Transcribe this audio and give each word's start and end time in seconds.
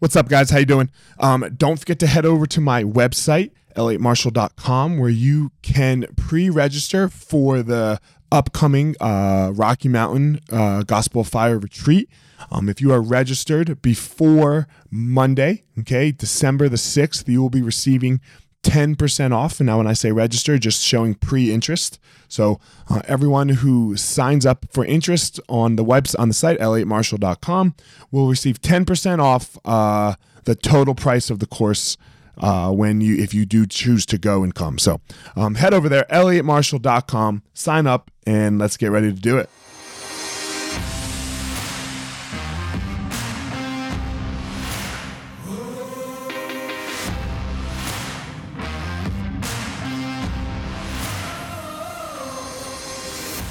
What's 0.00 0.14
up, 0.14 0.28
guys? 0.28 0.50
How 0.50 0.58
you 0.58 0.64
doing? 0.64 0.90
Um, 1.18 1.52
don't 1.56 1.76
forget 1.76 1.98
to 1.98 2.06
head 2.06 2.24
over 2.24 2.46
to 2.46 2.60
my 2.60 2.84
website, 2.84 3.50
elliottmarshall.com, 3.74 4.96
where 4.96 5.10
you 5.10 5.50
can 5.62 6.06
pre-register 6.16 7.08
for 7.08 7.64
the 7.64 8.00
upcoming 8.30 8.94
uh, 9.00 9.50
Rocky 9.52 9.88
Mountain 9.88 10.38
uh, 10.52 10.84
Gospel 10.84 11.24
Fire 11.24 11.58
Retreat. 11.58 12.08
Um, 12.52 12.68
if 12.68 12.80
you 12.80 12.92
are 12.92 13.02
registered 13.02 13.82
before 13.82 14.68
Monday, 14.88 15.64
okay, 15.80 16.12
December 16.12 16.68
the 16.68 16.76
6th, 16.76 17.26
you 17.26 17.42
will 17.42 17.50
be 17.50 17.62
receiving 17.62 18.20
10% 18.68 19.32
off. 19.32 19.60
And 19.60 19.66
now, 19.66 19.78
when 19.78 19.86
I 19.86 19.94
say 19.94 20.12
register, 20.12 20.58
just 20.58 20.84
showing 20.84 21.14
pre 21.14 21.50
interest. 21.52 21.98
So, 22.28 22.60
uh, 22.90 23.00
everyone 23.06 23.48
who 23.48 23.96
signs 23.96 24.44
up 24.44 24.66
for 24.70 24.84
interest 24.84 25.40
on 25.48 25.76
the 25.76 25.84
website, 25.84 26.18
on 26.18 26.28
the 26.28 26.34
site, 26.34 26.58
elliottmarshall.com, 26.58 27.74
will 28.10 28.28
receive 28.28 28.60
10% 28.60 29.20
off 29.20 29.56
uh, 29.64 30.14
the 30.44 30.54
total 30.54 30.94
price 30.94 31.30
of 31.30 31.38
the 31.38 31.46
course. 31.46 31.96
Uh, 32.40 32.70
when 32.70 33.00
you 33.00 33.16
if 33.16 33.34
you 33.34 33.44
do 33.44 33.66
choose 33.66 34.06
to 34.06 34.16
go 34.16 34.44
and 34.44 34.54
come 34.54 34.78
so 34.78 35.00
um, 35.34 35.56
head 35.56 35.74
over 35.74 35.88
there 35.88 36.06
elliottmarshall.com 36.08 37.42
sign 37.52 37.84
up 37.84 38.12
and 38.28 38.60
let's 38.60 38.76
get 38.76 38.92
ready 38.92 39.12
to 39.12 39.20
do 39.20 39.38
it 39.38 39.50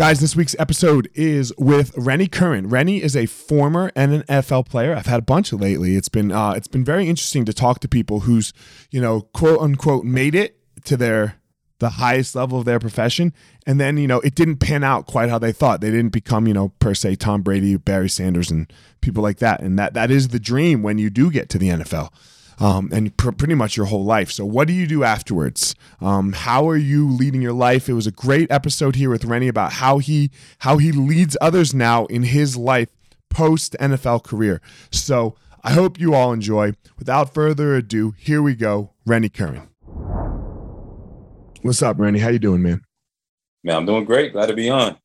Guys, 0.00 0.18
this 0.18 0.34
week's 0.34 0.56
episode 0.58 1.10
is 1.12 1.52
with 1.58 1.92
Rennie 1.94 2.26
Curran. 2.26 2.70
Rennie 2.70 3.02
is 3.02 3.14
a 3.14 3.26
former 3.26 3.90
NFL 3.90 4.66
player. 4.66 4.96
I've 4.96 5.04
had 5.04 5.18
a 5.18 5.22
bunch 5.22 5.52
of 5.52 5.60
lately. 5.60 5.94
It's 5.94 6.08
been 6.08 6.32
uh, 6.32 6.52
it's 6.52 6.68
been 6.68 6.86
very 6.86 7.06
interesting 7.06 7.44
to 7.44 7.52
talk 7.52 7.80
to 7.80 7.86
people 7.86 8.20
who's 8.20 8.54
you 8.90 8.98
know 8.98 9.20
quote 9.34 9.60
unquote 9.60 10.06
made 10.06 10.34
it 10.34 10.58
to 10.86 10.96
their 10.96 11.34
the 11.80 11.90
highest 11.90 12.34
level 12.34 12.58
of 12.58 12.64
their 12.64 12.78
profession, 12.78 13.34
and 13.66 13.78
then 13.78 13.98
you 13.98 14.06
know 14.06 14.20
it 14.20 14.34
didn't 14.34 14.56
pan 14.56 14.82
out 14.82 15.06
quite 15.06 15.28
how 15.28 15.38
they 15.38 15.52
thought. 15.52 15.82
They 15.82 15.90
didn't 15.90 16.14
become 16.14 16.46
you 16.46 16.54
know 16.54 16.70
per 16.78 16.94
se 16.94 17.16
Tom 17.16 17.42
Brady, 17.42 17.76
Barry 17.76 18.08
Sanders, 18.08 18.50
and 18.50 18.72
people 19.02 19.22
like 19.22 19.36
that. 19.40 19.60
And 19.60 19.78
that 19.78 19.92
that 19.92 20.10
is 20.10 20.28
the 20.28 20.40
dream 20.40 20.82
when 20.82 20.96
you 20.96 21.10
do 21.10 21.30
get 21.30 21.50
to 21.50 21.58
the 21.58 21.68
NFL 21.68 22.08
um, 22.60 22.90
and 22.92 23.16
pr- 23.16 23.32
pretty 23.32 23.54
much 23.54 23.76
your 23.76 23.86
whole 23.86 24.04
life. 24.04 24.30
So, 24.30 24.44
what 24.44 24.68
do 24.68 24.74
you 24.74 24.86
do 24.86 25.02
afterwards? 25.02 25.74
Um, 26.00 26.32
how 26.32 26.68
are 26.68 26.76
you 26.76 27.10
leading 27.10 27.42
your 27.42 27.54
life? 27.54 27.88
It 27.88 27.94
was 27.94 28.06
a 28.06 28.12
great 28.12 28.50
episode 28.50 28.96
here 28.96 29.10
with 29.10 29.24
Rennie 29.24 29.48
about 29.48 29.72
how 29.74 29.98
he 29.98 30.30
how 30.58 30.76
he 30.78 30.92
leads 30.92 31.36
others 31.40 31.74
now 31.74 32.04
in 32.06 32.22
his 32.24 32.56
life 32.56 32.90
post 33.30 33.74
NFL 33.80 34.22
career. 34.22 34.60
So, 34.92 35.36
I 35.64 35.72
hope 35.72 35.98
you 35.98 36.14
all 36.14 36.32
enjoy. 36.32 36.74
Without 36.98 37.34
further 37.34 37.74
ado, 37.74 38.14
here 38.18 38.42
we 38.42 38.54
go, 38.54 38.92
Rennie 39.06 39.28
Curran. 39.28 39.68
What's 41.62 41.82
up, 41.82 41.98
Rennie? 41.98 42.20
How 42.20 42.28
you 42.28 42.38
doing, 42.38 42.62
man? 42.62 42.82
Man, 43.62 43.76
I'm 43.76 43.86
doing 43.86 44.04
great. 44.04 44.32
Glad 44.32 44.46
to 44.46 44.54
be 44.54 44.70
on. 44.70 44.96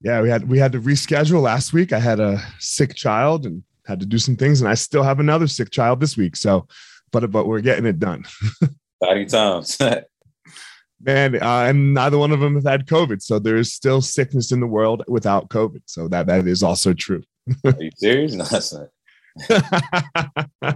Yeah, 0.00 0.20
we 0.20 0.28
had 0.28 0.48
we 0.48 0.58
had 0.58 0.72
to 0.72 0.80
reschedule 0.80 1.40
last 1.40 1.72
week. 1.72 1.92
I 1.92 1.98
had 1.98 2.20
a 2.20 2.42
sick 2.58 2.94
child 2.94 3.46
and 3.46 3.62
had 3.86 4.00
to 4.00 4.06
do 4.06 4.18
some 4.18 4.36
things, 4.36 4.60
and 4.60 4.68
I 4.68 4.74
still 4.74 5.02
have 5.02 5.20
another 5.20 5.46
sick 5.46 5.70
child 5.70 6.00
this 6.00 6.16
week. 6.16 6.36
So, 6.36 6.66
but 7.12 7.30
but 7.30 7.46
we're 7.46 7.60
getting 7.60 7.86
it 7.86 7.98
done. 7.98 8.24
Exciting 9.02 9.28
times. 9.28 9.78
Man, 11.00 11.34
uh, 11.34 11.64
and 11.64 11.92
neither 11.92 12.16
one 12.16 12.32
of 12.32 12.40
them 12.40 12.54
have 12.54 12.64
had 12.64 12.86
COVID, 12.86 13.20
so 13.20 13.38
there 13.38 13.56
is 13.56 13.74
still 13.74 14.00
sickness 14.00 14.52
in 14.52 14.60
the 14.60 14.66
world 14.66 15.02
without 15.06 15.50
COVID. 15.50 15.82
So 15.84 16.08
that 16.08 16.26
that 16.26 16.46
is 16.46 16.62
also 16.62 16.94
true. 16.94 17.22
Are 17.64 17.74
you 17.78 17.90
serious? 17.96 18.32
No, 18.32 18.44
that's 18.44 18.72
not. 18.72 18.88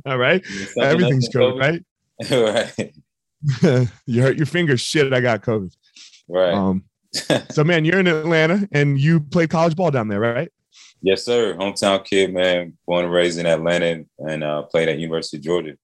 All 0.05 0.19
right, 0.19 0.45
everything's 0.79 1.31
COVID, 1.31 1.59
right? 1.59 1.83
right. 2.31 3.91
you 4.07 4.23
hurt 4.23 4.37
your 4.37 4.47
fingers. 4.47 4.81
Shit, 4.81 5.13
I 5.15 5.21
got 5.21 5.43
COVID. 5.43 5.73
Right. 6.29 6.53
Um, 6.53 6.85
so 7.51 7.65
man, 7.65 7.85
you're 7.85 8.01
in 8.01 8.07
Atlanta 8.07 8.69
and 8.73 9.01
you 9.01 9.21
play 9.21 9.47
college 9.47 9.77
ball 9.77 9.91
down 9.91 10.09
there, 10.09 10.21
right? 10.21 10.51
Yes, 11.01 11.25
sir. 11.25 11.55
Hometown 11.55 12.05
kid, 12.05 12.33
man. 12.35 12.77
Born 12.87 13.05
and 13.05 13.13
raised 13.13 13.39
in 13.39 13.47
Atlanta 13.47 14.05
and 14.19 14.45
uh, 14.45 14.63
played 14.63 14.89
at 14.89 14.99
University 14.99 15.37
of 15.37 15.43
Georgia. 15.43 15.75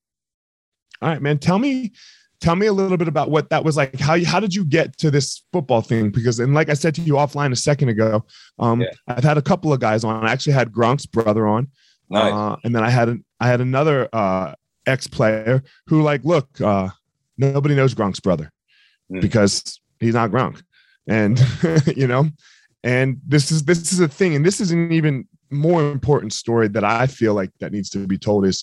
All 1.01 1.09
right, 1.09 1.23
man. 1.23 1.39
Tell 1.39 1.59
me, 1.59 1.93
tell 2.41 2.57
me 2.57 2.67
a 2.67 2.73
little 2.73 2.97
bit 2.97 3.09
about 3.09 3.31
what 3.31 3.51
that 3.51 3.65
was 3.65 3.77
like. 3.77 3.99
How 3.99 4.23
how 4.25 4.41
did 4.41 4.55
you 4.55 4.65
get 4.65 4.97
to 4.99 5.11
this 5.11 5.43
football 5.53 5.83
thing? 5.83 6.11
Because 6.11 6.41
and 6.41 6.55
like 6.55 6.69
I 6.69 6.75
said 6.75 6.95
to 6.97 7.01
you 7.01 7.15
offline 7.15 7.53
a 7.53 7.57
second 7.57 7.89
ago, 7.91 8.25
um, 8.59 8.81
yeah. 8.81 8.89
I've 9.07 9.25
had 9.25 9.39
a 9.39 9.43
couple 9.43 9.73
of 9.73 9.81
guys 9.81 10.05
on. 10.05 10.25
I 10.25 10.33
actually 10.33 10.55
had 10.55 10.73
Gronk's 10.73 11.07
brother 11.07 11.47
on, 11.47 11.69
nice. 12.11 12.33
uh, 12.33 12.57
and 12.65 12.75
then 12.75 12.83
I 12.83 12.91
had 12.91 13.09
an, 13.09 13.25
I 13.41 13.49
had 13.49 13.61
another 13.61 14.09
uh, 14.13 14.55
ex 14.87 15.07
player 15.07 15.63
who 15.87 16.03
like, 16.03 16.25
look, 16.25 16.61
uh, 16.61 16.89
nobody 17.39 17.75
knows 17.75 17.95
Gronk's 17.95 18.21
brother 18.21 18.51
mm. 19.11 19.21
because 19.21 19.81
he's 20.01 20.15
not 20.15 20.31
Gronk, 20.31 20.63
and 21.07 21.41
you 21.97 22.07
know, 22.07 22.29
and 22.85 23.19
this 23.27 23.51
is 23.51 23.65
this 23.65 23.93
is 23.93 23.99
a 23.99 24.07
thing, 24.07 24.37
and 24.37 24.45
this 24.45 24.61
is 24.61 24.71
an 24.71 24.93
even 24.93 25.27
more 25.51 25.91
important 25.91 26.35
story 26.35 26.69
that 26.69 26.85
I 26.85 27.07
feel 27.07 27.35
like 27.35 27.51
that 27.61 27.73
needs 27.73 27.89
to 27.91 28.07
be 28.07 28.19
told 28.19 28.45
is 28.45 28.63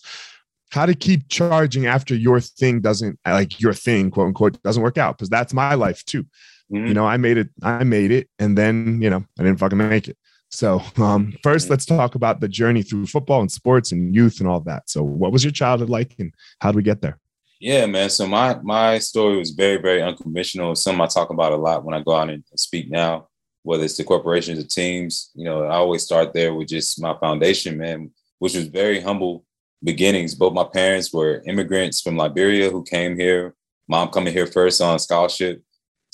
how 0.72 0.86
to 0.86 0.94
keep 0.94 1.28
charging 1.28 1.88
after 1.88 2.16
your 2.16 2.40
thing 2.40 2.82
doesn't 2.82 3.20
like 3.26 3.60
your 3.60 3.74
thing, 3.74 4.12
quote 4.12 4.28
unquote, 4.28 4.62
doesn't 4.62 4.84
work 4.84 5.00
out. 5.00 5.18
Because 5.18 5.30
that's 5.30 5.54
my 5.54 5.74
life 5.74 6.06
too. 6.06 6.24
Mm-hmm. 6.72 6.86
You 6.86 6.94
know, 6.94 7.06
I 7.06 7.18
made 7.18 7.38
it, 7.38 7.50
I 7.64 7.84
made 7.84 8.12
it, 8.12 8.30
and 8.38 8.56
then 8.56 9.02
you 9.02 9.10
know, 9.10 9.26
I 9.40 9.44
didn't 9.44 9.58
fucking 9.58 9.78
make 9.78 10.08
it. 10.08 10.18
So, 10.52 10.82
um, 10.98 11.34
first, 11.42 11.70
let's 11.72 11.86
talk 11.86 12.14
about 12.14 12.42
the 12.42 12.48
journey 12.48 12.84
through 12.84 13.08
football 13.08 13.42
and 13.42 13.52
sports 13.52 13.92
and 13.92 14.14
youth 14.14 14.40
and 14.40 14.48
all 14.48 14.60
that. 14.62 14.88
So, 14.88 15.02
what 15.02 15.32
was 15.32 15.44
your 15.44 15.52
childhood 15.52 15.90
like, 15.90 16.14
and 16.20 16.32
how 16.60 16.72
did 16.72 16.76
we 16.76 16.84
get 16.84 17.02
there? 17.02 17.18
Yeah, 17.60 17.88
man. 17.88 18.12
So 18.12 18.28
my 18.28 18.60
my 18.62 19.00
story 19.00 19.38
was 19.38 19.50
very 19.50 19.78
very 19.78 20.04
unconventional. 20.04 20.76
Something 20.76 21.02
I 21.02 21.08
talk 21.08 21.32
about 21.32 21.54
a 21.54 21.58
lot 21.58 21.84
when 21.84 21.96
I 21.96 22.04
go 22.04 22.14
out 22.14 22.30
and 22.30 22.44
speak 22.56 22.92
now 22.92 23.28
whether 23.64 23.84
it's 23.84 23.98
the 23.98 24.04
corporations 24.04 24.60
or 24.60 24.68
teams. 24.68 25.32
You 25.36 25.46
know, 25.46 25.64
I 25.64 25.76
always 25.76 26.04
start 26.04 26.34
there 26.34 26.54
with 26.54 26.68
just 26.68 27.02
my 27.02 27.16
foundation, 27.18 27.78
man, 27.78 28.12
which 28.40 28.56
was 28.56 28.68
very 28.68 29.02
humble 29.02 29.46
beginnings. 29.84 30.36
Both 30.36 30.54
my 30.54 30.64
parents 30.64 31.14
were 31.14 31.44
immigrants 31.46 32.02
from 32.02 32.18
Liberia 32.18 32.70
who 32.70 32.84
came 32.84 33.18
here. 33.18 33.56
Mom 33.88 34.10
coming 34.10 34.34
here 34.34 34.48
first 34.48 34.82
on 34.82 35.00
scholarship 35.00 35.62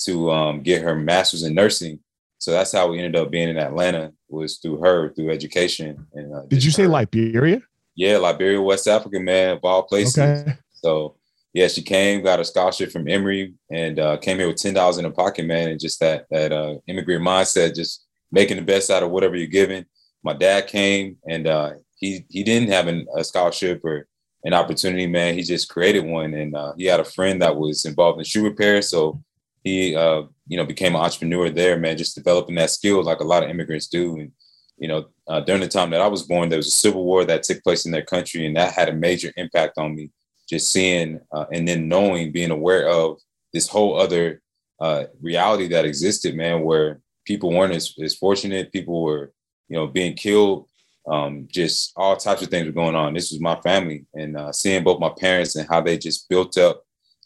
to 0.00 0.30
um, 0.30 0.62
get 0.62 0.82
her 0.82 0.94
master's 0.94 1.42
in 1.42 1.54
nursing. 1.54 2.00
So 2.38 2.52
that's 2.52 2.72
how 2.72 2.88
we 2.88 2.98
ended 2.98 3.20
up 3.20 3.30
being 3.30 3.48
in 3.48 3.58
Atlanta 3.58 4.12
was 4.28 4.58
through 4.58 4.78
her, 4.78 5.12
through 5.12 5.30
education. 5.30 6.06
And 6.14 6.34
uh, 6.34 6.42
did 6.48 6.62
you 6.62 6.70
say 6.70 6.86
Liberia? 6.86 7.62
Yeah, 7.96 8.18
Liberia, 8.18 8.62
West 8.62 8.86
Africa, 8.86 9.18
man, 9.18 9.56
of 9.56 9.64
all 9.64 9.82
places. 9.82 10.18
Okay. 10.18 10.56
So 10.70 11.16
yeah, 11.58 11.66
she 11.66 11.82
came, 11.82 12.22
got 12.22 12.38
a 12.38 12.44
scholarship 12.44 12.92
from 12.92 13.08
Emory, 13.08 13.52
and 13.68 13.98
uh, 13.98 14.16
came 14.18 14.38
here 14.38 14.46
with 14.46 14.62
ten 14.62 14.74
dollars 14.74 14.96
in 14.96 15.04
her 15.04 15.10
pocket, 15.10 15.44
man, 15.44 15.70
and 15.70 15.80
just 15.80 15.98
that 15.98 16.26
that 16.30 16.52
uh, 16.52 16.76
immigrant 16.86 17.24
mindset, 17.24 17.74
just 17.74 18.06
making 18.30 18.58
the 18.58 18.62
best 18.62 18.90
out 18.90 19.02
of 19.02 19.10
whatever 19.10 19.34
you're 19.34 19.48
given. 19.48 19.84
My 20.22 20.34
dad 20.34 20.68
came, 20.68 21.16
and 21.28 21.48
uh, 21.48 21.72
he 21.96 22.24
he 22.30 22.44
didn't 22.44 22.68
have 22.68 22.86
an, 22.86 23.08
a 23.16 23.24
scholarship 23.24 23.84
or 23.84 24.06
an 24.44 24.54
opportunity, 24.54 25.08
man. 25.08 25.34
He 25.34 25.42
just 25.42 25.68
created 25.68 26.04
one, 26.04 26.32
and 26.32 26.54
uh, 26.54 26.74
he 26.76 26.84
had 26.84 27.00
a 27.00 27.04
friend 27.04 27.42
that 27.42 27.56
was 27.56 27.84
involved 27.84 28.20
in 28.20 28.24
shoe 28.24 28.44
repair, 28.44 28.80
so 28.80 29.20
he 29.64 29.96
uh, 29.96 30.22
you 30.46 30.58
know 30.58 30.64
became 30.64 30.94
an 30.94 31.02
entrepreneur 31.02 31.50
there, 31.50 31.76
man. 31.76 31.98
Just 31.98 32.14
developing 32.14 32.54
that 32.54 32.70
skill 32.70 33.02
like 33.02 33.18
a 33.18 33.24
lot 33.24 33.42
of 33.42 33.50
immigrants 33.50 33.88
do, 33.88 34.16
and 34.20 34.30
you 34.76 34.86
know 34.86 35.06
uh, 35.26 35.40
during 35.40 35.62
the 35.62 35.66
time 35.66 35.90
that 35.90 36.02
I 36.02 36.06
was 36.06 36.22
born, 36.22 36.50
there 36.50 36.58
was 36.58 36.68
a 36.68 36.82
civil 36.84 37.02
war 37.02 37.24
that 37.24 37.42
took 37.42 37.64
place 37.64 37.84
in 37.84 37.90
their 37.90 38.04
country, 38.04 38.46
and 38.46 38.56
that 38.56 38.74
had 38.74 38.88
a 38.88 38.92
major 38.92 39.32
impact 39.36 39.76
on 39.76 39.96
me 39.96 40.12
just 40.48 40.72
seeing 40.72 41.20
uh, 41.32 41.46
and 41.52 41.66
then 41.66 41.88
knowing, 41.88 42.32
being 42.32 42.50
aware 42.50 42.88
of 42.88 43.18
this 43.52 43.68
whole 43.68 43.98
other 43.98 44.42
uh, 44.80 45.04
reality 45.20 45.68
that 45.68 45.84
existed, 45.84 46.34
man, 46.34 46.62
where 46.62 47.00
people 47.24 47.52
weren't 47.52 47.74
as, 47.74 47.94
as 48.02 48.14
fortunate, 48.14 48.72
people 48.72 49.02
were, 49.02 49.32
you 49.68 49.76
know, 49.76 49.86
being 49.86 50.14
killed, 50.14 50.66
um, 51.10 51.48
just 51.50 51.92
all 51.96 52.16
types 52.16 52.42
of 52.42 52.48
things 52.48 52.66
were 52.66 52.72
going 52.72 52.94
on. 52.94 53.14
This 53.14 53.30
was 53.30 53.40
my 53.40 53.56
family, 53.60 54.06
and 54.14 54.36
uh, 54.36 54.52
seeing 54.52 54.84
both 54.84 55.00
my 55.00 55.12
parents 55.18 55.56
and 55.56 55.68
how 55.68 55.80
they 55.80 55.98
just 55.98 56.28
built 56.28 56.56
up 56.58 56.84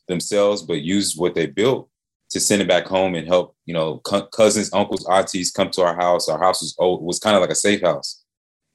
themselves, 0.08 0.62
but 0.62 0.80
used 0.80 1.18
what 1.18 1.34
they 1.34 1.46
built 1.46 1.88
to 2.30 2.40
send 2.40 2.62
it 2.62 2.68
back 2.68 2.86
home 2.86 3.14
and 3.14 3.28
help, 3.28 3.54
you 3.66 3.74
know, 3.74 3.98
co- 3.98 4.26
cousins, 4.26 4.72
uncles, 4.72 5.06
aunties 5.08 5.50
come 5.50 5.70
to 5.70 5.82
our 5.82 5.94
house. 5.94 6.28
Our 6.28 6.38
house 6.38 6.62
was 6.62 6.74
old, 6.78 7.02
was 7.02 7.18
kind 7.18 7.36
of 7.36 7.42
like 7.42 7.50
a 7.50 7.54
safe 7.54 7.82
house. 7.82 8.24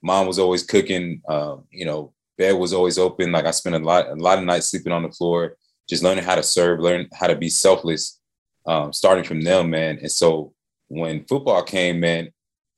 Mom 0.04 0.28
was 0.28 0.38
always 0.38 0.64
cooking, 0.64 1.22
uh, 1.28 1.58
you 1.72 1.86
know, 1.86 2.14
bed 2.38 2.54
was 2.54 2.74
always 2.74 2.98
open. 2.98 3.32
Like 3.32 3.46
I 3.46 3.52
spent 3.52 3.76
a 3.76 3.80
lot, 3.80 4.08
a 4.08 4.16
lot 4.16 4.38
of 4.38 4.46
nights 4.46 4.70
sleeping 4.70 4.94
on 4.94 5.04
the 5.04 5.12
floor, 5.12 5.58
just 5.90 6.04
learning 6.04 6.24
how 6.24 6.36
to 6.36 6.44
serve, 6.44 6.80
learn 6.80 7.08
how 7.14 7.28
to 7.28 7.36
be 7.36 7.50
selfless, 7.50 8.20
um, 8.66 8.94
starting 8.94 9.24
from 9.24 9.42
them, 9.42 9.70
man. 9.70 10.00
And 10.02 10.12
so 10.12 10.54
when 10.88 11.26
football 11.26 11.64
came, 11.64 12.00
man, 12.00 12.30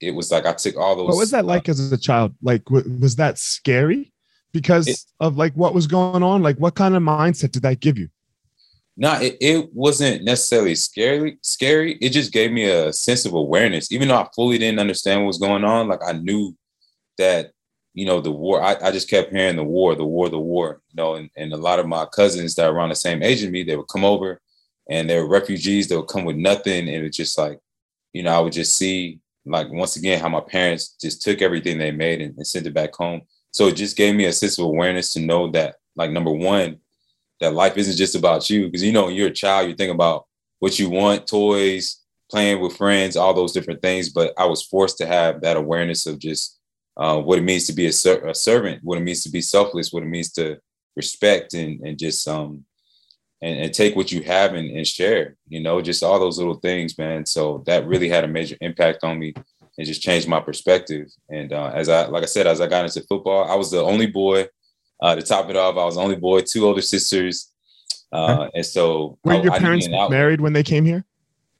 it 0.02 0.12
was 0.12 0.32
like 0.32 0.46
I 0.46 0.54
took 0.54 0.78
all 0.78 0.96
those. 0.96 1.08
What 1.08 1.18
was 1.18 1.32
that 1.32 1.46
like 1.46 1.68
as 1.68 1.92
a 1.92 1.98
child? 1.98 2.34
Like, 2.42 2.70
was 2.70 3.18
that 3.18 3.38
scary 3.38 4.14
because 4.54 4.88
it, 4.88 5.04
of 5.20 5.38
like 5.38 5.54
what 5.54 5.74
was 5.74 5.88
going 5.88 6.24
on? 6.24 6.42
Like, 6.42 6.58
what 6.58 6.76
kind 6.76 6.96
of 6.96 7.04
mindset 7.04 7.52
did 7.52 7.64
that 7.64 7.80
give 7.80 7.98
you? 7.98 8.10
No, 8.96 9.14
it, 9.14 9.38
it 9.40 9.74
wasn't 9.74 10.24
necessarily 10.24 10.76
scary. 10.76 11.38
Scary. 11.42 11.98
It 12.02 12.10
just 12.10 12.34
gave 12.34 12.52
me 12.52 12.70
a 12.70 12.92
sense 12.92 13.26
of 13.26 13.34
awareness. 13.34 13.92
Even 13.92 14.10
though 14.10 14.18
I 14.18 14.28
fully 14.36 14.58
didn't 14.58 14.80
understand 14.80 15.22
what 15.22 15.28
was 15.28 15.38
going 15.38 15.64
on, 15.64 15.88
like 15.88 16.02
I 16.06 16.14
knew 16.14 16.56
that 17.18 17.52
you 17.94 18.06
know 18.06 18.22
the 18.22 18.32
war. 18.32 18.62
I, 18.62 18.76
I 18.82 18.92
just 18.92 19.10
kept 19.10 19.32
hearing 19.32 19.56
the 19.56 19.64
war, 19.64 19.96
the 19.96 20.06
war, 20.06 20.30
the 20.30 20.40
war. 20.40 20.82
You 20.90 20.96
know, 20.98 21.16
and, 21.16 21.30
and 21.36 21.54
a 21.54 21.58
lot 21.58 21.80
of 21.80 21.88
my 21.88 22.06
cousins 22.06 22.56
that 22.56 22.68
were 22.68 22.78
around 22.78 22.90
the 22.90 22.96
same 22.96 23.24
age 23.24 23.44
as 23.44 23.50
me, 23.50 23.64
they 23.64 23.76
would 23.76 23.88
come 23.88 24.06
over, 24.06 24.42
and 24.90 25.10
they 25.10 25.18
were 25.20 25.28
refugees. 25.28 25.88
They 25.88 25.96
would 25.96 26.08
come 26.08 26.26
with 26.26 26.38
nothing, 26.38 26.88
and 26.88 27.06
it's 27.06 27.18
just 27.18 27.38
like, 27.38 27.60
you 28.14 28.24
know, 28.24 28.32
I 28.32 28.40
would 28.40 28.54
just 28.54 28.76
see 28.76 29.20
like 29.46 29.72
once 29.72 29.96
again 29.96 30.20
how 30.20 30.30
my 30.30 30.42
parents 30.42 30.96
just 31.02 31.22
took 31.22 31.42
everything 31.42 31.78
they 31.78 31.92
made 31.92 32.22
and, 32.22 32.36
and 32.38 32.46
sent 32.46 32.68
it 32.68 32.74
back 32.74 32.94
home. 32.94 33.22
So 33.52 33.68
it 33.68 33.76
just 33.76 33.98
gave 33.98 34.16
me 34.16 34.26
a 34.26 34.34
sense 34.34 34.60
of 34.60 34.66
awareness 34.66 35.14
to 35.14 35.20
know 35.20 35.50
that, 35.52 35.76
like, 35.96 36.12
number 36.12 36.32
one, 36.32 36.80
that 37.40 37.54
life 37.54 37.78
isn't 37.78 37.98
just 37.98 38.16
about 38.16 38.50
you. 38.50 38.66
Because 38.66 38.84
you 38.84 38.92
know, 38.92 39.06
when 39.06 39.16
you're 39.16 39.30
a 39.30 39.34
child, 39.34 39.70
you 39.70 39.76
think 39.76 39.94
about 39.94 40.28
what 40.60 40.78
you 40.78 40.90
want, 40.90 41.26
toys, 41.26 42.04
playing 42.30 42.62
with 42.62 42.78
friends, 42.78 43.16
all 43.16 43.34
those 43.34 43.54
different 43.54 43.82
things. 43.82 44.10
But 44.10 44.34
I 44.38 44.46
was 44.46 44.64
forced 44.64 44.98
to 45.00 45.08
have 45.08 45.42
that 45.42 45.58
awareness 45.58 46.06
of 46.06 46.20
just 46.20 46.59
uh, 47.00 47.18
what 47.18 47.40
it 47.40 47.44
means 47.44 47.66
to 47.66 47.74
be 47.74 47.88
a, 47.88 47.94
ser- 47.94 48.28
a, 48.28 48.36
servant, 48.36 48.84
what 48.84 48.98
it 48.98 49.02
means 49.02 49.24
to 49.24 49.32
be 49.32 49.42
selfless, 49.42 49.94
what 49.94 50.04
it 50.04 50.08
means 50.08 50.32
to 50.34 50.58
respect 50.96 51.54
and 51.54 51.80
and 51.82 51.98
just 51.98 52.28
um 52.28 52.66
and, 53.42 53.58
and 53.58 53.74
take 53.74 53.96
what 53.96 54.12
you 54.12 54.22
have 54.22 54.54
and, 54.54 54.70
and 54.70 54.86
share, 54.86 55.38
you 55.48 55.62
know, 55.62 55.82
just 55.82 56.04
all 56.04 56.20
those 56.20 56.38
little 56.38 56.60
things, 56.60 56.98
man. 56.98 57.26
So 57.26 57.64
that 57.68 57.88
really 57.88 58.10
had 58.10 58.26
a 58.26 58.28
major 58.28 58.58
impact 58.60 59.06
on 59.06 59.18
me 59.18 59.34
and 59.78 59.88
just 59.88 60.02
changed 60.02 60.28
my 60.28 60.42
perspective. 60.42 61.08
And 61.30 61.54
uh, 61.54 61.72
as 61.74 61.88
I, 61.88 62.08
like 62.08 62.24
I 62.24 62.26
said, 62.26 62.48
as 62.48 62.60
I 62.60 62.68
got 62.68 62.84
into 62.84 63.02
football, 63.08 63.50
I 63.50 63.56
was 63.56 63.72
the 63.72 63.82
only 63.82 64.08
boy. 64.08 64.48
Uh, 65.02 65.16
to 65.16 65.22
top 65.22 65.50
it 65.50 65.56
off, 65.56 65.78
I 65.78 65.86
was 65.86 65.96
the 65.96 66.02
only 66.02 66.18
boy, 66.18 66.42
two 66.42 66.68
older 66.68 66.82
sisters. 66.82 67.54
Uh, 68.12 68.50
and 68.54 68.66
so, 68.66 69.18
were 69.24 69.32
I, 69.32 69.42
your 69.42 69.58
parents 69.58 69.88
married 69.88 70.42
when 70.42 70.52
they 70.52 70.64
came 70.64 70.84
here? 70.84 71.06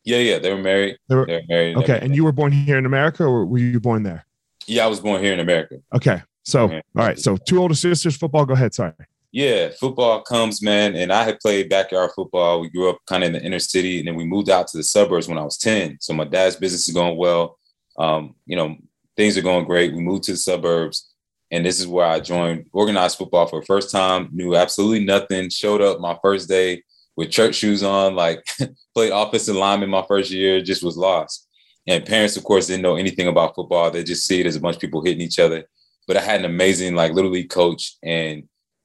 Yeah, 0.04 0.18
yeah, 0.18 0.40
they 0.40 0.52
were 0.52 0.62
married. 0.62 0.98
They 1.08 1.16
were, 1.16 1.26
they 1.26 1.36
were 1.36 1.44
married. 1.48 1.76
And 1.76 1.84
okay, 1.84 1.94
everything. 1.94 2.08
and 2.08 2.16
you 2.18 2.26
were 2.26 2.34
born 2.34 2.52
here 2.52 2.78
in 2.78 2.86
America, 2.86 3.24
or 3.24 3.46
were 3.46 3.60
you 3.60 3.80
born 3.80 4.04
there? 4.04 4.26
Yeah, 4.70 4.86
I 4.86 4.88
was 4.88 5.00
born 5.00 5.22
here 5.24 5.34
in 5.34 5.40
America. 5.40 5.80
Okay, 5.94 6.22
so 6.44 6.72
all 6.72 6.82
right, 6.94 7.20
so 7.20 7.38
two 7.38 7.60
older 7.60 7.76
sisters. 7.76 8.16
Football. 8.16 8.46
Go 8.46 8.54
ahead. 8.54 8.74
Sorry. 8.74 8.94
Yeah, 9.32 9.70
football 9.80 10.22
comes, 10.22 10.62
man. 10.62 10.96
And 10.96 11.14
I 11.14 11.24
had 11.24 11.40
played 11.40 11.70
backyard 11.70 12.12
football. 12.16 12.62
We 12.62 12.70
grew 12.70 12.90
up 12.90 12.98
kind 13.06 13.24
of 13.24 13.28
in 13.28 13.34
the 13.34 13.44
inner 13.44 13.60
city, 13.60 14.00
and 14.00 14.08
then 14.08 14.16
we 14.16 14.26
moved 14.26 14.50
out 14.50 14.68
to 14.68 14.78
the 14.78 14.84
suburbs 14.84 15.28
when 15.28 15.38
I 15.38 15.44
was 15.44 15.58
10. 15.58 15.98
So 16.02 16.14
my 16.14 16.24
dad's 16.24 16.56
business 16.56 16.88
is 16.88 16.94
going 16.94 17.16
well. 17.16 17.60
Um, 17.98 18.36
you 18.46 18.56
know, 18.56 18.76
things 19.16 19.38
are 19.38 19.44
going 19.44 19.66
great. 19.66 19.94
We 19.94 20.02
moved 20.02 20.24
to 20.24 20.32
the 20.32 20.38
suburbs, 20.38 21.14
and 21.52 21.64
this 21.64 21.80
is 21.80 21.86
where 21.86 22.08
I 22.08 22.20
joined 22.20 22.66
organized 22.74 23.18
football 23.18 23.46
for 23.46 23.60
the 23.60 23.66
first 23.66 23.92
time. 23.92 24.30
Knew 24.32 24.56
absolutely 24.56 25.06
nothing. 25.06 25.50
Showed 25.50 25.82
up 25.82 26.00
my 26.00 26.18
first 26.24 26.50
day 26.50 26.84
with 27.16 27.30
church 27.30 27.56
shoes 27.56 27.84
on, 27.84 28.16
like 28.16 28.44
played 28.96 29.12
offensive 29.12 29.56
lineman 29.56 29.90
my 29.90 30.06
first 30.08 30.32
year, 30.32 30.62
just 30.62 30.82
was 30.84 30.98
lost. 30.98 31.49
And 31.88 32.06
parents, 32.06 32.38
of 32.38 32.44
course, 32.44 32.68
didn't 32.68 32.84
know 32.84 32.96
anything 32.96 33.28
about 33.28 33.56
football. 33.56 33.90
They 33.90 34.04
just 34.04 34.26
see 34.26 34.40
it 34.40 34.46
as 34.46 34.56
a 34.56 34.60
bunch 34.60 34.76
of 34.76 34.82
people 34.82 35.04
hitting 35.04 35.22
each 35.22 35.40
other. 35.40 35.66
But 36.08 36.18
I 36.18 36.22
had 36.22 36.40
an 36.40 36.46
amazing, 36.46 36.96
like, 36.96 37.14
little 37.14 37.32
league 37.32 37.50
coach 37.50 37.98
and 38.04 38.44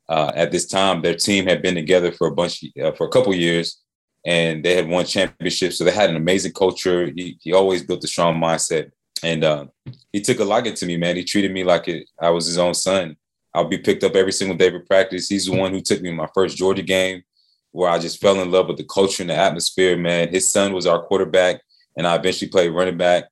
uh, 0.08 0.32
at 0.34 0.52
this 0.52 0.66
time, 0.66 1.02
their 1.02 1.14
team 1.14 1.46
had 1.46 1.62
been 1.62 1.74
together 1.74 2.12
for 2.12 2.26
a 2.26 2.34
bunch 2.34 2.64
uh, 2.82 2.92
for 2.92 3.06
a 3.06 3.10
couple 3.10 3.34
years, 3.34 3.80
and 4.26 4.64
they 4.64 4.74
had 4.74 4.88
won 4.88 5.04
championships. 5.04 5.78
So 5.78 5.84
they 5.84 5.90
had 5.92 6.10
an 6.10 6.16
amazing 6.16 6.52
culture. 6.52 7.10
He, 7.14 7.38
he 7.40 7.52
always 7.52 7.82
built 7.82 8.04
a 8.04 8.08
strong 8.08 8.40
mindset, 8.40 8.90
and 9.22 9.44
uh, 9.44 9.66
he 10.12 10.20
took 10.20 10.40
a 10.40 10.44
liking 10.44 10.74
to 10.74 10.86
me. 10.86 10.96
Man, 10.96 11.16
he 11.16 11.24
treated 11.24 11.52
me 11.52 11.64
like 11.64 11.88
it, 11.88 12.08
I 12.20 12.30
was 12.30 12.46
his 12.46 12.58
own 12.58 12.74
son. 12.74 13.16
I'll 13.54 13.68
be 13.68 13.78
picked 13.78 14.02
up 14.02 14.16
every 14.16 14.32
single 14.32 14.56
day 14.56 14.70
for 14.70 14.80
practice. 14.80 15.28
He's 15.28 15.46
the 15.46 15.56
one 15.56 15.72
who 15.72 15.80
took 15.80 16.02
me 16.02 16.10
my 16.10 16.28
first 16.34 16.56
Georgia 16.56 16.82
game, 16.82 17.22
where 17.70 17.88
I 17.88 17.98
just 17.98 18.20
fell 18.20 18.40
in 18.40 18.50
love 18.50 18.66
with 18.66 18.76
the 18.76 18.84
culture 18.84 19.22
and 19.22 19.30
the 19.30 19.36
atmosphere. 19.36 19.96
Man, 19.96 20.28
his 20.28 20.48
son 20.48 20.72
was 20.72 20.86
our 20.86 21.02
quarterback, 21.02 21.62
and 21.96 22.06
I 22.06 22.16
eventually 22.16 22.50
played 22.50 22.70
running 22.70 22.96
back. 22.96 23.24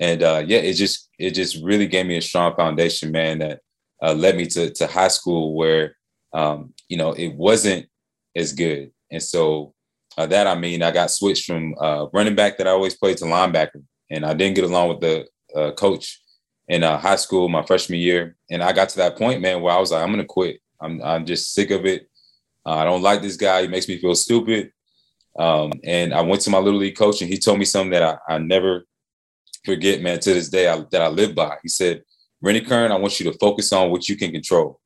And 0.00 0.22
uh, 0.22 0.42
yeah, 0.46 0.58
it 0.58 0.74
just 0.74 1.08
it 1.18 1.32
just 1.32 1.62
really 1.62 1.86
gave 1.86 2.06
me 2.06 2.16
a 2.16 2.22
strong 2.22 2.54
foundation, 2.56 3.12
man, 3.12 3.38
that 3.40 3.60
uh, 4.02 4.14
led 4.14 4.36
me 4.36 4.46
to 4.46 4.70
to 4.72 4.86
high 4.86 5.08
school 5.08 5.54
where 5.54 5.96
um, 6.32 6.74
you 6.88 6.96
know, 6.96 7.12
it 7.12 7.34
wasn't 7.34 7.86
as 8.36 8.52
good. 8.52 8.90
And 9.10 9.22
so 9.22 9.74
uh, 10.16 10.26
that 10.26 10.46
I 10.46 10.54
mean, 10.54 10.82
I 10.82 10.90
got 10.90 11.10
switched 11.10 11.46
from 11.46 11.74
uh, 11.80 12.06
running 12.12 12.34
back 12.34 12.58
that 12.58 12.66
I 12.66 12.70
always 12.70 12.96
played 12.96 13.18
to 13.18 13.24
linebacker, 13.24 13.82
and 14.10 14.24
I 14.24 14.34
didn't 14.34 14.56
get 14.56 14.64
along 14.64 14.88
with 14.88 15.00
the 15.00 15.26
uh, 15.54 15.72
coach 15.72 16.20
in 16.68 16.82
uh, 16.82 16.98
high 16.98 17.16
school 17.16 17.48
my 17.48 17.62
freshman 17.62 17.98
year. 17.98 18.36
And 18.50 18.62
I 18.62 18.72
got 18.72 18.88
to 18.90 18.96
that 18.98 19.16
point, 19.16 19.40
man, 19.40 19.60
where 19.60 19.74
I 19.74 19.78
was 19.78 19.90
like, 19.90 20.02
I'm 20.02 20.10
gonna 20.10 20.24
quit. 20.24 20.60
I'm 20.80 21.02
I'm 21.02 21.24
just 21.24 21.54
sick 21.54 21.70
of 21.70 21.86
it. 21.86 22.08
I 22.66 22.84
don't 22.84 23.02
like 23.02 23.22
this 23.22 23.36
guy. 23.36 23.62
He 23.62 23.68
makes 23.68 23.88
me 23.88 23.98
feel 23.98 24.14
stupid. 24.14 24.72
Um, 25.38 25.72
and 25.84 26.12
I 26.12 26.20
went 26.20 26.42
to 26.42 26.50
my 26.50 26.58
little 26.58 26.80
league 26.80 26.96
coach, 26.96 27.22
and 27.22 27.30
he 27.30 27.38
told 27.38 27.58
me 27.58 27.64
something 27.64 27.92
that 27.92 28.02
I, 28.02 28.34
I 28.34 28.38
never 28.38 28.84
forget, 29.64 30.02
man. 30.02 30.18
To 30.20 30.34
this 30.34 30.48
day, 30.48 30.68
I, 30.68 30.84
that 30.90 31.02
I 31.02 31.08
live 31.08 31.34
by. 31.34 31.56
He 31.62 31.68
said, 31.68 32.02
"Rennie 32.42 32.60
Curran, 32.60 32.92
I 32.92 32.96
want 32.96 33.20
you 33.20 33.30
to 33.30 33.38
focus 33.38 33.72
on 33.72 33.90
what 33.90 34.08
you 34.08 34.16
can 34.16 34.32
control." 34.32 34.80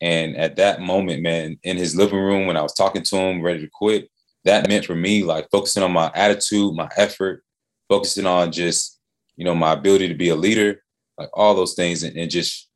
And 0.00 0.36
at 0.36 0.56
that 0.56 0.80
moment, 0.80 1.22
man, 1.22 1.58
in 1.62 1.76
his 1.76 1.96
living 1.96 2.18
room, 2.18 2.46
when 2.46 2.56
I 2.56 2.62
was 2.62 2.74
talking 2.74 3.02
to 3.02 3.16
him, 3.16 3.40
ready 3.40 3.60
to 3.60 3.70
quit, 3.72 4.10
that 4.44 4.68
meant 4.68 4.84
for 4.84 4.94
me 4.94 5.22
like 5.22 5.48
focusing 5.50 5.82
on 5.82 5.92
my 5.92 6.10
attitude, 6.14 6.74
my 6.74 6.88
effort, 6.96 7.42
focusing 7.88 8.26
on 8.26 8.52
just, 8.52 9.00
you 9.36 9.44
know, 9.44 9.54
my 9.54 9.72
ability 9.72 10.08
to 10.08 10.14
be 10.14 10.28
a 10.28 10.36
leader, 10.36 10.82
like 11.16 11.30
all 11.32 11.54
those 11.54 11.74
things. 11.74 12.02
And, 12.02 12.16
and 12.16 12.30
just, 12.30 12.68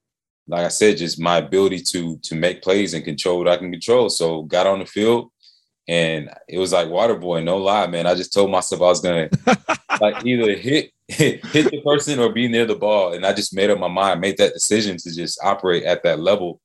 like 0.49 0.65
I 0.65 0.69
said, 0.69 0.97
just 0.97 1.21
my 1.21 1.39
ability 1.39 1.81
to 1.93 2.19
to 2.19 2.35
make 2.37 2.62
plays 2.62 2.95
and 2.95 3.05
control 3.05 3.39
what 3.39 3.49
I 3.49 3.57
can 3.57 3.71
control. 3.71 4.09
So 4.09 4.43
got 4.43 4.67
on 4.67 4.79
the 4.79 4.87
field 4.87 5.31
and 5.90 6.31
it 6.48 6.58
was 6.58 6.72
like 6.72 6.88
water 6.88 7.16
boy, 7.16 7.42
no 7.42 7.56
lie, 7.58 7.87
man. 7.87 8.06
I 8.06 8.14
just 8.14 8.32
told 8.32 8.50
myself 8.50 8.81
I 8.81 8.84
was 8.84 9.00
gonna 9.00 9.28
like 10.00 10.25
either 10.25 10.54
hit 10.54 10.92
hit 11.08 11.42
the 11.42 11.82
person 11.84 12.20
or 12.20 12.32
be 12.32 12.46
near 12.46 12.64
the 12.64 12.76
ball. 12.76 13.12
And 13.14 13.26
I 13.26 13.32
just 13.32 13.54
made 13.54 13.69
up 13.69 13.78
my 13.78 13.88
mind, 13.88 14.20
made 14.20 14.38
that 14.38 14.54
decision 14.54 14.96
to 14.98 15.14
just 15.14 15.40
operate 15.42 15.82
at 15.82 16.04
that 16.04 16.20
level 16.20 16.60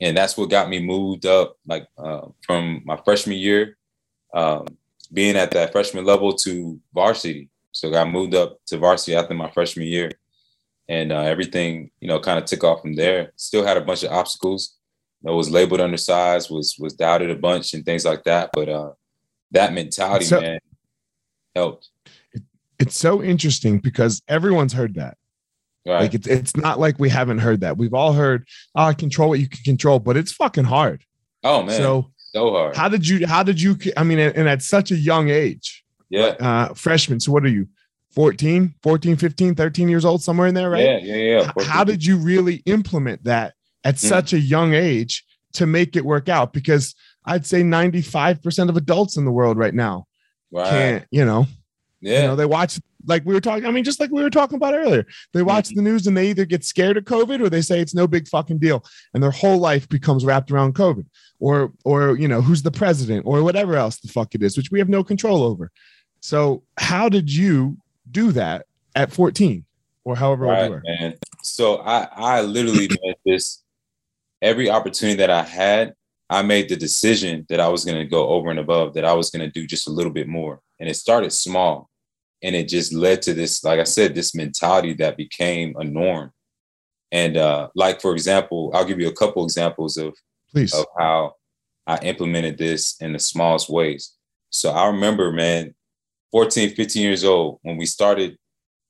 and 0.00 0.16
that's 0.16 0.36
what 0.36 0.50
got 0.50 0.68
me 0.68 0.80
moved 0.80 1.26
up 1.26 1.56
like 1.66 1.86
uh, 1.98 2.26
from 2.42 2.82
my 2.84 2.96
freshman 3.04 3.38
year 3.38 3.76
um, 4.34 4.66
being 5.12 5.36
at 5.36 5.50
that 5.52 5.72
freshman 5.72 6.04
level 6.04 6.32
to 6.32 6.80
varsity 6.92 7.48
so 7.72 7.90
got 7.90 8.08
moved 8.08 8.34
up 8.34 8.58
to 8.66 8.78
varsity 8.78 9.14
after 9.14 9.34
my 9.34 9.50
freshman 9.50 9.86
year 9.86 10.10
and 10.88 11.12
uh, 11.12 11.20
everything 11.20 11.90
you 12.00 12.08
know 12.08 12.20
kind 12.20 12.38
of 12.38 12.44
took 12.44 12.64
off 12.64 12.82
from 12.82 12.94
there 12.94 13.32
still 13.36 13.64
had 13.64 13.76
a 13.76 13.80
bunch 13.80 14.02
of 14.02 14.12
obstacles 14.12 14.76
I 15.26 15.30
was 15.30 15.50
labeled 15.50 15.80
undersized 15.80 16.50
was 16.50 16.76
was 16.78 16.94
doubted 16.94 17.30
a 17.30 17.36
bunch 17.36 17.74
and 17.74 17.84
things 17.84 18.04
like 18.04 18.24
that 18.24 18.50
but 18.52 18.68
uh, 18.68 18.92
that 19.50 19.72
mentality 19.72 20.24
so, 20.24 20.40
man 20.40 20.58
helped 21.54 21.88
it's 22.78 22.96
so 22.96 23.22
interesting 23.22 23.78
because 23.78 24.22
everyone's 24.28 24.72
heard 24.72 24.94
that 24.94 25.16
Right. 25.86 26.02
Like 26.02 26.14
it's 26.14 26.26
it's 26.26 26.56
not 26.56 26.80
like 26.80 26.98
we 26.98 27.10
haven't 27.10 27.38
heard 27.38 27.60
that. 27.60 27.76
We've 27.76 27.92
all 27.92 28.14
heard, 28.14 28.48
oh, 28.74 28.94
control 28.96 29.28
what 29.28 29.40
you 29.40 29.48
can 29.48 29.62
control, 29.64 29.98
but 29.98 30.16
it's 30.16 30.32
fucking 30.32 30.64
hard. 30.64 31.04
Oh 31.42 31.62
man. 31.62 31.76
So 31.76 32.10
so 32.16 32.52
hard. 32.52 32.74
How 32.74 32.88
did 32.88 33.06
you 33.06 33.26
how 33.26 33.42
did 33.42 33.60
you 33.60 33.76
I 33.96 34.02
mean 34.02 34.18
and 34.18 34.48
at 34.48 34.62
such 34.62 34.92
a 34.92 34.96
young 34.96 35.28
age? 35.28 35.84
Yeah. 36.08 36.36
Uh 36.40 36.74
freshman. 36.74 37.20
So 37.20 37.32
what 37.32 37.44
are 37.44 37.48
you? 37.48 37.68
14, 38.12 38.74
14, 38.82 39.16
15, 39.16 39.54
13 39.56 39.88
years 39.88 40.04
old, 40.04 40.22
somewhere 40.22 40.46
in 40.46 40.54
there, 40.54 40.70
right? 40.70 40.84
Yeah, 40.84 40.98
yeah, 40.98 41.14
yeah. 41.16 41.52
14. 41.52 41.70
How 41.70 41.82
did 41.82 42.04
you 42.04 42.16
really 42.16 42.62
implement 42.64 43.24
that 43.24 43.54
at 43.84 43.96
mm. 43.96 44.08
such 44.08 44.32
a 44.32 44.38
young 44.38 44.74
age 44.74 45.24
to 45.54 45.66
make 45.66 45.96
it 45.96 46.04
work 46.04 46.28
out? 46.28 46.52
Because 46.52 46.94
I'd 47.24 47.46
say 47.46 47.62
95% 47.62 48.68
of 48.68 48.76
adults 48.76 49.16
in 49.16 49.24
the 49.24 49.30
world 49.30 49.56
right 49.56 49.74
now 49.74 50.06
can't, 50.52 51.04
you 51.10 51.24
know, 51.24 51.46
yeah. 52.04 52.20
You 52.20 52.26
know, 52.28 52.36
they 52.36 52.44
watch 52.44 52.78
like 53.06 53.24
we 53.24 53.32
were 53.32 53.40
talking. 53.40 53.64
I 53.64 53.70
mean, 53.70 53.82
just 53.82 53.98
like 53.98 54.10
we 54.10 54.22
were 54.22 54.28
talking 54.28 54.56
about 54.56 54.74
earlier, 54.74 55.06
they 55.32 55.42
watch 55.42 55.70
the 55.70 55.80
news 55.80 56.06
and 56.06 56.14
they 56.14 56.28
either 56.28 56.44
get 56.44 56.62
scared 56.62 56.98
of 56.98 57.04
COVID 57.04 57.40
or 57.40 57.48
they 57.48 57.62
say 57.62 57.80
it's 57.80 57.94
no 57.94 58.06
big 58.06 58.28
fucking 58.28 58.58
deal, 58.58 58.84
and 59.14 59.22
their 59.22 59.30
whole 59.30 59.56
life 59.56 59.88
becomes 59.88 60.22
wrapped 60.22 60.50
around 60.50 60.74
COVID, 60.74 61.06
or 61.40 61.72
or 61.84 62.18
you 62.18 62.28
know 62.28 62.42
who's 62.42 62.62
the 62.62 62.70
president 62.70 63.24
or 63.24 63.42
whatever 63.42 63.74
else 63.76 64.00
the 64.00 64.08
fuck 64.08 64.34
it 64.34 64.42
is, 64.42 64.54
which 64.54 64.70
we 64.70 64.78
have 64.78 64.90
no 64.90 65.02
control 65.02 65.42
over. 65.42 65.70
So, 66.20 66.62
how 66.76 67.08
did 67.08 67.32
you 67.32 67.78
do 68.10 68.32
that 68.32 68.66
at 68.94 69.10
14 69.10 69.64
or 70.04 70.14
however 70.14 70.44
right, 70.44 70.64
old 70.64 70.68
you 70.68 70.74
were? 70.74 70.82
Man. 70.84 71.14
So 71.42 71.78
I 71.78 72.08
I 72.14 72.40
literally 72.42 72.88
made 73.02 73.16
this 73.24 73.62
every 74.44 74.70
opportunity 74.70 75.16
that 75.18 75.30
I 75.30 75.42
had. 75.42 75.94
I 76.30 76.42
made 76.42 76.68
the 76.68 76.76
decision 76.76 77.44
that 77.50 77.60
I 77.60 77.68
was 77.68 77.84
going 77.84 77.98
to 77.98 78.06
go 78.06 78.28
over 78.28 78.48
and 78.50 78.58
above, 78.58 78.94
that 78.94 79.04
I 79.04 79.12
was 79.12 79.30
going 79.30 79.44
to 79.44 79.50
do 79.50 79.66
just 79.66 79.86
a 79.86 79.90
little 79.90 80.10
bit 80.10 80.26
more. 80.26 80.60
And 80.80 80.88
it 80.88 80.94
started 80.94 81.32
small 81.32 81.90
and 82.42 82.56
it 82.56 82.66
just 82.68 82.92
led 82.92 83.22
to 83.22 83.32
this 83.32 83.64
like 83.64 83.80
i 83.80 83.84
said 83.84 84.14
this 84.14 84.34
mentality 84.34 84.92
that 84.92 85.16
became 85.16 85.74
a 85.78 85.84
norm 85.84 86.30
and 87.10 87.38
uh 87.38 87.68
like 87.74 88.02
for 88.02 88.12
example 88.12 88.70
i'll 88.74 88.84
give 88.84 89.00
you 89.00 89.08
a 89.08 89.14
couple 89.14 89.44
examples 89.44 89.96
of 89.96 90.14
Please. 90.50 90.74
of 90.74 90.84
how 90.98 91.32
i 91.86 91.96
implemented 91.98 92.58
this 92.58 93.00
in 93.00 93.14
the 93.14 93.18
smallest 93.18 93.70
ways 93.70 94.14
so 94.50 94.70
i 94.72 94.88
remember 94.88 95.32
man 95.32 95.74
14, 96.34 96.74
15 96.74 97.00
years 97.00 97.22
old, 97.22 97.60
when 97.62 97.76
we 97.76 97.86
started 97.86 98.36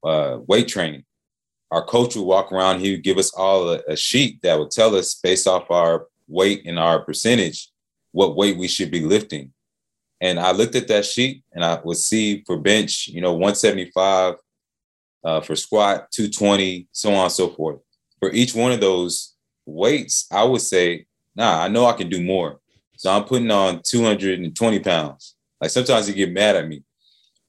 uh, 0.02 0.38
weight 0.48 0.66
training, 0.66 1.04
our 1.74 1.84
coach 1.84 2.14
would 2.14 2.22
walk 2.22 2.52
around. 2.52 2.78
He 2.78 2.92
would 2.92 3.02
give 3.02 3.18
us 3.18 3.34
all 3.34 3.68
a, 3.68 3.80
a 3.88 3.96
sheet 3.96 4.40
that 4.42 4.56
would 4.56 4.70
tell 4.70 4.94
us 4.94 5.14
based 5.14 5.48
off 5.48 5.72
our 5.72 6.06
weight 6.28 6.62
and 6.66 6.78
our 6.78 7.00
percentage 7.00 7.68
what 8.12 8.36
weight 8.36 8.56
we 8.56 8.68
should 8.68 8.92
be 8.92 9.00
lifting. 9.00 9.52
And 10.20 10.38
I 10.38 10.52
looked 10.52 10.76
at 10.76 10.86
that 10.86 11.04
sheet 11.04 11.42
and 11.52 11.64
I 11.64 11.80
would 11.82 11.96
see 11.96 12.44
for 12.46 12.58
bench, 12.58 13.08
you 13.08 13.20
know, 13.20 13.32
175, 13.32 14.36
uh, 15.24 15.40
for 15.40 15.56
squat, 15.56 16.12
220, 16.12 16.86
so 16.92 17.12
on 17.12 17.24
and 17.24 17.32
so 17.32 17.48
forth. 17.48 17.80
For 18.20 18.30
each 18.30 18.54
one 18.54 18.70
of 18.70 18.80
those 18.80 19.34
weights, 19.66 20.28
I 20.30 20.44
would 20.44 20.60
say, 20.60 21.06
nah, 21.34 21.60
I 21.60 21.66
know 21.66 21.86
I 21.86 21.94
can 21.94 22.08
do 22.08 22.22
more. 22.22 22.60
So 22.96 23.10
I'm 23.10 23.24
putting 23.24 23.50
on 23.50 23.82
220 23.82 24.78
pounds. 24.78 25.34
Like 25.60 25.70
sometimes 25.70 26.08
you 26.08 26.14
get 26.14 26.30
mad 26.30 26.54
at 26.54 26.68
me, 26.68 26.84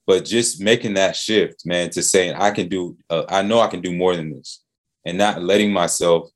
but 0.06 0.24
just 0.24 0.60
making 0.60 0.94
that 0.94 1.16
shift, 1.16 1.66
man, 1.66 1.90
to 1.90 2.02
saying 2.02 2.34
I 2.34 2.52
can 2.52 2.68
do, 2.68 2.96
uh, 3.10 3.24
I 3.28 3.42
know 3.42 3.60
I 3.60 3.66
can 3.66 3.80
do 3.80 3.92
more 3.92 4.14
than 4.14 4.30
this, 4.30 4.62
and 5.04 5.18
not 5.18 5.42
letting 5.42 5.72
myself, 5.72 6.30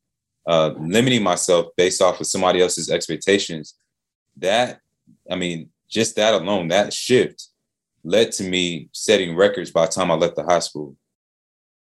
uh, 0.46 0.72
limiting 0.78 1.22
myself 1.22 1.66
based 1.76 2.02
off 2.02 2.20
of 2.20 2.26
somebody 2.26 2.60
else's 2.60 2.90
expectations. 2.90 3.74
That, 4.36 4.80
I 5.30 5.36
mean, 5.36 5.70
just 5.88 6.16
that 6.16 6.34
alone, 6.34 6.68
that 6.68 6.92
shift 6.92 7.48
led 8.02 8.32
to 8.32 8.44
me 8.44 8.88
setting 8.92 9.36
records 9.36 9.70
by 9.70 9.86
the 9.86 9.92
time 9.92 10.10
I 10.10 10.14
left 10.14 10.36
the 10.36 10.44
high 10.44 10.60
school. 10.60 10.96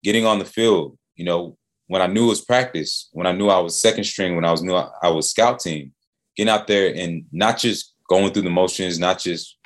Getting 0.03 0.25
on 0.25 0.39
the 0.39 0.45
field, 0.45 0.97
you 1.15 1.25
know, 1.25 1.57
when 1.87 2.01
I 2.01 2.07
knew 2.07 2.25
it 2.25 2.29
was 2.29 2.41
practice, 2.41 3.09
when 3.13 3.27
I 3.27 3.31
knew 3.31 3.49
I 3.49 3.59
was 3.59 3.79
second 3.79 4.03
string, 4.03 4.35
when 4.35 4.45
I 4.45 4.51
was 4.51 4.61
knew 4.61 4.75
I 4.75 5.09
was 5.09 5.29
scout 5.29 5.59
team, 5.59 5.93
getting 6.35 6.51
out 6.51 6.67
there 6.67 6.93
and 6.93 7.25
not 7.31 7.57
just 7.57 7.95
going 8.09 8.31
through 8.31 8.43
the 8.43 8.49
motions, 8.49 8.99
not 8.99 9.19
just 9.19 9.56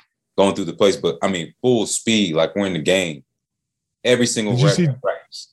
going 0.42 0.54
through 0.54 0.64
the 0.64 0.74
place, 0.74 0.96
but 0.96 1.18
I 1.22 1.28
mean 1.28 1.54
full 1.60 1.86
speed, 1.86 2.34
like 2.34 2.54
we're 2.54 2.66
in 2.66 2.72
the 2.72 2.80
game. 2.80 3.24
Every 4.04 4.26
single 4.26 4.54
Did 4.54 4.62
you 4.62 4.68
see, 4.70 4.88
practice. 5.00 5.52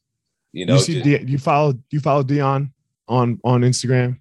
You 0.52 0.66
know, 0.66 0.76
you 0.76 0.80
see, 0.80 1.02
just, 1.02 1.28
you 1.28 1.38
follow 1.38 1.74
you 1.92 2.00
follow 2.00 2.24
Dion 2.24 2.74
on 3.08 3.40
on 3.44 3.62
Instagram. 3.62 4.20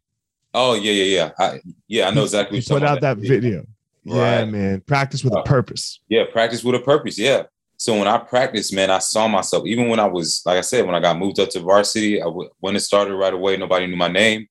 Oh 0.52 0.74
yeah, 0.74 0.92
yeah, 0.92 1.04
yeah. 1.04 1.30
I, 1.38 1.60
yeah, 1.86 2.08
I 2.08 2.10
know 2.10 2.24
exactly. 2.24 2.58
You 2.58 2.64
put 2.64 2.82
out 2.82 3.00
that, 3.00 3.16
that 3.16 3.22
video. 3.22 3.40
video. 3.40 3.66
Right. 4.06 4.40
Yeah, 4.40 4.44
man. 4.44 4.80
Practice 4.82 5.24
with 5.24 5.34
uh, 5.34 5.40
a 5.40 5.44
purpose. 5.44 6.00
Yeah, 6.08 6.24
practice 6.30 6.62
with 6.62 6.74
a 6.74 6.80
purpose. 6.80 7.18
Yeah. 7.18 7.44
So 7.76 7.96
when 7.96 8.08
I 8.08 8.18
practiced, 8.18 8.74
man, 8.74 8.90
I 8.90 8.98
saw 8.98 9.28
myself. 9.28 9.64
Even 9.66 9.88
when 9.88 10.00
I 10.00 10.06
was, 10.06 10.42
like 10.44 10.58
I 10.58 10.62
said, 10.62 10.84
when 10.84 10.96
I 10.96 11.00
got 11.00 11.16
moved 11.16 11.38
up 11.38 11.48
to 11.50 11.60
varsity, 11.60 12.20
I 12.20 12.24
w- 12.24 12.50
when 12.58 12.74
it 12.74 12.80
started 12.80 13.14
right 13.14 13.32
away, 13.32 13.56
nobody 13.56 13.86
knew 13.86 13.96
my 13.96 14.08
name. 14.08 14.48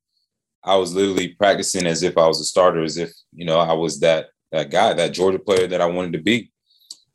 I 0.63 0.75
was 0.77 0.93
literally 0.93 1.29
practicing 1.29 1.85
as 1.87 2.03
if 2.03 2.17
I 2.17 2.25
was 2.25 2.39
a 2.39 2.45
starter, 2.45 2.83
as 2.83 2.97
if 2.97 3.11
you 3.33 3.45
know 3.45 3.59
I 3.59 3.73
was 3.73 3.99
that 3.99 4.27
that 4.51 4.69
guy, 4.69 4.93
that 4.93 5.13
Georgia 5.13 5.39
player 5.39 5.67
that 5.67 5.81
I 5.81 5.85
wanted 5.85 6.13
to 6.13 6.19
be. 6.19 6.51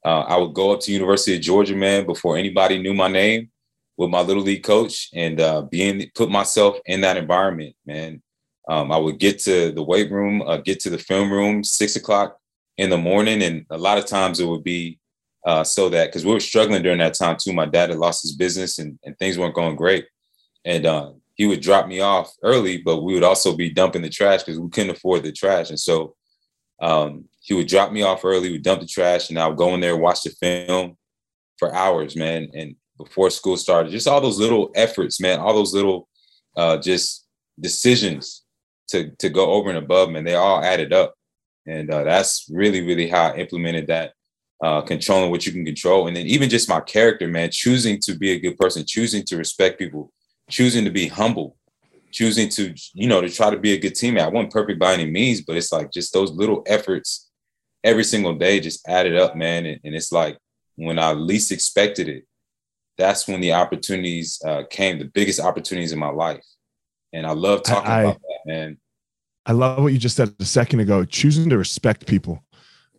Uh, 0.04 0.20
I 0.20 0.36
would 0.36 0.54
go 0.54 0.72
up 0.72 0.80
to 0.80 0.92
University 0.92 1.36
of 1.36 1.42
Georgia, 1.42 1.76
man, 1.76 2.06
before 2.06 2.36
anybody 2.36 2.78
knew 2.78 2.94
my 2.94 3.08
name, 3.08 3.50
with 3.96 4.10
my 4.10 4.20
little 4.20 4.42
league 4.42 4.64
coach, 4.64 5.10
and 5.14 5.40
uh, 5.40 5.62
being 5.62 6.10
put 6.14 6.30
myself 6.30 6.78
in 6.86 7.02
that 7.02 7.16
environment, 7.16 7.76
man. 7.86 8.22
Um, 8.68 8.92
I 8.92 8.96
would 8.96 9.18
get 9.18 9.38
to 9.40 9.72
the 9.72 9.82
weight 9.82 10.10
room, 10.10 10.42
uh, 10.42 10.58
get 10.58 10.80
to 10.80 10.90
the 10.90 10.98
film 10.98 11.32
room, 11.32 11.64
six 11.64 11.96
o'clock 11.96 12.38
in 12.78 12.90
the 12.90 12.98
morning, 12.98 13.42
and 13.42 13.66
a 13.70 13.78
lot 13.78 13.98
of 13.98 14.06
times 14.06 14.40
it 14.40 14.46
would 14.46 14.64
be 14.64 14.98
uh, 15.44 15.64
so 15.64 15.88
that 15.88 16.06
because 16.06 16.24
we 16.24 16.32
were 16.32 16.40
struggling 16.40 16.82
during 16.82 16.98
that 16.98 17.14
time 17.14 17.36
too. 17.38 17.52
My 17.52 17.66
dad 17.66 17.90
had 17.90 17.98
lost 17.98 18.22
his 18.22 18.34
business, 18.34 18.78
and, 18.78 18.98
and 19.04 19.18
things 19.18 19.38
weren't 19.38 19.54
going 19.54 19.76
great, 19.76 20.06
and 20.64 20.86
uh, 20.86 21.10
he 21.34 21.46
would 21.46 21.60
drop 21.60 21.86
me 21.86 22.00
off 22.00 22.32
early, 22.42 22.78
but 22.78 23.02
we 23.02 23.14
would 23.14 23.24
also 23.24 23.56
be 23.56 23.70
dumping 23.70 24.02
the 24.02 24.08
trash 24.08 24.42
because 24.42 24.60
we 24.60 24.68
couldn't 24.70 24.96
afford 24.96 25.22
the 25.22 25.32
trash, 25.32 25.70
and 25.70 25.80
so 25.80 26.14
um, 26.82 27.24
he 27.40 27.54
would 27.54 27.68
drop 27.68 27.92
me 27.92 28.02
off 28.02 28.24
early, 28.24 28.50
we 28.50 28.58
dump 28.58 28.80
the 28.80 28.86
trash, 28.86 29.30
and 29.30 29.38
I 29.38 29.46
would 29.48 29.56
go 29.56 29.72
in 29.74 29.80
there 29.80 29.96
watch 29.96 30.22
the 30.22 30.30
film 30.30 30.96
for 31.56 31.74
hours, 31.74 32.16
man, 32.16 32.50
and 32.54 32.76
before 32.98 33.30
school 33.30 33.56
started, 33.56 33.90
just 33.90 34.08
all 34.08 34.20
those 34.20 34.38
little 34.38 34.70
efforts, 34.74 35.20
man, 35.20 35.40
all 35.40 35.54
those 35.54 35.72
little 35.72 36.08
uh, 36.56 36.76
just 36.76 37.26
decisions 37.58 38.42
to 38.88 39.10
to 39.18 39.28
go 39.28 39.52
over 39.52 39.70
and 39.70 39.78
above, 39.78 40.10
man, 40.10 40.24
they 40.24 40.34
all 40.34 40.62
added 40.62 40.92
up. 40.92 41.14
And 41.66 41.92
uh, 41.92 42.02
that's 42.02 42.46
really, 42.50 42.80
really 42.80 43.08
how 43.08 43.28
I 43.28 43.36
implemented 43.36 43.86
that, 43.86 44.14
uh, 44.62 44.82
controlling 44.82 45.30
what 45.30 45.46
you 45.46 45.52
can 45.52 45.64
control. 45.64 46.08
And 46.08 46.16
then 46.16 46.26
even 46.26 46.50
just 46.50 46.68
my 46.68 46.80
character, 46.80 47.28
man, 47.28 47.50
choosing 47.52 48.00
to 48.00 48.16
be 48.16 48.32
a 48.32 48.40
good 48.40 48.58
person, 48.58 48.84
choosing 48.84 49.24
to 49.26 49.36
respect 49.36 49.78
people, 49.78 50.12
choosing 50.50 50.84
to 50.84 50.90
be 50.90 51.06
humble, 51.06 51.56
choosing 52.12 52.48
to, 52.50 52.74
you 52.94 53.08
know, 53.08 53.20
to 53.20 53.28
try 53.28 53.50
to 53.50 53.58
be 53.58 53.72
a 53.72 53.78
good 53.78 53.94
teammate. 53.94 54.22
I 54.22 54.28
wasn't 54.28 54.52
perfect 54.52 54.78
by 54.78 54.92
any 54.92 55.10
means, 55.10 55.40
but 55.40 55.56
it's 55.56 55.72
like 55.72 55.90
just 55.90 56.12
those 56.12 56.30
little 56.30 56.62
efforts 56.66 57.30
every 57.82 58.04
single 58.04 58.34
day 58.34 58.60
just 58.60 58.86
added 58.88 59.16
up, 59.16 59.36
man. 59.36 59.66
And, 59.66 59.80
and 59.84 59.94
it's 59.94 60.12
like 60.12 60.38
when 60.76 60.98
I 60.98 61.12
least 61.12 61.50
expected 61.50 62.08
it, 62.08 62.24
that's 62.98 63.26
when 63.26 63.40
the 63.40 63.54
opportunities 63.54 64.40
uh, 64.44 64.62
came, 64.70 64.98
the 64.98 65.06
biggest 65.06 65.40
opportunities 65.40 65.92
in 65.92 65.98
my 65.98 66.10
life. 66.10 66.44
And 67.12 67.26
I 67.26 67.32
love 67.32 67.62
talking 67.62 67.90
I, 67.90 68.02
about 68.02 68.20
that, 68.20 68.38
man. 68.46 68.78
I 69.44 69.52
love 69.52 69.82
what 69.82 69.92
you 69.92 69.98
just 69.98 70.16
said 70.16 70.34
a 70.38 70.44
second 70.44 70.80
ago. 70.80 71.04
Choosing 71.04 71.50
to 71.50 71.58
respect 71.58 72.06
people. 72.06 72.44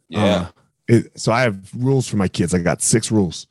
Yeah. 0.10 0.24
Uh, 0.24 0.48
it, 0.88 1.20
so 1.20 1.32
I 1.32 1.42
have 1.42 1.70
rules 1.74 2.08
for 2.08 2.18
my 2.18 2.28
kids. 2.28 2.54
I 2.54 2.60
got 2.60 2.82
six 2.82 3.12
rules, 3.12 3.48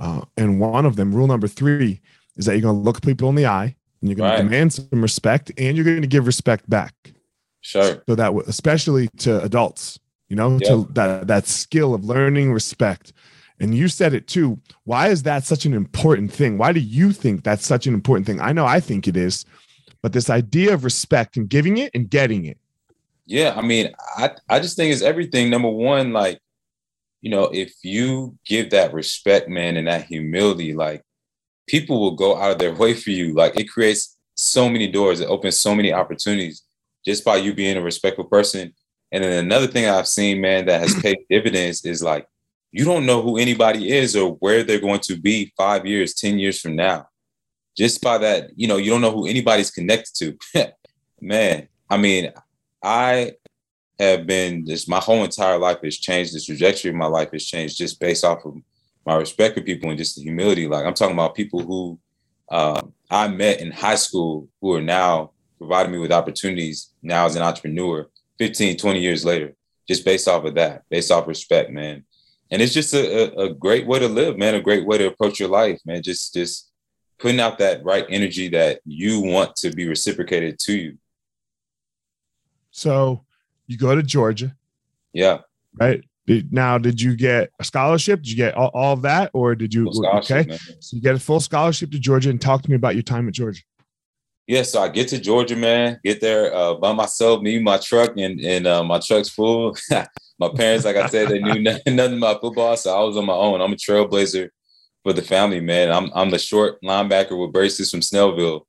uh, 0.00 0.22
and 0.36 0.58
one 0.58 0.84
of 0.84 0.96
them, 0.96 1.14
rule 1.14 1.28
number 1.28 1.46
three, 1.46 2.00
is 2.36 2.46
that 2.46 2.54
you're 2.54 2.62
going 2.62 2.74
to 2.74 2.80
look 2.80 3.00
people 3.02 3.28
in 3.28 3.36
the 3.36 3.46
eye 3.46 3.76
and 4.02 4.10
you're 4.10 4.16
going 4.16 4.30
right. 4.30 4.36
to 4.36 4.42
demand 4.42 4.74
some 4.74 5.00
respect, 5.00 5.50
and 5.56 5.76
you're 5.76 5.86
going 5.86 6.02
to 6.02 6.08
give 6.08 6.26
respect 6.26 6.68
back. 6.68 6.94
Sure. 7.62 8.02
So 8.06 8.14
that, 8.14 8.34
especially 8.46 9.08
to 9.18 9.42
adults, 9.42 9.98
you 10.28 10.36
know, 10.36 10.58
yep. 10.60 10.68
to 10.68 10.88
that 10.92 11.26
that 11.28 11.46
skill 11.46 11.94
of 11.94 12.04
learning 12.04 12.52
respect. 12.52 13.14
And 13.60 13.74
you 13.74 13.88
said 13.88 14.12
it 14.12 14.26
too. 14.26 14.60
Why 14.84 15.08
is 15.08 15.22
that 15.22 15.44
such 15.44 15.64
an 15.64 15.72
important 15.72 16.32
thing? 16.32 16.58
Why 16.58 16.72
do 16.72 16.80
you 16.80 17.12
think 17.12 17.44
that's 17.44 17.64
such 17.64 17.86
an 17.86 17.94
important 17.94 18.26
thing? 18.26 18.40
I 18.40 18.52
know 18.52 18.66
I 18.66 18.80
think 18.80 19.06
it 19.06 19.16
is 19.16 19.46
but 20.02 20.12
this 20.12 20.28
idea 20.28 20.74
of 20.74 20.84
respect 20.84 21.36
and 21.36 21.48
giving 21.48 21.78
it 21.78 21.92
and 21.94 22.10
getting 22.10 22.44
it. 22.44 22.58
Yeah, 23.24 23.54
I 23.56 23.62
mean, 23.62 23.94
I 24.16 24.32
I 24.48 24.58
just 24.58 24.76
think 24.76 24.92
it's 24.92 25.00
everything. 25.00 25.48
Number 25.48 25.70
one, 25.70 26.12
like, 26.12 26.40
you 27.20 27.30
know, 27.30 27.44
if 27.44 27.72
you 27.82 28.36
give 28.44 28.70
that 28.70 28.92
respect, 28.92 29.48
man, 29.48 29.76
and 29.76 29.86
that 29.86 30.04
humility, 30.04 30.74
like 30.74 31.02
people 31.66 32.00
will 32.00 32.16
go 32.16 32.36
out 32.36 32.52
of 32.52 32.58
their 32.58 32.74
way 32.74 32.94
for 32.94 33.10
you. 33.10 33.34
Like 33.34 33.58
it 33.58 33.68
creates 33.68 34.16
so 34.34 34.68
many 34.68 34.88
doors, 34.88 35.20
it 35.20 35.28
opens 35.28 35.58
so 35.58 35.74
many 35.74 35.92
opportunities 35.92 36.62
just 37.04 37.24
by 37.24 37.36
you 37.36 37.54
being 37.54 37.76
a 37.76 37.82
respectful 37.82 38.24
person. 38.24 38.72
And 39.10 39.22
then 39.22 39.44
another 39.44 39.66
thing 39.66 39.88
I've 39.88 40.08
seen, 40.08 40.40
man, 40.40 40.66
that 40.66 40.80
has 40.80 40.94
paid 41.02 41.18
dividends 41.28 41.84
is 41.84 42.02
like 42.02 42.26
you 42.70 42.84
don't 42.84 43.04
know 43.04 43.20
who 43.20 43.36
anybody 43.36 43.92
is 43.92 44.16
or 44.16 44.32
where 44.36 44.62
they're 44.62 44.80
going 44.80 45.00
to 45.00 45.16
be 45.16 45.52
five 45.56 45.84
years, 45.84 46.14
10 46.14 46.38
years 46.38 46.58
from 46.58 46.74
now 46.74 47.06
just 47.76 48.02
by 48.02 48.18
that, 48.18 48.50
you 48.56 48.68
know, 48.68 48.76
you 48.76 48.90
don't 48.90 49.00
know 49.00 49.12
who 49.12 49.26
anybody's 49.26 49.70
connected 49.70 50.38
to. 50.54 50.72
Man, 51.20 51.68
I 51.88 51.96
mean, 51.96 52.32
I 52.82 53.32
have 53.98 54.26
been 54.26 54.66
just 54.66 54.88
my 54.88 54.98
whole 54.98 55.24
entire 55.24 55.58
life 55.58 55.78
has 55.82 55.96
changed. 55.98 56.34
The 56.34 56.40
trajectory 56.40 56.90
of 56.90 56.96
my 56.96 57.06
life 57.06 57.30
has 57.32 57.44
changed 57.44 57.78
just 57.78 58.00
based 58.00 58.24
off 58.24 58.44
of 58.44 58.56
my 59.04 59.16
respect 59.16 59.56
for 59.56 59.62
people 59.62 59.90
and 59.90 59.98
just 59.98 60.16
the 60.16 60.22
humility. 60.22 60.66
Like 60.68 60.86
I'm 60.86 60.94
talking 60.94 61.14
about 61.14 61.34
people 61.34 61.60
who 61.60 61.98
uh, 62.50 62.82
I 63.10 63.28
met 63.28 63.60
in 63.60 63.70
high 63.70 63.96
school 63.96 64.48
who 64.60 64.74
are 64.74 64.82
now 64.82 65.32
providing 65.58 65.92
me 65.92 65.98
with 65.98 66.12
opportunities 66.12 66.92
now 67.02 67.26
as 67.26 67.36
an 67.36 67.42
entrepreneur 67.42 68.08
15, 68.38 68.76
20 68.76 69.00
years 69.00 69.24
later, 69.24 69.54
just 69.88 70.04
based 70.04 70.28
off 70.28 70.44
of 70.44 70.54
that, 70.54 70.82
based 70.90 71.10
off 71.10 71.28
respect, 71.28 71.70
man. 71.70 72.04
And 72.50 72.60
it's 72.60 72.74
just 72.74 72.92
a, 72.92 73.40
a, 73.40 73.46
a 73.46 73.54
great 73.54 73.86
way 73.86 73.98
to 73.98 74.08
live, 74.08 74.36
man, 74.36 74.54
a 74.54 74.60
great 74.60 74.86
way 74.86 74.98
to 74.98 75.06
approach 75.06 75.40
your 75.40 75.48
life, 75.48 75.80
man. 75.86 76.02
Just, 76.02 76.34
just 76.34 76.70
putting 77.18 77.40
out 77.40 77.58
that 77.58 77.84
right 77.84 78.04
energy 78.10 78.48
that 78.48 78.80
you 78.84 79.20
want 79.20 79.56
to 79.56 79.70
be 79.70 79.86
reciprocated 79.86 80.58
to 80.58 80.76
you. 80.76 80.98
So 82.72 83.24
you 83.66 83.78
go 83.78 83.94
to 83.94 84.02
Georgia. 84.02 84.56
Yeah. 85.12 85.38
Right. 85.78 86.02
Now, 86.26 86.78
did 86.78 87.00
you 87.00 87.16
get 87.16 87.50
a 87.58 87.64
scholarship? 87.64 88.20
Did 88.22 88.30
you 88.30 88.36
get 88.36 88.54
all, 88.54 88.70
all 88.74 88.92
of 88.92 89.02
that, 89.02 89.30
or 89.34 89.54
did 89.54 89.74
you? 89.74 89.88
Okay, 89.88 90.44
man. 90.46 90.58
so 90.80 90.96
you 90.96 91.02
get 91.02 91.16
a 91.16 91.18
full 91.18 91.40
scholarship 91.40 91.90
to 91.90 91.98
Georgia, 91.98 92.30
and 92.30 92.40
talk 92.40 92.62
to 92.62 92.70
me 92.70 92.76
about 92.76 92.94
your 92.94 93.02
time 93.02 93.26
at 93.26 93.34
Georgia. 93.34 93.62
Yeah, 94.46 94.62
so 94.62 94.82
I 94.82 94.88
get 94.88 95.08
to 95.08 95.18
Georgia, 95.18 95.56
man. 95.56 95.98
Get 96.04 96.20
there 96.20 96.54
uh, 96.54 96.74
by 96.74 96.92
myself, 96.92 97.42
me, 97.42 97.58
my 97.58 97.78
truck, 97.78 98.16
and 98.16 98.38
and 98.40 98.66
uh, 98.66 98.84
my 98.84 99.00
truck's 99.00 99.28
full. 99.28 99.76
my 100.38 100.48
parents, 100.54 100.84
like 100.84 100.96
I 100.96 101.06
said, 101.08 101.28
they 101.28 101.40
knew 101.40 101.60
nothing, 101.62 101.96
nothing 101.96 102.18
about 102.18 102.40
football, 102.40 102.76
so 102.76 102.96
I 102.96 103.02
was 103.04 103.16
on 103.16 103.26
my 103.26 103.34
own. 103.34 103.60
I'm 103.60 103.72
a 103.72 103.76
trailblazer 103.76 104.48
for 105.02 105.12
the 105.12 105.22
family, 105.22 105.60
man. 105.60 105.90
I'm 105.90 106.10
I'm 106.14 106.30
the 106.30 106.38
short 106.38 106.80
linebacker 106.82 107.40
with 107.40 107.52
braces 107.52 107.90
from 107.90 108.00
Snellville. 108.00 108.62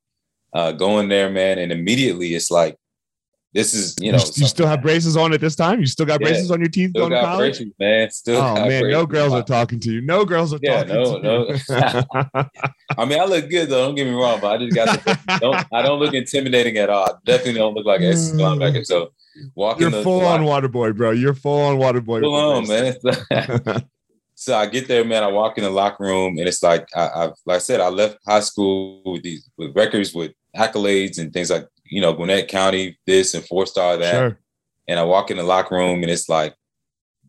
Uh, 0.53 0.71
going 0.71 1.09
there, 1.09 1.31
man, 1.31 1.57
and 1.57 1.71
immediately 1.71 2.35
it's 2.35 2.51
like 2.51 2.77
this 3.53 3.75
is 3.75 3.95
you 3.99 4.11
know 4.11 4.17
you, 4.17 4.23
you 4.35 4.47
still 4.47 4.65
have 4.65 4.81
braces 4.81 5.15
on 5.15 5.31
at 5.31 5.39
this 5.39 5.55
time. 5.55 5.79
You 5.79 5.85
still 5.85 6.07
got 6.07 6.19
yeah, 6.19 6.27
braces 6.27 6.49
on 6.49 6.59
your 6.59 6.69
teeth 6.69 6.91
going 6.93 7.11
to 7.11 7.21
college, 7.21 7.57
braces, 7.57 7.73
man. 7.79 8.09
Still, 8.09 8.41
oh 8.41 8.55
man, 8.55 8.81
braces. 8.81 8.91
no 8.91 9.05
girls 9.05 9.33
are 9.33 9.43
talking 9.43 9.79
to 9.81 9.91
you. 9.91 10.01
No 10.01 10.25
girls 10.25 10.53
are 10.53 10.59
yeah, 10.61 10.83
talking 10.83 10.95
no, 10.95 11.17
to 11.17 11.21
no. 11.21 11.47
you. 11.49 12.45
I 12.97 13.05
mean, 13.05 13.19
I 13.19 13.25
look 13.25 13.49
good 13.49 13.69
though. 13.69 13.85
Don't 13.85 13.95
get 13.95 14.07
me 14.07 14.13
wrong, 14.13 14.39
but 14.41 14.53
I 14.53 14.57
just 14.57 14.75
got 14.75 15.03
the, 15.03 15.37
don't 15.39 15.65
I 15.71 15.83
don't 15.83 15.99
look 15.99 16.15
intimidating 16.15 16.77
at 16.77 16.89
all. 16.89 17.05
I 17.05 17.13
definitely 17.25 17.59
don't 17.59 17.75
look 17.75 17.85
like 17.85 18.01
a 18.01 18.05
linebacker. 18.05 18.83
So 18.85 19.13
walking, 19.53 19.91
you're 19.91 20.03
full 20.03 20.25
on 20.25 20.43
water 20.45 20.67
boy, 20.67 20.91
bro. 20.93 21.11
You're 21.11 21.35
full 21.35 21.61
on 21.61 21.77
water 21.77 22.01
boy. 22.01 22.21
Full 22.21 22.33
on, 22.33 22.67
man. 22.67 22.95
so 24.33 24.57
I 24.57 24.65
get 24.65 24.87
there, 24.87 25.05
man. 25.05 25.23
I 25.23 25.27
walk 25.27 25.59
in 25.59 25.63
the 25.63 25.69
locker 25.69 26.05
room, 26.05 26.39
and 26.39 26.47
it's 26.47 26.63
like 26.63 26.87
I, 26.95 27.05
I 27.05 27.25
like 27.45 27.57
I 27.57 27.59
said, 27.59 27.81
I 27.81 27.89
left 27.89 28.17
high 28.25 28.39
school 28.39 29.03
with 29.05 29.21
these 29.21 29.47
with 29.57 29.75
records 29.75 30.11
with 30.11 30.31
accolades 30.55 31.19
and 31.19 31.31
things 31.31 31.51
like 31.51 31.67
you 31.93 32.01
know 32.01 32.13
Gwinnett 32.13 32.47
County 32.47 32.97
this 33.05 33.33
and 33.33 33.45
four 33.45 33.65
star 33.65 33.97
that. 33.97 34.11
Sure. 34.11 34.39
And 34.87 34.99
I 34.99 35.03
walk 35.03 35.31
in 35.31 35.37
the 35.37 35.43
locker 35.43 35.75
room, 35.75 36.03
and 36.03 36.11
it's 36.11 36.27
like 36.27 36.55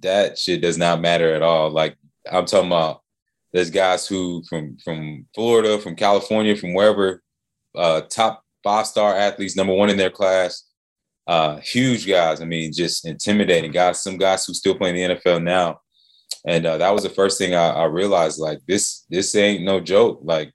that 0.01 0.39
shit 0.39 0.61
does 0.61 0.77
not 0.77 1.01
matter 1.01 1.33
at 1.35 1.43
all. 1.43 1.71
Like 1.71 1.97
I'm 2.31 2.47
talking 2.47 2.69
about, 2.69 3.03
there's 3.53 3.71
guys 3.71 4.07
who 4.07 4.43
from 4.49 4.77
from 4.79 5.27
Florida, 5.35 5.79
from 5.79 5.97
California, 5.97 6.57
from 6.57 6.75
wherever, 6.75 7.23
uh, 7.77 8.03
top 8.03 8.43
five 8.63 8.87
star 8.87 9.15
athletes, 9.15 9.57
number 9.57 9.75
one 9.75 9.91
in 9.91 9.97
their 9.97 10.11
class, 10.11 10.65
uh, 11.27 11.59
huge 11.59 12.09
guys. 12.09 12.41
I 12.41 12.45
mean, 12.45 12.73
just 12.73 13.07
intimidating 13.07 13.71
guys. 13.71 14.03
Some 14.03 14.19
guys 14.19 14.45
who 14.45 14.55
still 14.55 14.75
play 14.75 14.91
in 14.91 15.11
the 15.11 15.17
NFL 15.17 15.43
now 15.43 15.81
and 16.47 16.67
uh, 16.67 16.79
that 16.79 16.91
was 16.91 17.03
the 17.03 17.11
first 17.11 17.39
thing 17.39 17.55
I, 17.55 17.71
I, 17.71 17.85
realized 17.85 18.39
like 18.39 18.61
this 18.67 19.05
this 19.09 19.35
ain't 19.35 19.65
no 19.65 19.81
joke 19.81 20.21
like 20.23 20.53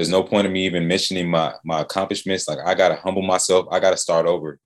there's 0.00 0.08
no 0.08 0.22
point 0.22 0.46
of 0.46 0.52
me 0.52 0.64
even 0.64 0.88
mentioning 0.88 1.28
my 1.28 1.52
my 1.62 1.82
accomplishments. 1.82 2.48
Like 2.48 2.58
i 2.64 2.74
gotta 2.74 2.96
humble 2.96 3.20
myself. 3.20 3.66
I 3.70 3.80
gotta 3.80 3.98
start 3.98 4.24
over. 4.24 4.58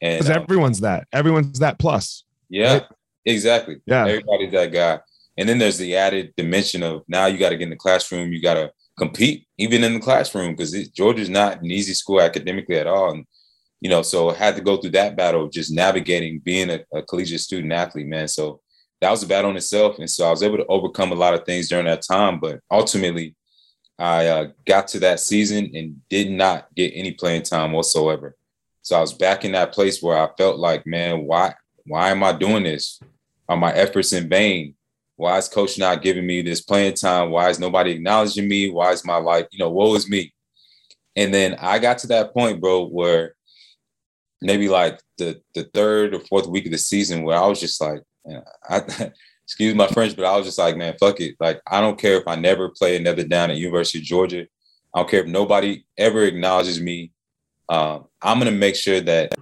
And 0.00 0.24
um, 0.24 0.42
everyone's 0.42 0.78
that. 0.80 1.08
Everyone's 1.12 1.58
that 1.58 1.80
plus 1.80 2.22
yeah 2.48 2.74
right? 2.74 2.86
exactly. 3.24 3.80
Yeah. 3.86 4.06
Everybody's 4.06 4.52
that 4.52 4.72
guy 4.72 5.00
and 5.36 5.48
then 5.48 5.58
there's 5.58 5.78
the 5.78 5.96
added 5.96 6.32
dimension 6.36 6.84
of 6.84 7.02
now 7.08 7.26
you 7.26 7.38
got 7.38 7.50
to 7.50 7.56
get 7.56 7.64
in 7.64 7.70
the 7.70 7.76
classroom. 7.76 8.32
You 8.32 8.40
got 8.40 8.54
to 8.54 8.70
compete 8.96 9.48
even 9.58 9.82
in 9.82 9.94
the 9.94 10.00
classroom 10.00 10.52
because 10.52 10.72
georgia's 10.90 11.28
not 11.28 11.62
an 11.62 11.70
easy 11.70 11.94
school 11.94 12.20
academically 12.20 12.76
at 12.76 12.86
all. 12.86 13.10
And 13.10 13.24
you 13.80 13.90
know 13.90 14.02
so 14.02 14.30
I 14.30 14.34
had 14.34 14.54
to 14.54 14.62
go 14.62 14.76
through 14.76 14.90
that 14.92 15.16
battle 15.16 15.44
of 15.44 15.50
just 15.50 15.72
navigating 15.72 16.38
being 16.38 16.70
a, 16.70 16.80
a 16.92 17.02
collegiate 17.02 17.40
student 17.40 17.72
athlete 17.72 18.06
man. 18.06 18.28
So 18.28 18.60
that 19.00 19.10
was 19.10 19.22
a 19.24 19.26
battle 19.26 19.50
in 19.50 19.56
itself. 19.56 19.98
And 19.98 20.10
so 20.10 20.26
I 20.26 20.30
was 20.30 20.42
able 20.42 20.58
to 20.58 20.66
overcome 20.66 21.12
a 21.12 21.16
lot 21.16 21.34
of 21.34 21.44
things 21.44 21.68
during 21.68 21.86
that 21.86 22.02
time. 22.02 22.40
But 22.40 22.60
ultimately, 22.70 23.34
I 23.98 24.26
uh, 24.26 24.48
got 24.64 24.88
to 24.88 25.00
that 25.00 25.20
season 25.20 25.70
and 25.74 26.00
did 26.08 26.30
not 26.30 26.72
get 26.74 26.92
any 26.94 27.12
playing 27.12 27.42
time 27.42 27.72
whatsoever. 27.72 28.36
So 28.82 28.96
I 28.96 29.00
was 29.00 29.12
back 29.12 29.44
in 29.44 29.52
that 29.52 29.72
place 29.72 30.02
where 30.02 30.16
I 30.16 30.28
felt 30.36 30.58
like, 30.58 30.86
man, 30.86 31.26
why 31.26 31.54
why 31.84 32.10
am 32.10 32.22
I 32.22 32.32
doing 32.32 32.62
this? 32.62 33.00
Are 33.48 33.56
my 33.56 33.72
efforts 33.72 34.12
in 34.12 34.28
vain? 34.28 34.74
Why 35.16 35.38
is 35.38 35.48
coach 35.48 35.78
not 35.78 36.02
giving 36.02 36.26
me 36.26 36.42
this 36.42 36.60
playing 36.60 36.94
time? 36.94 37.30
Why 37.30 37.48
is 37.48 37.58
nobody 37.58 37.92
acknowledging 37.92 38.46
me? 38.46 38.70
Why 38.70 38.92
is 38.92 39.04
my 39.04 39.16
life, 39.16 39.46
you 39.50 39.58
know, 39.58 39.70
woe 39.70 39.94
is 39.94 40.08
me? 40.08 40.32
And 41.16 41.34
then 41.34 41.56
I 41.58 41.78
got 41.78 41.98
to 41.98 42.06
that 42.08 42.32
point, 42.32 42.60
bro, 42.60 42.86
where 42.86 43.34
maybe 44.40 44.68
like 44.68 45.00
the 45.16 45.40
the 45.54 45.64
third 45.74 46.14
or 46.14 46.20
fourth 46.20 46.46
week 46.46 46.66
of 46.66 46.72
the 46.72 46.78
season 46.78 47.24
where 47.24 47.36
I 47.36 47.46
was 47.46 47.58
just 47.58 47.80
like, 47.80 48.02
I, 48.68 48.80
excuse 49.48 49.74
my 49.74 49.86
French, 49.86 50.14
but 50.14 50.26
I 50.26 50.36
was 50.36 50.44
just 50.44 50.58
like, 50.58 50.76
man, 50.76 50.94
fuck 51.00 51.20
it. 51.20 51.34
Like, 51.40 51.62
I 51.66 51.80
don't 51.80 51.98
care 51.98 52.18
if 52.18 52.28
I 52.28 52.36
never 52.36 52.68
play 52.68 52.98
another 52.98 53.24
down 53.24 53.50
at 53.50 53.56
University 53.56 53.96
of 53.96 54.04
Georgia. 54.04 54.46
I 54.94 54.98
don't 55.00 55.08
care 55.08 55.22
if 55.22 55.26
nobody 55.26 55.84
ever 55.96 56.24
acknowledges 56.24 56.82
me. 56.82 57.12
Um, 57.70 58.08
I'm 58.20 58.38
gonna 58.38 58.50
make 58.50 58.76
sure 58.76 59.00
that 59.00 59.34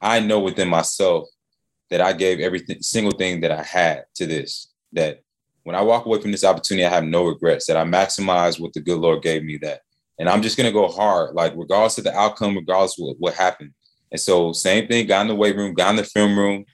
I 0.00 0.20
know 0.20 0.38
within 0.38 0.68
myself 0.68 1.28
that 1.90 2.00
I 2.00 2.12
gave 2.12 2.38
everything, 2.38 2.80
single 2.82 3.10
thing 3.10 3.40
that 3.40 3.50
I 3.50 3.64
had 3.64 4.04
to 4.14 4.26
this. 4.26 4.68
That 4.92 5.22
when 5.64 5.74
I 5.74 5.82
walk 5.82 6.06
away 6.06 6.20
from 6.20 6.30
this 6.30 6.44
opportunity, 6.44 6.86
I 6.86 6.90
have 6.90 7.04
no 7.04 7.26
regrets. 7.26 7.66
That 7.66 7.76
I 7.76 7.82
maximize 7.82 8.60
what 8.60 8.72
the 8.74 8.80
good 8.80 9.00
Lord 9.00 9.22
gave 9.22 9.42
me. 9.42 9.56
That, 9.56 9.80
and 10.20 10.28
I'm 10.28 10.40
just 10.40 10.56
gonna 10.56 10.70
go 10.70 10.86
hard, 10.86 11.34
like 11.34 11.54
regardless 11.56 11.98
of 11.98 12.04
the 12.04 12.16
outcome, 12.16 12.54
regardless 12.54 12.96
of 12.96 13.06
what, 13.06 13.16
what 13.18 13.34
happened. 13.34 13.72
And 14.12 14.20
so, 14.20 14.52
same 14.52 14.86
thing. 14.86 15.08
Got 15.08 15.22
in 15.22 15.28
the 15.28 15.34
weight 15.34 15.56
room, 15.56 15.74
got 15.74 15.90
in 15.90 15.96
the 15.96 16.04
film 16.04 16.38
room, 16.38 16.64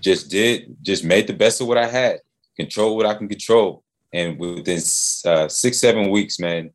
just 0.00 0.30
did, 0.30 0.76
just 0.82 1.04
made 1.04 1.26
the 1.26 1.32
best 1.32 1.60
of 1.60 1.66
what 1.66 1.78
I 1.78 1.86
had, 1.86 2.20
control 2.56 2.96
what 2.96 3.06
I 3.06 3.14
can 3.14 3.28
control. 3.28 3.82
And 4.12 4.38
within 4.38 4.78
uh, 4.78 5.48
six, 5.48 5.78
seven 5.78 6.10
weeks, 6.10 6.38
man, 6.38 6.70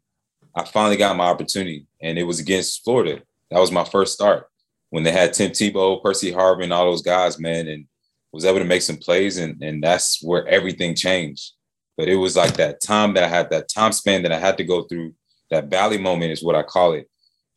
I 0.56 0.66
finally 0.66 0.98
got 0.98 1.16
my 1.16 1.26
opportunity. 1.26 1.88
And 2.02 2.18
it 2.18 2.24
was 2.24 2.40
against 2.40 2.84
Florida. 2.84 3.22
That 3.50 3.60
was 3.60 3.72
my 3.72 3.84
first 3.84 4.14
start 4.14 4.48
when 4.90 5.04
they 5.04 5.12
had 5.12 5.34
Tim 5.34 5.52
Tebow, 5.52 6.04
Percy 6.04 6.32
Harvin, 6.32 6.72
all 6.72 6.86
those 6.86 7.02
guys, 7.02 7.40
man, 7.40 7.68
and 7.68 7.86
was 8.32 8.46
able 8.46 8.60
to 8.60 8.66
make 8.66 8.82
some 8.82 8.98
plays. 8.98 9.38
And, 9.38 9.62
and 9.64 9.82
that's 9.84 10.22
where 10.22 10.48
everything 10.48 10.96
changed. 10.96 11.52
But 11.98 12.10
it 12.10 12.16
was 12.16 12.36
like 12.36 12.56
that 12.58 12.82
time 12.82 13.14
that 13.14 13.24
I 13.24 13.28
had, 13.28 13.50
that 13.50 13.70
time 13.70 13.92
span 13.92 14.24
that 14.24 14.32
I 14.32 14.40
had 14.40 14.58
to 14.58 14.64
go 14.64 14.84
through, 14.84 15.14
that 15.50 15.68
valley 15.68 15.98
moment 15.98 16.32
is 16.32 16.44
what 16.44 16.56
I 16.56 16.64
call 16.64 16.94
it, 16.94 17.10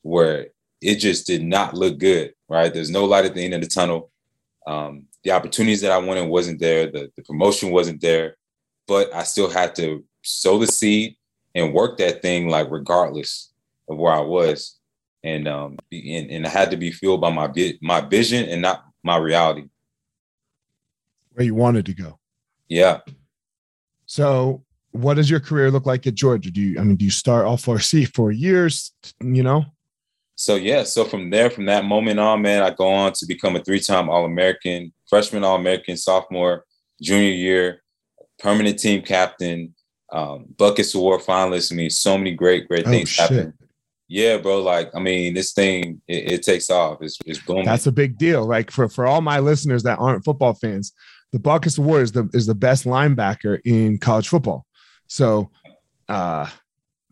where 0.03 0.49
it 0.81 0.97
just 0.97 1.27
did 1.27 1.43
not 1.43 1.75
look 1.75 1.99
good, 1.99 2.35
right? 2.49 2.73
There's 2.73 2.91
no 2.91 3.05
light 3.05 3.25
at 3.25 3.35
the 3.35 3.45
end 3.45 3.55
of 3.55 3.61
the 3.61 3.67
tunnel. 3.67 4.11
Um, 4.67 5.07
the 5.25 5.33
opportunities 5.33 5.81
that 5.81 5.91
I 5.91 5.99
wanted 5.99 6.29
wasn't 6.29 6.61
there, 6.61 6.91
the, 6.91 7.11
the 7.17 7.23
promotion 7.23 7.71
wasn't 7.71 8.01
there, 8.01 8.37
but 8.87 9.13
I 9.15 9.23
still 9.25 9.51
had 9.51 9.75
to 9.77 10.05
sow 10.23 10.59
the 10.59 10.67
seed 10.67 11.17
and 11.55 11.73
work 11.73 11.99
that 11.99 12.23
thing 12.23 12.49
like 12.49 12.71
regardless 12.71 13.53
of 13.89 13.97
where 13.97 14.13
I 14.13 14.21
was. 14.21 14.79
And 15.23 15.49
um 15.49 15.79
and, 15.91 16.31
and 16.31 16.47
I 16.47 16.51
had 16.51 16.71
to 16.71 16.77
be 16.77 16.93
fueled 16.93 17.23
by 17.23 17.31
my 17.31 17.51
my 17.81 18.03
vision 18.03 18.49
and 18.49 18.61
not 18.61 18.85
my 19.03 19.17
reality. 19.17 19.65
Where 21.33 21.47
you 21.47 21.55
wanted 21.55 21.87
to 21.87 21.95
go. 21.95 22.19
Yeah. 22.69 23.01
So 24.07 24.63
what 24.91 25.15
does 25.15 25.31
your 25.31 25.41
career 25.41 25.71
look 25.71 25.87
like 25.87 26.07
at 26.07 26.15
Georgia? 26.15 26.51
Do 26.51 26.61
you 26.61 26.79
I 26.79 26.85
mean 26.85 26.97
do 26.97 27.07
you 27.07 27.11
start 27.11 27.47
off 27.47 27.63
for 27.63 27.79
C 27.81 28.05
for 28.05 28.31
years, 28.31 28.93
you 29.21 29.43
know? 29.43 29.65
So 30.37 30.57
yeah, 30.57 30.83
so 30.83 31.05
from 31.05 31.31
there, 31.31 31.49
from 31.49 31.67
that 31.67 31.85
moment 31.85 32.19
on, 32.19 32.43
man, 32.43 32.63
I 32.63 32.71
go 32.71 32.89
on 32.89 33.13
to 33.13 33.27
become 33.27 33.55
a 33.55 33.63
three-time 33.63 34.09
All-American, 34.11 34.93
freshman 35.09 35.45
All-American, 35.45 35.97
sophomore, 35.97 36.65
junior 37.01 37.33
year, 37.33 37.83
permanent 38.39 38.79
team 38.79 39.03
captain, 39.03 39.75
um, 40.13 40.47
Butkus 40.57 40.95
Award 40.95 41.23
finalist. 41.23 41.73
I 41.73 41.77
mean, 41.77 41.91
so 41.91 42.17
many 42.17 42.33
great, 42.33 42.69
great 42.69 42.87
oh, 42.87 42.91
things 42.91 43.17
oh, 43.19 43.23
happen. 43.23 43.55
Yeah, 44.07 44.37
bro. 44.37 44.61
Like, 44.63 44.91
I 44.95 45.01
mean, 45.01 45.35
this 45.35 45.53
thing 45.53 46.01
it, 46.07 46.33
it 46.33 46.43
takes 46.43 46.71
off. 46.71 46.99
It's, 47.01 47.19
it's 47.25 47.41
booming. 47.41 47.65
That's 47.65 47.87
a 47.87 47.93
big 47.93 48.19
deal. 48.19 48.47
Like 48.47 48.71
for 48.71 48.89
for 48.89 49.07
all 49.07 49.23
my 49.23 49.39
listeners 49.39 49.83
that 49.85 49.99
aren't 49.99 50.25
football 50.25 50.55
fans, 50.55 50.93
the 51.33 51.39
Butkus 51.39 51.79
Award 51.79 52.03
is 52.03 52.13
the 52.13 52.29
is 52.35 52.47
the 52.47 52.55
best 52.55 52.85
linebacker 52.85 53.61
in 53.65 53.99
college 53.99 54.29
football. 54.29 54.67
So, 55.07 55.51
uh, 56.09 56.49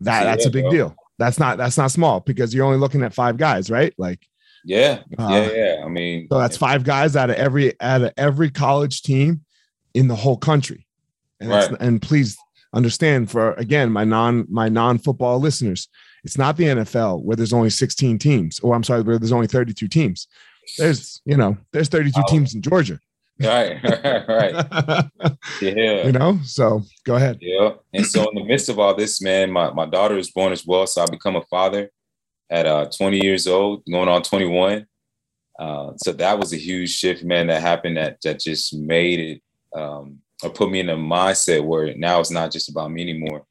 that 0.01 0.19
yeah, 0.19 0.23
that's 0.23 0.45
a 0.45 0.51
big 0.51 0.65
bro. 0.65 0.71
deal 0.71 0.95
that's 1.17 1.39
not 1.39 1.57
that's 1.57 1.77
not 1.77 1.91
small 1.91 2.19
because 2.19 2.53
you're 2.53 2.65
only 2.65 2.79
looking 2.79 3.03
at 3.03 3.13
five 3.13 3.37
guys, 3.37 3.69
right? 3.69 3.93
Like 3.97 4.19
yeah, 4.65 4.99
uh, 5.17 5.27
yeah, 5.29 5.51
yeah. 5.51 5.81
I 5.85 5.87
mean, 5.87 6.27
so 6.31 6.39
that's 6.39 6.57
five 6.57 6.83
guys 6.83 7.15
out 7.15 7.29
of 7.29 7.35
every 7.35 7.79
out 7.81 8.01
of 8.01 8.13
every 8.17 8.49
college 8.49 9.01
team 9.01 9.41
in 9.93 10.07
the 10.07 10.15
whole 10.15 10.37
country. 10.37 10.87
And 11.39 11.49
right. 11.49 11.71
and 11.79 12.01
please 12.01 12.37
understand 12.73 13.29
for 13.29 13.53
again 13.53 13.91
my 13.91 14.03
non 14.03 14.45
my 14.49 14.69
non 14.69 14.97
football 14.97 15.39
listeners, 15.39 15.87
it's 16.23 16.37
not 16.37 16.57
the 16.57 16.65
NFL 16.65 17.21
where 17.21 17.35
there's 17.35 17.53
only 17.53 17.69
16 17.69 18.17
teams, 18.17 18.59
or 18.59 18.75
I'm 18.75 18.83
sorry, 18.83 19.01
where 19.01 19.19
there's 19.19 19.31
only 19.31 19.47
32 19.47 19.87
teams. 19.87 20.27
There's 20.77 21.21
you 21.25 21.37
know 21.37 21.57
there's 21.71 21.89
32 21.89 22.19
oh. 22.19 22.31
teams 22.31 22.55
in 22.55 22.61
Georgia. 22.61 22.99
Right, 23.39 23.79
right, 24.27 25.05
Yeah. 25.61 26.05
You 26.05 26.11
know, 26.11 26.39
so 26.43 26.83
go 27.03 27.15
ahead. 27.15 27.39
Yeah. 27.41 27.71
And 27.91 28.05
so 28.05 28.29
in 28.29 28.35
the 28.35 28.45
midst 28.45 28.69
of 28.69 28.77
all 28.79 28.95
this, 28.95 29.21
man, 29.21 29.51
my, 29.51 29.71
my 29.73 29.87
daughter 29.87 30.17
is 30.17 30.31
born 30.31 30.53
as 30.53 30.65
well. 30.65 30.85
So 30.85 31.01
I 31.01 31.07
become 31.07 31.35
a 31.35 31.41
father 31.41 31.89
at 32.49 32.65
uh 32.65 32.89
20 32.95 33.23
years 33.23 33.47
old, 33.47 33.83
going 33.89 34.09
on 34.09 34.21
21. 34.21 34.85
Uh, 35.59 35.93
so 35.97 36.11
that 36.11 36.37
was 36.37 36.51
a 36.51 36.57
huge 36.57 36.89
shift, 36.89 37.23
man, 37.23 37.47
that 37.47 37.61
happened 37.61 37.97
that 37.97 38.17
that 38.23 38.39
just 38.39 38.73
made 38.73 39.19
it 39.19 39.41
um 39.77 40.19
or 40.43 40.49
put 40.49 40.69
me 40.69 40.79
in 40.79 40.89
a 40.89 40.95
mindset 40.95 41.63
where 41.63 41.95
now 41.95 42.19
it's 42.19 42.31
not 42.31 42.51
just 42.51 42.69
about 42.69 42.91
me 42.91 43.01
anymore. 43.01 43.45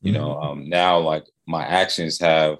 You 0.00 0.12
mm-hmm. 0.12 0.20
know, 0.22 0.40
um 0.40 0.68
now 0.68 0.98
like 0.98 1.24
my 1.46 1.64
actions 1.64 2.20
have 2.20 2.58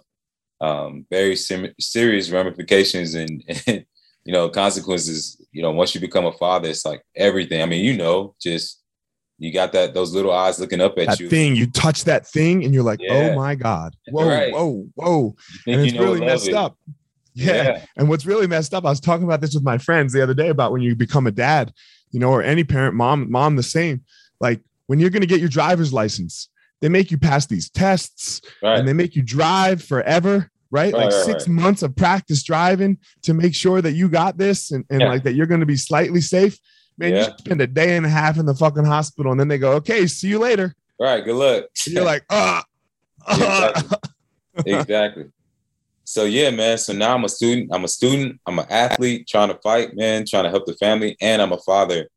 um 0.61 1.07
very 1.11 1.37
sim- 1.37 1.75
serious 1.79 2.31
ramifications 2.31 3.15
and, 3.15 3.43
and 3.67 3.85
you 4.25 4.33
know 4.33 4.49
consequences 4.49 5.41
you 5.53 5.63
know, 5.63 5.73
once 5.73 5.95
you 5.95 6.01
become 6.01 6.27
a 6.27 6.33
father, 6.33 6.69
it's 6.69 6.85
like 6.85 7.03
everything. 7.17 7.63
I 7.63 7.67
mean, 7.67 7.85
you 7.85 7.97
know, 7.97 8.35
just 8.41 8.80
you 9.41 9.53
got 9.53 9.73
that 9.73 9.95
those 9.95 10.15
little 10.15 10.33
eyes 10.33 10.61
looking 10.61 10.81
up 10.81 10.99
at 10.99 11.09
that 11.09 11.21
you. 11.21 11.29
Thing 11.29 11.57
you 11.57 11.67
touch 11.67 12.05
that 12.05 12.27
thing, 12.27 12.63
and 12.63 12.73
you're 12.73 12.85
like, 12.85 13.01
oh 13.01 13.05
yeah. 13.05 13.31
oh 13.31 13.35
my 13.35 13.55
god, 13.55 13.97
whoa, 14.11 14.29
right. 14.29 14.53
whoa, 14.53 14.87
whoa, 14.95 15.35
and 15.67 15.81
it's 15.81 15.99
really 15.99 16.21
messed 16.21 16.53
up. 16.53 16.77
Yeah. 17.33 17.55
yeah. 17.55 17.85
And 17.97 18.09
what's 18.09 18.27
really 18.27 18.47
messed 18.47 18.75
up, 18.75 18.85
I 18.85 18.91
was 18.91 19.01
talking 19.01 19.25
about 19.25 19.41
this 19.41 19.55
with 19.55 19.63
my 19.63 19.79
friends 19.79 20.13
the 20.13 20.23
other 20.23 20.35
day 20.35 20.49
about 20.49 20.73
when 20.73 20.83
you 20.83 20.95
become 20.95 21.27
a 21.27 21.31
dad, 21.31 21.73
you 22.11 22.21
know, 22.21 22.31
or 22.31 22.43
any 22.43 22.65
parent, 22.65 22.95
mom, 22.95 23.31
mom, 23.31 23.57
the 23.57 23.63
same. 23.63 24.05
Like 24.41 24.61
when 24.89 24.99
you're 24.99 25.11
going 25.11 25.23
to 25.23 25.29
get 25.29 25.41
your 25.41 25.49
driver's 25.49 25.93
license, 25.93 26.49
they 26.81 26.89
make 26.89 27.11
you 27.11 27.17
pass 27.17 27.47
these 27.47 27.71
tests 27.71 28.43
right. 28.63 28.79
and 28.79 28.87
they 28.87 28.93
make 28.93 29.15
you 29.15 29.23
drive 29.23 29.83
forever 29.83 30.51
right? 30.71 30.93
right 30.93 31.05
like 31.05 31.13
six 31.13 31.47
right. 31.47 31.55
months 31.55 31.83
of 31.83 31.95
practice 31.97 32.43
driving 32.43 32.99
to 33.23 33.33
make 33.33 33.55
sure 33.55 33.81
that 33.81 33.93
you 33.93 34.09
got 34.09 34.37
this 34.37 34.73
and, 34.73 34.85
and 34.91 35.01
yeah. 35.01 35.09
like 35.09 35.23
that 35.23 35.35
you're 35.35 35.47
going 35.47 35.61
to 35.61 35.67
be 35.67 35.77
slightly 35.77 36.21
safe. 36.21 36.59
Man, 37.01 37.15
yeah. 37.15 37.29
you 37.29 37.35
spend 37.39 37.63
a 37.63 37.67
day 37.67 37.97
and 37.97 38.05
a 38.05 38.11
half 38.11 38.37
in 38.37 38.45
the 38.45 38.55
fucking 38.55 38.85
hospital 38.85 39.33
and 39.33 39.41
then 39.41 39.49
they 39.49 39.57
go, 39.57 39.73
okay, 39.73 40.07
see 40.07 40.29
you 40.29 40.39
later. 40.39 40.75
Right. 41.01 41.25
Good 41.25 41.35
luck. 41.35 41.65
And 41.87 41.95
you're 41.95 42.05
like, 42.05 42.25
ah. 42.29 42.63
exactly. 43.27 43.99
exactly. 44.67 45.25
So 46.05 46.25
yeah, 46.25 46.51
man. 46.51 46.77
So 46.77 46.93
now 46.93 47.15
I'm 47.15 47.25
a 47.25 47.29
student. 47.29 47.71
I'm 47.73 47.85
a 47.85 47.89
student. 47.89 48.39
I'm 48.45 48.59
an 48.59 48.67
athlete 48.69 49.27
trying 49.27 49.49
to 49.49 49.59
fight, 49.63 49.97
man, 49.97 50.27
trying 50.27 50.45
to 50.45 50.51
help 50.51 50.67
the 50.67 50.75
family, 50.75 51.17
and 51.23 51.41
I'm 51.41 51.53
a 51.53 51.59
father 51.59 52.09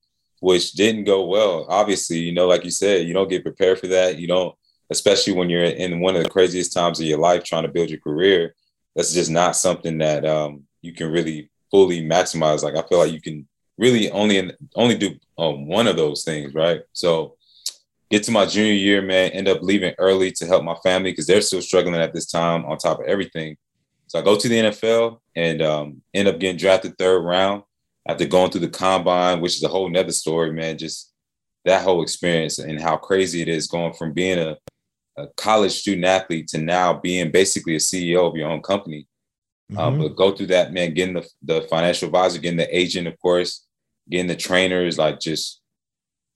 which 0.42 0.74
didn't 0.74 1.06
go 1.06 1.26
well. 1.28 1.66
Obviously, 1.70 2.18
you 2.18 2.34
know, 2.34 2.48
like 2.48 2.66
you 2.66 2.72
said, 2.72 3.08
you 3.08 3.14
don't 3.14 3.30
get 3.30 3.44
prepared 3.44 3.80
for 3.80 3.88
that. 3.88 4.20
You 4.20 4.28
don't, 4.28 4.54
especially 4.90 5.34
when 5.34 5.50
you're 5.50 5.64
in 5.64 6.02
one 6.02 6.18
of 6.18 6.24
the 6.24 6.30
craziest 6.30 6.74
times 6.74 7.00
of 7.00 7.06
your 7.06 7.20
life 7.20 7.46
trying 7.46 7.64
to 7.64 7.72
build 7.72 7.90
your 7.90 8.00
career. 8.00 8.54
That's 8.96 9.14
just 9.14 9.32
not 9.32 9.56
something 9.56 10.00
that 10.00 10.26
um, 10.26 10.64
you 10.82 10.92
can 10.92 11.10
really 11.10 11.50
fully 11.72 12.02
maximize. 12.02 12.64
Like 12.64 12.76
I 12.76 12.86
feel 12.86 12.98
like 12.98 13.14
you 13.14 13.22
can 13.22 13.48
really 13.78 14.12
only 14.12 14.52
only 14.76 14.98
do 14.98 15.16
um, 15.38 15.68
one 15.68 15.88
of 15.88 15.96
those 15.96 16.24
things, 16.24 16.54
right? 16.54 16.82
So 16.94 17.36
get 18.12 18.24
to 18.24 18.32
my 18.32 18.46
junior 18.46 18.74
year, 18.74 19.02
man, 19.02 19.32
end 19.32 19.48
up 19.48 19.62
leaving 19.62 19.96
early 19.98 20.32
to 20.32 20.46
help 20.46 20.64
my 20.64 20.76
family 20.84 21.12
because 21.12 21.28
they're 21.28 21.42
still 21.42 21.62
struggling 21.62 22.00
at 22.00 22.14
this 22.14 22.30
time 22.30 22.66
on 22.66 22.78
top 22.78 23.00
of 23.00 23.06
everything. 23.06 23.58
So 24.08 24.20
I 24.20 24.22
go 24.22 24.38
to 24.38 24.48
the 24.48 24.60
NFL 24.60 25.20
and 25.36 25.62
um, 25.62 26.02
end 26.14 26.28
up 26.28 26.40
getting 26.40 26.58
drafted 26.58 26.98
third 26.98 27.22
round 27.22 27.64
after 28.08 28.26
going 28.26 28.52
through 28.52 28.62
the 28.62 28.70
combine, 28.70 29.42
which 29.42 29.56
is 29.56 29.64
a 29.64 29.68
whole 29.68 29.90
nother 29.90 30.12
story, 30.12 30.52
man. 30.52 30.78
Just 30.78 31.12
that 31.66 31.84
whole 31.84 32.04
experience 32.04 32.60
and 32.60 32.80
how 32.80 32.98
crazy 32.98 33.42
it 33.42 33.48
is 33.48 33.68
going 33.68 33.94
from 33.94 34.14
being 34.14 34.38
a, 34.38 34.58
a 35.18 35.28
college 35.38 35.72
student 35.72 36.06
athlete 36.06 36.48
to 36.50 36.58
now 36.58 36.94
being 36.94 37.32
basically 37.32 37.76
a 37.76 37.80
CEO 37.80 38.30
of 38.30 38.36
your 38.36 38.50
own 38.50 38.62
company. 38.62 39.08
Um, 39.78 39.94
mm-hmm. 39.94 40.02
Um, 40.02 40.08
but 40.08 40.16
go 40.16 40.36
through 40.36 40.48
that, 40.48 40.74
man, 40.74 40.94
getting 40.94 41.16
the, 41.16 41.28
the 41.42 41.62
financial 41.64 42.08
advisor, 42.08 42.40
getting 42.40 42.58
the 42.58 42.78
agent, 42.78 43.08
of 43.08 43.20
course, 43.20 43.66
getting 44.10 44.28
the 44.28 44.36
trainers, 44.36 44.98
like 44.98 45.20
just 45.20 45.62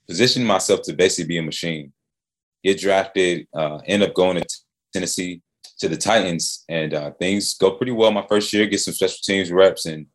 positioning 0.08 0.47
myself 0.47 0.82
to 0.84 0.93
basically 0.93 1.28
be 1.28 1.38
a 1.38 1.43
machine. 1.43 1.93
Get 2.63 2.80
drafted, 2.80 3.47
uh, 3.54 3.80
end 3.86 4.04
up 4.04 4.13
going 4.13 4.38
to 4.38 4.45
Tennessee 4.93 5.41
to 5.80 5.88
the 5.88 5.97
Titans, 5.97 6.63
and 6.67 6.93
uh, 6.93 7.12
things 7.12 7.54
go 7.56 7.71
pretty 7.71 7.91
well 7.91 8.12
my 8.12 8.26
first 8.28 8.52
year. 8.52 8.65
Get 8.65 8.80
some 8.80 8.93
special 8.93 9.19
teams 9.23 9.52
reps, 9.52 9.86
and 9.86 10.08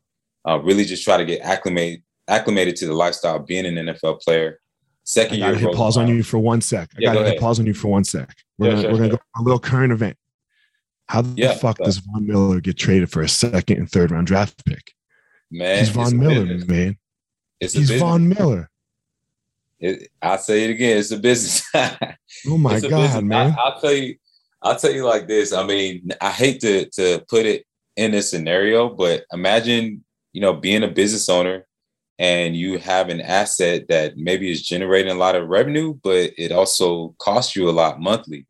uh, 0.49 0.59
really 0.61 0.85
just 0.85 1.05
try 1.05 1.17
to 1.17 1.25
get 1.25 1.41
acclimated 1.43 2.03
acclimated 2.29 2.77
to 2.77 2.87
the 2.87 2.93
lifestyle 2.93 3.37
of 3.37 3.47
being 3.47 3.67
an 3.67 3.75
NFL 3.75 4.21
player. 4.21 4.59
Second 5.05 5.37
I 5.37 5.41
gotta 5.41 5.61
year, 5.61 5.69
hit 5.69 5.77
pause 5.77 5.97
on 5.97 6.09
you 6.09 6.23
for 6.23 6.39
one 6.39 6.61
sec. 6.61 6.91
I 6.95 6.99
yeah, 6.99 7.09
gotta 7.09 7.21
go 7.21 7.31
hit 7.31 7.41
pause 7.41 7.61
on 7.61 7.67
you 7.67 7.75
for 7.75 7.89
one 7.89 8.05
sec. 8.05 8.35
We're 8.59 8.67
yeah, 8.67 8.73
gonna, 8.73 8.83
sure, 8.83 8.91
we're 8.91 8.97
sure. 8.97 9.07
gonna 9.09 9.19
go 9.19 9.41
a 9.41 9.43
little 9.43 9.61
current 9.61 9.93
event. 9.93 10.17
How 11.13 11.21
the 11.21 11.35
yeah, 11.37 11.53
fuck 11.53 11.77
does 11.77 11.99
Von 11.99 12.27
Miller 12.27 12.59
get 12.59 12.79
traded 12.79 13.11
for 13.11 13.21
a 13.21 13.29
second 13.29 13.77
and 13.77 13.91
third 13.91 14.11
round 14.11 14.27
draft 14.27 14.65
pick? 14.65 14.95
Man, 15.51 15.81
he's 15.81 15.91
Von 15.91 16.19
Miller, 16.19 16.47
business. 16.47 16.67
man. 16.67 16.99
It's 17.61 17.75
he's 17.75 17.91
Von 17.91 18.31
Miller. 18.31 18.71
It, 19.79 20.09
I'll 20.23 20.39
say 20.39 20.65
it 20.65 20.71
again. 20.71 20.97
It's 20.97 21.11
a 21.11 21.19
business. 21.19 21.69
oh 22.47 22.57
my 22.57 22.81
god, 22.81 22.91
business. 22.91 23.25
man! 23.25 23.55
I, 23.63 23.69
will 23.69 23.81
tell 23.83 23.93
you. 23.93 24.15
I'll 24.63 24.77
tell 24.79 24.91
you 24.91 25.05
like 25.05 25.29
this. 25.29 25.53
I 25.53 25.67
mean, 25.67 26.13
I 26.19 26.31
hate 26.31 26.63
to 26.63 26.89
to 26.93 27.23
put 27.29 27.45
it 27.45 27.67
in 27.95 28.13
this 28.13 28.31
scenario, 28.31 28.89
but 28.89 29.25
imagine 29.35 30.03
you 30.33 30.41
know 30.41 30.55
being 30.55 30.83
a 30.83 30.89
business 30.89 31.29
owner 31.29 31.67
and 32.19 32.57
you 32.57 32.79
have 32.79 33.11
an 33.11 33.21
asset 33.21 33.87
that 33.89 34.17
maybe 34.17 34.51
is 34.51 34.63
generating 34.63 35.13
a 35.13 35.17
lot 35.17 35.35
of 35.35 35.47
revenue, 35.47 35.93
but 36.03 36.31
it 36.39 36.53
also 36.53 37.15
costs 37.19 37.55
you 37.55 37.69
a 37.69 37.71
lot 37.71 38.01
monthly, 38.01 38.47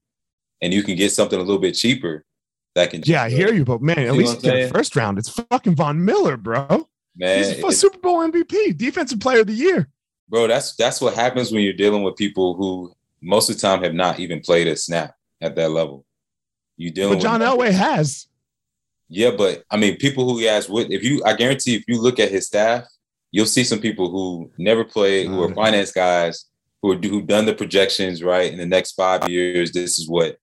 and 0.60 0.72
you 0.72 0.84
can 0.84 0.94
get 0.94 1.10
something 1.10 1.40
a 1.40 1.42
little 1.42 1.58
bit 1.58 1.74
cheaper 1.74 2.24
that 2.74 2.90
can. 2.90 3.02
Yeah, 3.04 3.24
I 3.24 3.30
hear 3.30 3.52
you, 3.52 3.64
but 3.64 3.82
man, 3.82 3.98
at 3.98 4.14
least 4.14 4.42
get 4.42 4.54
a 4.54 4.68
first 4.68 4.96
round. 4.96 5.18
It's 5.18 5.28
fucking 5.28 5.74
Von 5.74 6.04
Miller, 6.04 6.36
bro. 6.36 6.88
Man, 7.16 7.38
he's 7.38 7.62
a 7.62 7.72
Super 7.72 7.98
Bowl 7.98 8.20
MVP, 8.20 8.76
Defensive 8.76 9.20
Player 9.20 9.40
of 9.40 9.46
the 9.46 9.52
Year 9.52 9.88
bro, 10.32 10.48
that's 10.48 10.74
that's 10.74 11.00
what 11.00 11.14
happens 11.14 11.52
when 11.52 11.62
you're 11.62 11.74
dealing 11.74 12.02
with 12.02 12.16
people 12.16 12.54
who 12.54 12.92
most 13.20 13.48
of 13.48 13.54
the 13.54 13.60
time 13.60 13.84
have 13.84 13.94
not 13.94 14.18
even 14.18 14.40
played 14.40 14.66
a 14.66 14.74
snap 14.74 15.14
at 15.40 15.54
that 15.54 15.70
level. 15.70 16.04
You 16.76 16.90
dealing 16.90 17.18
but 17.18 17.22
John 17.22 17.40
Elway 17.40 17.70
has. 17.70 18.26
Yeah, 19.08 19.30
but 19.30 19.62
I 19.70 19.76
mean, 19.76 19.98
people 19.98 20.24
who 20.24 20.38
he 20.38 20.46
has 20.46 20.70
with, 20.70 20.90
if 20.90 21.04
you, 21.04 21.22
I 21.24 21.34
guarantee, 21.34 21.74
if 21.74 21.84
you 21.86 22.00
look 22.00 22.18
at 22.18 22.30
his 22.30 22.46
staff, 22.46 22.84
you'll 23.30 23.44
see 23.44 23.62
some 23.62 23.78
people 23.78 24.10
who 24.10 24.50
never 24.56 24.84
played, 24.84 25.28
who 25.28 25.42
are 25.42 25.48
mm. 25.48 25.54
finance 25.54 25.92
guys, 25.92 26.46
who 26.80 26.92
are 26.92 26.96
who've 26.96 27.26
done 27.26 27.44
the 27.44 27.54
projections. 27.54 28.22
Right, 28.22 28.50
in 28.50 28.58
the 28.58 28.66
next 28.66 28.92
five 28.92 29.28
years, 29.28 29.70
this 29.70 29.98
is 29.98 30.08
what 30.08 30.38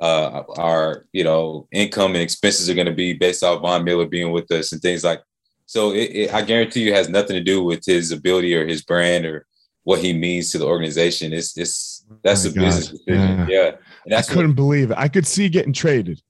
uh, 0.00 0.42
our 0.56 1.06
you 1.12 1.24
know 1.24 1.66
income 1.72 2.12
and 2.12 2.22
expenses 2.22 2.70
are 2.70 2.74
going 2.74 2.86
to 2.86 2.92
be 2.92 3.12
based 3.12 3.42
off 3.42 3.62
Von 3.62 3.84
Miller 3.84 4.06
being 4.06 4.30
with 4.30 4.50
us 4.52 4.72
and 4.72 4.80
things 4.80 5.04
like 5.04 5.22
so 5.68 5.92
it, 5.92 6.10
it, 6.14 6.34
I 6.34 6.40
guarantee 6.42 6.82
you, 6.82 6.94
has 6.94 7.10
nothing 7.10 7.36
to 7.36 7.42
do 7.42 7.62
with 7.62 7.84
his 7.84 8.10
ability 8.10 8.54
or 8.54 8.66
his 8.66 8.82
brand 8.82 9.26
or 9.26 9.46
what 9.82 10.00
he 10.00 10.14
means 10.14 10.50
to 10.52 10.58
the 10.58 10.66
organization. 10.66 11.32
It's 11.32 11.56
it's 11.58 12.06
that's 12.22 12.46
oh 12.46 12.50
a 12.50 12.52
God. 12.52 12.60
business 12.64 12.88
decision. 12.88 13.48
Yeah, 13.48 13.76
yeah. 14.06 14.18
I 14.18 14.22
couldn't 14.22 14.48
what, 14.48 14.56
believe 14.56 14.90
it. 14.90 14.98
I 14.98 15.08
could 15.08 15.26
see 15.26 15.48
getting 15.50 15.74
traded, 15.74 16.22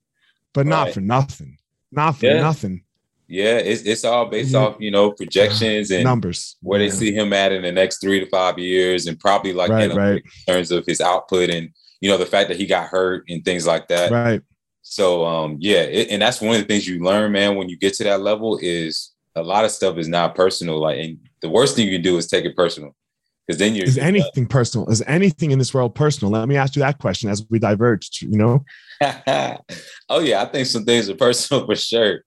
but 0.53 0.65
right. 0.65 0.69
not 0.69 0.91
for 0.91 0.99
nothing. 1.01 1.57
Not 1.91 2.17
for 2.17 2.25
yeah. 2.25 2.41
nothing. 2.41 2.83
Yeah, 3.29 3.57
it's 3.57 3.83
it's 3.83 4.03
all 4.03 4.25
based 4.25 4.51
yeah. 4.51 4.59
off 4.59 4.75
you 4.79 4.91
know 4.91 5.11
projections 5.11 5.91
and 5.91 6.03
numbers 6.03 6.57
where 6.61 6.79
they 6.79 6.89
see 6.89 7.13
him 7.13 7.31
at 7.31 7.51
in 7.51 7.61
the 7.61 7.71
next 7.71 8.01
three 8.01 8.19
to 8.19 8.25
five 8.25 8.59
years, 8.59 9.07
and 9.07 9.17
probably 9.17 9.53
like 9.53 9.69
right, 9.69 9.93
right. 9.93 10.23
in 10.47 10.53
terms 10.53 10.71
of 10.71 10.85
his 10.85 10.99
output 10.99 11.49
and 11.49 11.69
you 12.01 12.09
know 12.09 12.17
the 12.17 12.25
fact 12.25 12.49
that 12.49 12.57
he 12.57 12.65
got 12.65 12.87
hurt 12.87 13.23
and 13.29 13.43
things 13.43 13.65
like 13.67 13.87
that. 13.89 14.11
Right. 14.11 14.41
So 14.81 15.25
um 15.25 15.57
yeah, 15.59 15.81
it, 15.81 16.09
and 16.09 16.21
that's 16.21 16.41
one 16.41 16.55
of 16.55 16.61
the 16.61 16.67
things 16.67 16.87
you 16.87 17.03
learn, 17.03 17.31
man, 17.31 17.55
when 17.55 17.69
you 17.69 17.77
get 17.77 17.93
to 17.95 18.03
that 18.05 18.21
level 18.21 18.59
is 18.61 19.11
a 19.35 19.43
lot 19.43 19.65
of 19.65 19.71
stuff 19.71 19.97
is 19.97 20.07
not 20.07 20.35
personal. 20.35 20.79
Like, 20.79 20.99
and 20.99 21.17
the 21.41 21.49
worst 21.49 21.75
thing 21.75 21.87
you 21.87 21.93
can 21.93 22.01
do 22.01 22.17
is 22.17 22.27
take 22.27 22.45
it 22.45 22.55
personal, 22.55 22.95
because 23.47 23.59
then 23.59 23.75
you're. 23.75 23.85
Is 23.85 23.97
anything 23.97 24.47
personal? 24.47 24.89
Is 24.89 25.01
anything 25.07 25.51
in 25.51 25.59
this 25.59 25.73
world 25.73 25.95
personal? 25.95 26.31
Let 26.31 26.47
me 26.47 26.57
ask 26.57 26.75
you 26.75 26.81
that 26.81 26.99
question 26.99 27.29
as 27.29 27.45
we 27.49 27.59
diverge. 27.59 28.21
You 28.21 28.37
know. 28.37 28.65
oh 30.09 30.19
yeah, 30.19 30.41
I 30.41 30.45
think 30.45 30.67
some 30.67 30.85
things 30.85 31.09
are 31.09 31.15
personal 31.27 31.65
for 31.65 31.75
sure. 31.75 32.23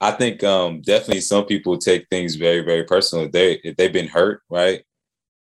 I 0.00 0.10
think 0.10 0.42
um, 0.42 0.80
definitely 0.80 1.20
some 1.20 1.44
people 1.44 1.78
take 1.78 2.08
things 2.08 2.34
very, 2.34 2.60
very 2.62 2.84
personal. 2.84 3.26
If 3.26 3.32
they 3.32 3.52
if 3.62 3.76
they've 3.76 3.92
been 3.92 4.08
hurt, 4.08 4.42
right? 4.50 4.82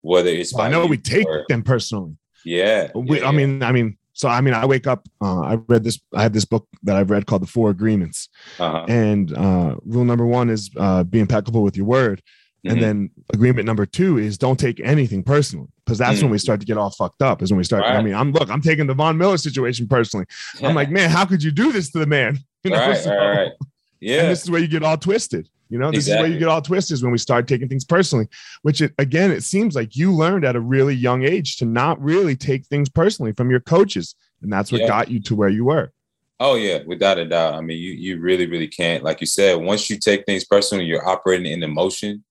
Whether 0.01 0.29
it's 0.29 0.53
well, 0.53 0.65
I 0.65 0.69
know 0.69 0.85
we 0.85 0.97
take 0.97 1.27
or, 1.27 1.45
them 1.47 1.63
personally. 1.63 2.17
Yeah, 2.45 2.89
we, 2.95 3.19
yeah, 3.19 3.27
I 3.27 3.31
mean, 3.31 3.63
I 3.63 3.71
mean, 3.71 3.97
so 4.13 4.27
I 4.27 4.41
mean, 4.41 4.53
I 4.53 4.65
wake 4.65 4.87
up. 4.87 5.07
Uh, 5.21 5.41
I 5.41 5.55
read 5.67 5.83
this. 5.83 5.99
I 6.13 6.23
have 6.23 6.33
this 6.33 6.45
book 6.45 6.67
that 6.83 6.95
I've 6.95 7.09
read 7.09 7.25
called 7.25 7.41
The 7.41 7.47
Four 7.47 7.69
Agreements, 7.69 8.29
uh-huh. 8.59 8.85
and 8.87 9.35
uh, 9.35 9.75
rule 9.85 10.05
number 10.05 10.25
one 10.25 10.49
is 10.49 10.69
uh, 10.77 11.03
be 11.03 11.19
impeccable 11.19 11.63
with 11.63 11.77
your 11.77 11.85
word, 11.85 12.21
mm-hmm. 12.65 12.73
and 12.73 12.83
then 12.83 13.09
agreement 13.33 13.65
number 13.65 13.85
two 13.85 14.17
is 14.17 14.37
don't 14.37 14.59
take 14.59 14.79
anything 14.81 15.23
personally, 15.23 15.69
because 15.85 15.97
that's 15.97 16.17
mm-hmm. 16.17 16.25
when 16.25 16.31
we 16.31 16.37
mm. 16.37 16.41
start 16.41 16.59
to 16.59 16.65
get 16.65 16.77
all 16.77 16.89
fucked 16.91 17.21
up. 17.21 17.41
Is 17.41 17.51
when 17.51 17.57
we 17.57 17.63
start. 17.63 17.83
Right. 17.83 17.95
I 17.95 18.01
mean, 18.01 18.13
I'm 18.13 18.31
look. 18.31 18.49
I'm 18.49 18.61
taking 18.61 18.87
the 18.87 18.93
Von 18.93 19.17
Miller 19.17 19.37
situation 19.37 19.87
personally. 19.87 20.25
Yeah. 20.59 20.67
I'm 20.67 20.75
like, 20.75 20.89
man, 20.89 21.09
how 21.09 21.25
could 21.25 21.41
you 21.41 21.51
do 21.51 21.71
this 21.71 21.91
to 21.91 21.99
the 21.99 22.07
man? 22.07 22.39
You 22.63 22.69
know? 22.69 22.77
Right, 22.77 22.95
so, 22.95 23.15
right, 23.15 23.51
Yeah, 24.01 24.19
and 24.19 24.29
this 24.29 24.43
is 24.43 24.51
where 24.51 24.61
you 24.61 24.67
get 24.67 24.83
all 24.83 24.95
twisted. 24.95 25.49
You 25.71 25.79
know, 25.79 25.89
this 25.89 25.99
exactly. 25.99 26.13
is 26.13 26.21
where 26.21 26.33
you 26.33 26.39
get 26.39 26.47
all 26.49 26.61
twisted 26.61 26.95
is 26.95 27.01
when 27.01 27.13
we 27.13 27.17
start 27.17 27.47
taking 27.47 27.69
things 27.69 27.85
personally, 27.85 28.27
which 28.61 28.81
it, 28.81 28.93
again, 28.97 29.31
it 29.31 29.41
seems 29.41 29.73
like 29.73 29.95
you 29.95 30.11
learned 30.11 30.43
at 30.43 30.57
a 30.57 30.59
really 30.59 30.93
young 30.93 31.23
age 31.23 31.55
to 31.57 31.65
not 31.65 32.01
really 32.01 32.35
take 32.35 32.65
things 32.65 32.89
personally 32.89 33.31
from 33.31 33.49
your 33.49 33.61
coaches. 33.61 34.13
And 34.41 34.51
that's 34.51 34.69
what 34.71 34.81
yeah. 34.81 34.87
got 34.87 35.09
you 35.09 35.21
to 35.21 35.35
where 35.35 35.47
you 35.47 35.63
were. 35.63 35.93
Oh 36.41 36.55
yeah, 36.55 36.79
without 36.85 37.19
a 37.19 37.25
doubt. 37.25 37.53
I 37.53 37.61
mean, 37.61 37.77
you 37.77 37.91
you 37.91 38.19
really, 38.19 38.47
really 38.47 38.67
can't. 38.67 39.03
Like 39.03 39.21
you 39.21 39.27
said, 39.27 39.55
once 39.61 39.89
you 39.89 39.97
take 39.97 40.25
things 40.25 40.43
personally, 40.43 40.85
you're 40.85 41.07
operating 41.07 41.51
in 41.51 41.63
emotion 41.63 42.23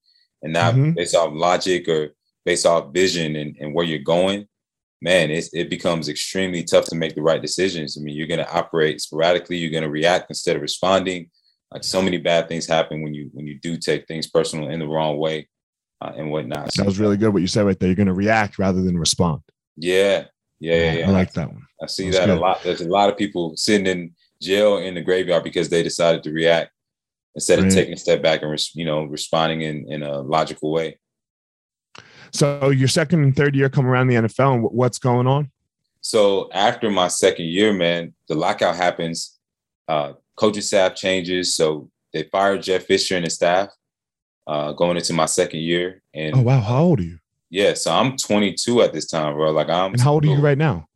and 0.43 0.53
not 0.53 0.75
mm-hmm. 0.75 0.93
based 0.93 1.15
off 1.15 1.33
logic 1.33 1.89
or 1.89 2.09
based 2.45 2.67
off 2.67 2.93
vision 2.93 3.37
and, 3.37 3.57
and 3.59 3.73
where 3.73 3.87
you're 3.87 4.01
going, 4.01 4.47
man, 5.01 5.31
it's, 5.31 5.49
it 5.55 5.71
becomes 5.71 6.11
extremely 6.11 6.63
tough 6.63 6.87
to 6.87 6.95
make 6.95 7.15
the 7.15 7.23
right 7.23 7.41
decisions. 7.41 7.97
I 7.97 8.03
mean, 8.03 8.17
you're 8.17 8.27
going 8.27 8.45
to 8.45 8.55
operate 8.55 9.01
sporadically. 9.01 9.57
You're 9.57 9.71
going 9.71 9.83
to 9.83 9.91
react 9.91 10.27
instead 10.29 10.57
of 10.57 10.63
responding 10.63 11.31
like 11.73 11.85
so 11.85 12.03
many 12.03 12.19
bad 12.19 12.49
things 12.49 12.67
happen 12.67 13.03
when 13.03 13.15
you 13.15 13.31
when 13.33 13.47
you 13.47 13.59
do 13.61 13.77
take 13.77 14.07
things 14.07 14.27
personal 14.27 14.69
in 14.69 14.81
the 14.81 14.89
wrong 14.89 15.19
way 15.19 15.49
uh, 16.01 16.13
and 16.17 16.31
whatnot. 16.31 16.73
That 16.75 16.87
was 16.87 16.99
really 16.99 17.17
good 17.17 17.33
what 17.33 17.43
you 17.43 17.49
said 17.49 17.67
right 17.67 17.79
there. 17.79 17.89
You're 17.89 17.97
going 17.97 18.07
to 18.09 18.15
react 18.15 18.59
rather 18.59 18.83
than 18.83 18.99
respond. 18.99 19.43
Yeah, 19.77 20.25
yeah, 20.59 20.75
yeah. 20.75 20.93
yeah. 20.93 21.09
I 21.09 21.11
like 21.11 21.33
that 21.35 21.49
one. 21.49 21.67
I 21.83 21.87
see 21.87 22.11
that, 22.11 22.27
that 22.27 22.39
a 22.39 22.41
lot. 22.41 22.63
There's 22.63 22.81
a 22.81 22.89
lot 22.89 23.09
of 23.09 23.17
people 23.17 23.57
sitting 23.57 23.87
in 23.87 24.15
jail 24.43 24.79
in 24.79 24.95
the 24.95 25.03
graveyard 25.03 25.45
because 25.45 25.69
they 25.69 25.83
decided 25.83 26.23
to 26.25 26.33
react 26.33 26.71
instead 27.35 27.59
right. 27.59 27.69
of 27.69 27.75
taking 27.75 27.95
a 27.95 27.97
step 27.97 28.23
back 28.23 28.43
and 28.43 28.67
you 28.75 28.85
know 28.85 29.05
responding 29.05 29.63
in 29.63 29.91
in 29.91 30.03
a 30.03 30.21
logical 30.21 30.73
way. 30.73 30.99
So 32.33 32.71
your 32.71 32.89
second 32.89 33.25
and 33.25 33.35
third 33.35 33.57
year 33.57 33.69
come 33.69 33.87
around 33.87 34.09
the 34.09 34.15
NFL, 34.15 34.55
and 34.55 34.63
what's 34.65 34.99
going 34.99 35.27
on? 35.27 35.51
So 36.01 36.51
after 36.53 36.91
my 36.91 37.09
second 37.09 37.47
year, 37.47 37.73
man, 37.73 38.15
the 38.29 38.35
lockout 38.35 38.77
happens. 38.77 39.39
Uh, 39.89 40.13
coaching 40.41 40.63
staff 40.63 40.95
changes. 40.95 41.55
So 41.55 41.91
they 42.13 42.23
fired 42.25 42.63
Jeff 42.63 42.85
Fisher 42.85 43.17
and 43.17 43.25
his 43.25 43.35
staff 43.35 43.69
uh, 44.47 44.73
going 44.73 44.97
into 44.97 45.13
my 45.13 45.27
second 45.27 45.61
year. 45.61 46.03
And 46.15 46.35
oh 46.35 46.41
wow, 46.41 46.61
how 46.61 46.83
old 46.83 47.01
are 47.01 47.05
you? 47.05 47.19
Yeah, 47.51 47.75
so 47.75 47.93
I'm 47.93 48.17
22 48.17 48.81
at 48.83 48.93
this 48.93 49.07
time, 49.07 49.35
bro. 49.35 49.51
Like 49.51 49.69
I'm. 49.69 49.93
And 49.93 50.01
how 50.01 50.13
old 50.15 50.25
are 50.25 50.29
you 50.29 50.41
right 50.41 50.59
now? 50.59 50.87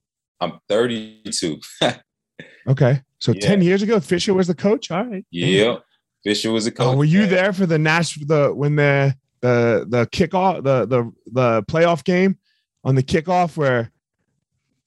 I'm 0.41 0.59
32. 0.69 1.61
okay, 2.69 3.03
so 3.19 3.33
yeah. 3.33 3.41
10 3.41 3.63
years 3.63 3.83
ago, 3.83 4.01
Fisher 4.01 4.35
was 4.35 4.47
the 4.47 4.55
coach. 4.55 4.91
All 4.91 5.05
right. 5.05 5.25
Yeah, 5.31 5.77
Fisher 6.25 6.51
was 6.51 6.65
the 6.65 6.73
oh, 6.73 6.75
coach. 6.75 6.95
Oh, 6.95 6.97
were 6.97 7.05
you 7.05 7.21
man. 7.21 7.31
there 7.31 7.53
for 7.53 7.67
the 7.67 7.79
Nash 7.79 8.15
the 8.15 8.53
when 8.55 8.77
the 8.77 9.15
the 9.41 9.85
the 9.89 10.07
kickoff 10.07 10.63
the 10.63 10.87
the 10.87 11.13
the 11.27 11.63
playoff 11.65 12.03
game 12.03 12.39
on 12.83 12.95
the 12.95 13.03
kickoff 13.03 13.57
where 13.57 13.93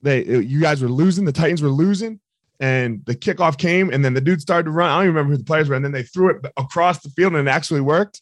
they 0.02 0.26
you 0.26 0.60
guys 0.60 0.82
were 0.82 0.89
losing, 0.89 1.26
the 1.26 1.32
Titans 1.32 1.62
were 1.62 1.70
losing, 1.70 2.20
and 2.60 3.04
the 3.06 3.15
kickoff 3.15 3.58
came, 3.58 3.91
and 3.91 4.04
then 4.04 4.13
the 4.13 4.22
dude 4.22 4.41
started 4.41 4.65
to 4.65 4.72
run. 4.72 4.89
I 4.89 4.96
don't 4.96 5.04
even 5.04 5.15
remember 5.15 5.32
who 5.32 5.38
the 5.38 5.43
players 5.43 5.70
were, 5.70 5.76
and 5.76 5.86
then 5.86 5.91
they 5.91 6.04
threw 6.04 6.30
it 6.30 6.46
across 6.58 7.02
the 7.02 7.10
field, 7.10 7.36
and 7.36 7.48
it 7.48 7.52
actually 7.52 7.82
worked. 7.82 8.22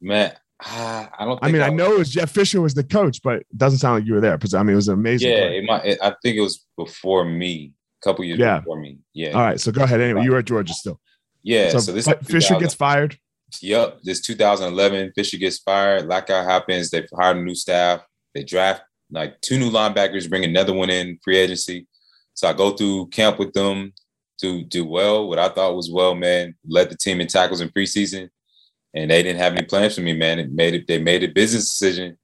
Man, 0.00 0.32
Uh, 0.64 1.06
I 1.18 1.24
don't. 1.24 1.38
I 1.42 1.50
mean, 1.50 1.62
I, 1.62 1.66
I 1.66 1.70
know 1.70 1.92
it 1.92 1.98
was 1.98 2.10
Jeff 2.10 2.30
Fisher 2.30 2.60
was 2.60 2.74
the 2.74 2.84
coach, 2.84 3.22
but 3.22 3.40
it 3.40 3.46
doesn't 3.56 3.78
sound 3.78 4.00
like 4.00 4.06
you 4.06 4.14
were 4.14 4.20
there. 4.20 4.36
Because 4.36 4.54
I 4.54 4.62
mean, 4.62 4.72
it 4.72 4.76
was 4.76 4.88
amazing. 4.88 5.30
Yeah, 5.30 5.44
it 5.44 5.64
might, 5.64 5.84
it, 5.84 5.98
I 6.02 6.14
think 6.22 6.36
it 6.36 6.42
was 6.42 6.64
before 6.76 7.24
me, 7.24 7.72
a 8.00 8.04
couple 8.04 8.24
years 8.24 8.38
yeah. 8.38 8.58
before 8.58 8.80
me. 8.80 8.98
Yeah. 9.12 9.30
All 9.30 9.42
right, 9.42 9.60
so 9.60 9.72
go 9.72 9.82
ahead. 9.82 10.00
Anyway, 10.00 10.22
you 10.22 10.32
were 10.32 10.38
at 10.38 10.44
Georgia 10.44 10.72
still. 10.72 11.00
Yeah. 11.42 11.70
So, 11.70 11.78
so 11.78 11.92
this 11.92 12.08
Fisher 12.24 12.58
gets 12.58 12.74
fired. 12.74 13.18
Yep. 13.62 14.00
This 14.04 14.20
2011, 14.20 15.12
Fisher 15.14 15.36
gets 15.36 15.58
fired. 15.58 16.06
Lockout 16.06 16.44
happens. 16.44 16.90
They 16.90 17.06
hire 17.12 17.36
a 17.36 17.42
new 17.42 17.54
staff. 17.54 18.02
They 18.34 18.44
draft 18.44 18.82
like 19.10 19.40
two 19.40 19.58
new 19.58 19.70
linebackers, 19.70 20.28
bring 20.28 20.44
another 20.44 20.72
one 20.72 20.90
in 20.90 21.18
free 21.22 21.36
agency. 21.36 21.86
So 22.40 22.48
I 22.48 22.54
go 22.54 22.70
through 22.70 23.08
camp 23.08 23.38
with 23.38 23.52
them 23.52 23.92
to 24.40 24.64
do 24.64 24.86
well. 24.86 25.28
What 25.28 25.38
I 25.38 25.50
thought 25.50 25.76
was 25.76 25.90
well, 25.90 26.14
man. 26.14 26.54
Led 26.66 26.88
the 26.88 26.96
team 26.96 27.20
in 27.20 27.26
tackles 27.26 27.60
in 27.60 27.68
preseason 27.68 28.30
and 28.94 29.10
they 29.10 29.22
didn't 29.22 29.42
have 29.42 29.52
any 29.52 29.66
plans 29.66 29.94
for 29.94 30.00
me, 30.00 30.14
man. 30.14 30.38
It 30.38 30.50
made 30.50 30.72
it. 30.72 30.86
They 30.86 30.98
made 30.98 31.22
a 31.22 31.28
business 31.28 31.64
decision 31.68 32.16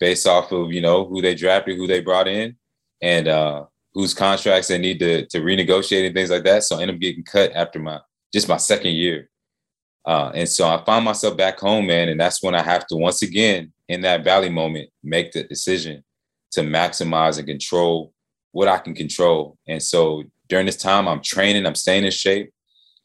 based 0.00 0.26
off 0.26 0.50
of 0.50 0.72
you 0.72 0.80
know 0.80 1.04
who 1.04 1.22
they 1.22 1.36
drafted, 1.36 1.76
who 1.76 1.86
they 1.86 2.00
brought 2.00 2.26
in, 2.26 2.56
and 3.00 3.28
uh, 3.28 3.66
whose 3.94 4.14
contracts 4.14 4.66
they 4.66 4.78
need 4.78 4.98
to 4.98 5.26
to 5.26 5.38
renegotiate 5.38 6.06
and 6.06 6.14
things 6.16 6.30
like 6.30 6.42
that. 6.42 6.64
So 6.64 6.76
I 6.76 6.82
ended 6.82 6.96
up 6.96 7.00
getting 7.00 7.22
cut 7.22 7.52
after 7.54 7.78
my 7.78 8.00
just 8.34 8.48
my 8.48 8.56
second 8.56 8.94
year, 8.94 9.30
uh, 10.04 10.32
and 10.34 10.48
so 10.48 10.66
I 10.66 10.82
find 10.84 11.04
myself 11.04 11.36
back 11.36 11.60
home, 11.60 11.86
man. 11.86 12.08
And 12.08 12.18
that's 12.18 12.42
when 12.42 12.56
I 12.56 12.62
have 12.62 12.84
to 12.88 12.96
once 12.96 13.22
again 13.22 13.72
in 13.88 14.00
that 14.00 14.24
valley 14.24 14.50
moment 14.50 14.90
make 15.04 15.30
the 15.30 15.44
decision 15.44 16.02
to 16.50 16.62
maximize 16.62 17.38
and 17.38 17.46
control 17.46 18.12
what 18.52 18.68
I 18.68 18.78
can 18.78 18.94
control. 18.94 19.58
And 19.66 19.82
so 19.82 20.24
during 20.48 20.66
this 20.66 20.76
time, 20.76 21.08
I'm 21.08 21.20
training, 21.20 21.66
I'm 21.66 21.74
staying 21.74 22.04
in 22.04 22.10
shape, 22.10 22.52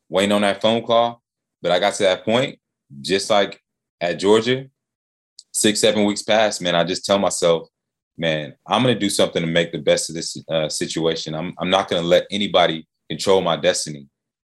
waiting 0.10 0.32
on 0.32 0.42
that 0.42 0.62
phone 0.62 0.84
call. 0.84 1.22
But 1.62 1.72
I 1.72 1.80
got 1.80 1.96
to 1.96 2.04
that 2.04 2.24
point 2.24 2.60
just 3.02 3.30
like 3.30 3.62
at 4.00 4.20
Georgia, 4.20 4.68
six, 5.54 5.80
seven 5.80 6.06
weeks 6.06 6.22
past, 6.22 6.62
man, 6.62 6.76
I 6.76 6.84
just 6.84 7.06
tell 7.06 7.20
myself, 7.20 7.68
man, 8.18 8.54
I'm 8.66 8.84
going 8.84 8.94
to 8.94 9.00
do 9.00 9.10
something 9.10 9.42
to 9.42 9.48
make 9.48 9.72
the 9.72 9.80
best 9.80 10.10
of 10.10 10.16
this 10.16 10.38
uh, 10.50 10.70
situation. 10.70 11.36
I'm, 11.36 11.54
I'm 11.60 11.70
not 11.70 11.90
going 11.90 12.02
to 12.02 12.08
let 12.08 12.26
anybody 12.32 12.88
control 13.10 13.42
my 13.42 13.56
destiny. 13.56 14.08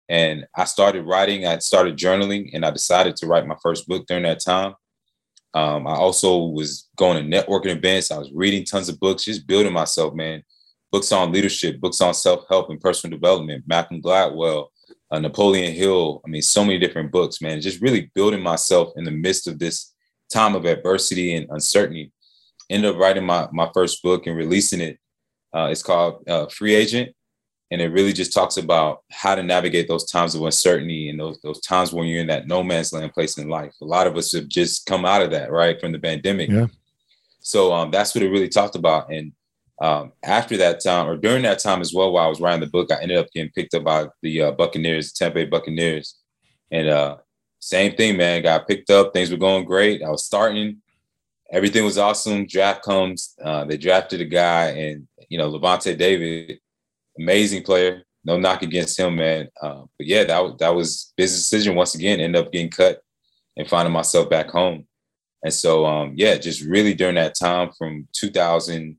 And 0.09 0.46
I 0.57 0.64
started 0.64 1.07
writing, 1.07 1.46
I 1.46 1.59
started 1.59 1.96
journaling, 1.96 2.50
and 2.53 2.64
I 2.64 2.70
decided 2.70 3.16
to 3.16 3.26
write 3.26 3.46
my 3.46 3.57
first 3.62 3.87
book 3.87 4.07
during 4.07 4.24
that 4.24 4.40
time. 4.40 4.74
Um, 5.55 5.87
I 5.87 5.94
also 5.94 6.46
was 6.46 6.88
going 6.96 7.31
to 7.31 7.42
networking 7.42 7.76
events. 7.76 8.11
I 8.11 8.18
was 8.18 8.31
reading 8.33 8.64
tons 8.64 8.88
of 8.88 8.98
books, 8.98 9.24
just 9.24 9.46
building 9.46 9.72
myself, 9.72 10.14
man. 10.14 10.42
Books 10.92 11.12
on 11.12 11.33
leadership, 11.33 11.81
books 11.81 12.00
on 12.00 12.14
self 12.14 12.44
help 12.48 12.70
and 12.70 12.81
personal 12.81 13.16
development, 13.16 13.64
Malcolm 13.66 14.03
Gladwell, 14.03 14.68
uh, 15.11 15.18
Napoleon 15.18 15.72
Hill. 15.72 16.20
I 16.24 16.29
mean, 16.29 16.42
so 16.42 16.64
many 16.64 16.79
different 16.79 17.12
books, 17.12 17.40
man. 17.40 17.61
Just 17.61 17.81
really 17.81 18.11
building 18.14 18.42
myself 18.42 18.92
in 18.96 19.05
the 19.05 19.11
midst 19.11 19.46
of 19.46 19.59
this 19.59 19.92
time 20.33 20.55
of 20.55 20.64
adversity 20.64 21.35
and 21.35 21.46
uncertainty. 21.50 22.12
Ended 22.68 22.92
up 22.92 23.00
writing 23.00 23.26
my 23.26 23.48
my 23.53 23.68
first 23.74 24.03
book 24.03 24.26
and 24.26 24.37
releasing 24.37 24.81
it. 24.81 24.98
Uh, 25.53 25.68
it's 25.70 25.83
called 25.83 26.22
uh, 26.29 26.46
Free 26.46 26.74
Agent, 26.76 27.14
and 27.72 27.81
it 27.81 27.88
really 27.88 28.12
just 28.12 28.33
talks 28.33 28.57
about 28.57 29.00
how 29.11 29.35
to 29.35 29.42
navigate 29.42 29.88
those 29.88 30.09
times 30.09 30.37
of 30.37 30.42
uncertainty 30.42 31.09
and 31.09 31.18
those 31.18 31.40
those 31.42 31.61
times 31.61 31.92
when 31.92 32.07
you're 32.07 32.20
in 32.20 32.29
that 32.29 32.46
no 32.46 32.62
man's 32.62 32.92
land 32.92 33.12
place 33.12 33.38
in 33.38 33.48
life. 33.48 33.74
A 33.83 33.85
lot 33.85 34.07
of 34.07 34.16
us 34.16 34.33
have 34.33 34.46
just 34.46 34.87
come 34.87 35.05
out 35.05 35.22
of 35.22 35.33
that, 35.33 35.50
right, 35.50 35.81
from 35.81 35.90
the 35.90 35.98
pandemic. 35.98 36.50
Yeah. 36.50 36.68
So 37.40 37.72
um, 37.72 37.90
that's 37.90 38.14
what 38.14 38.22
it 38.22 38.31
really 38.31 38.48
talked 38.48 38.76
about, 38.76 39.12
and 39.12 39.33
um, 39.81 40.12
after 40.23 40.57
that 40.59 40.83
time, 40.83 41.09
or 41.09 41.16
during 41.16 41.43
that 41.43 41.59
time 41.59 41.81
as 41.81 41.95
well, 41.95 42.12
while 42.12 42.27
I 42.27 42.29
was 42.29 42.40
writing 42.40 42.61
the 42.61 42.66
book, 42.66 42.93
I 42.93 43.03
ended 43.03 43.16
up 43.16 43.31
getting 43.33 43.51
picked 43.53 43.75
up 43.75 43.85
by 43.85 44.09
the 44.23 44.43
uh, 44.43 44.53
Buccaneers, 44.53 45.12
Tampa 45.12 45.37
Bay 45.37 45.45
Buccaneers, 45.47 46.19
and 46.71 46.88
uh, 46.88 47.16
same 47.61 47.97
thing, 47.97 48.16
man. 48.16 48.43
Got 48.43 48.69
picked 48.69 48.90
up. 48.90 49.12
Things 49.12 49.31
were 49.31 49.38
going 49.38 49.64
great. 49.64 50.03
I 50.03 50.11
was 50.11 50.25
starting. 50.25 50.83
Everything 51.51 51.85
was 51.85 51.99
awesome. 51.99 52.47
Draft 52.47 52.83
comes. 52.83 53.35
Uh, 53.43 53.64
they 53.64 53.77
drafted 53.77 54.21
a 54.21 54.27
guy, 54.27 54.66
and 54.66 55.09
you 55.29 55.38
know 55.38 55.51
Lavonte 55.51 55.97
David, 55.97 56.59
amazing 57.19 57.62
player. 57.62 58.03
No 58.23 58.38
knock 58.38 58.62
against 58.62 58.99
him, 58.99 59.16
man. 59.16 59.49
Uh, 59.62 59.85
but 59.97 60.07
yeah, 60.07 60.25
that 60.25 60.59
that 60.59 60.75
was 60.75 61.14
business 61.16 61.49
decision 61.49 61.75
once 61.75 61.95
again. 61.95 62.21
Ended 62.21 62.45
up 62.45 62.53
getting 62.53 62.71
cut 62.71 63.01
and 63.57 63.69
finding 63.69 63.93
myself 63.93 64.29
back 64.29 64.51
home. 64.51 64.87
And 65.43 65.53
so, 65.53 65.87
um, 65.87 66.12
yeah, 66.16 66.37
just 66.37 66.62
really 66.62 66.93
during 66.93 67.14
that 67.14 67.35
time 67.35 67.71
from 67.79 68.07
2000 68.12 68.99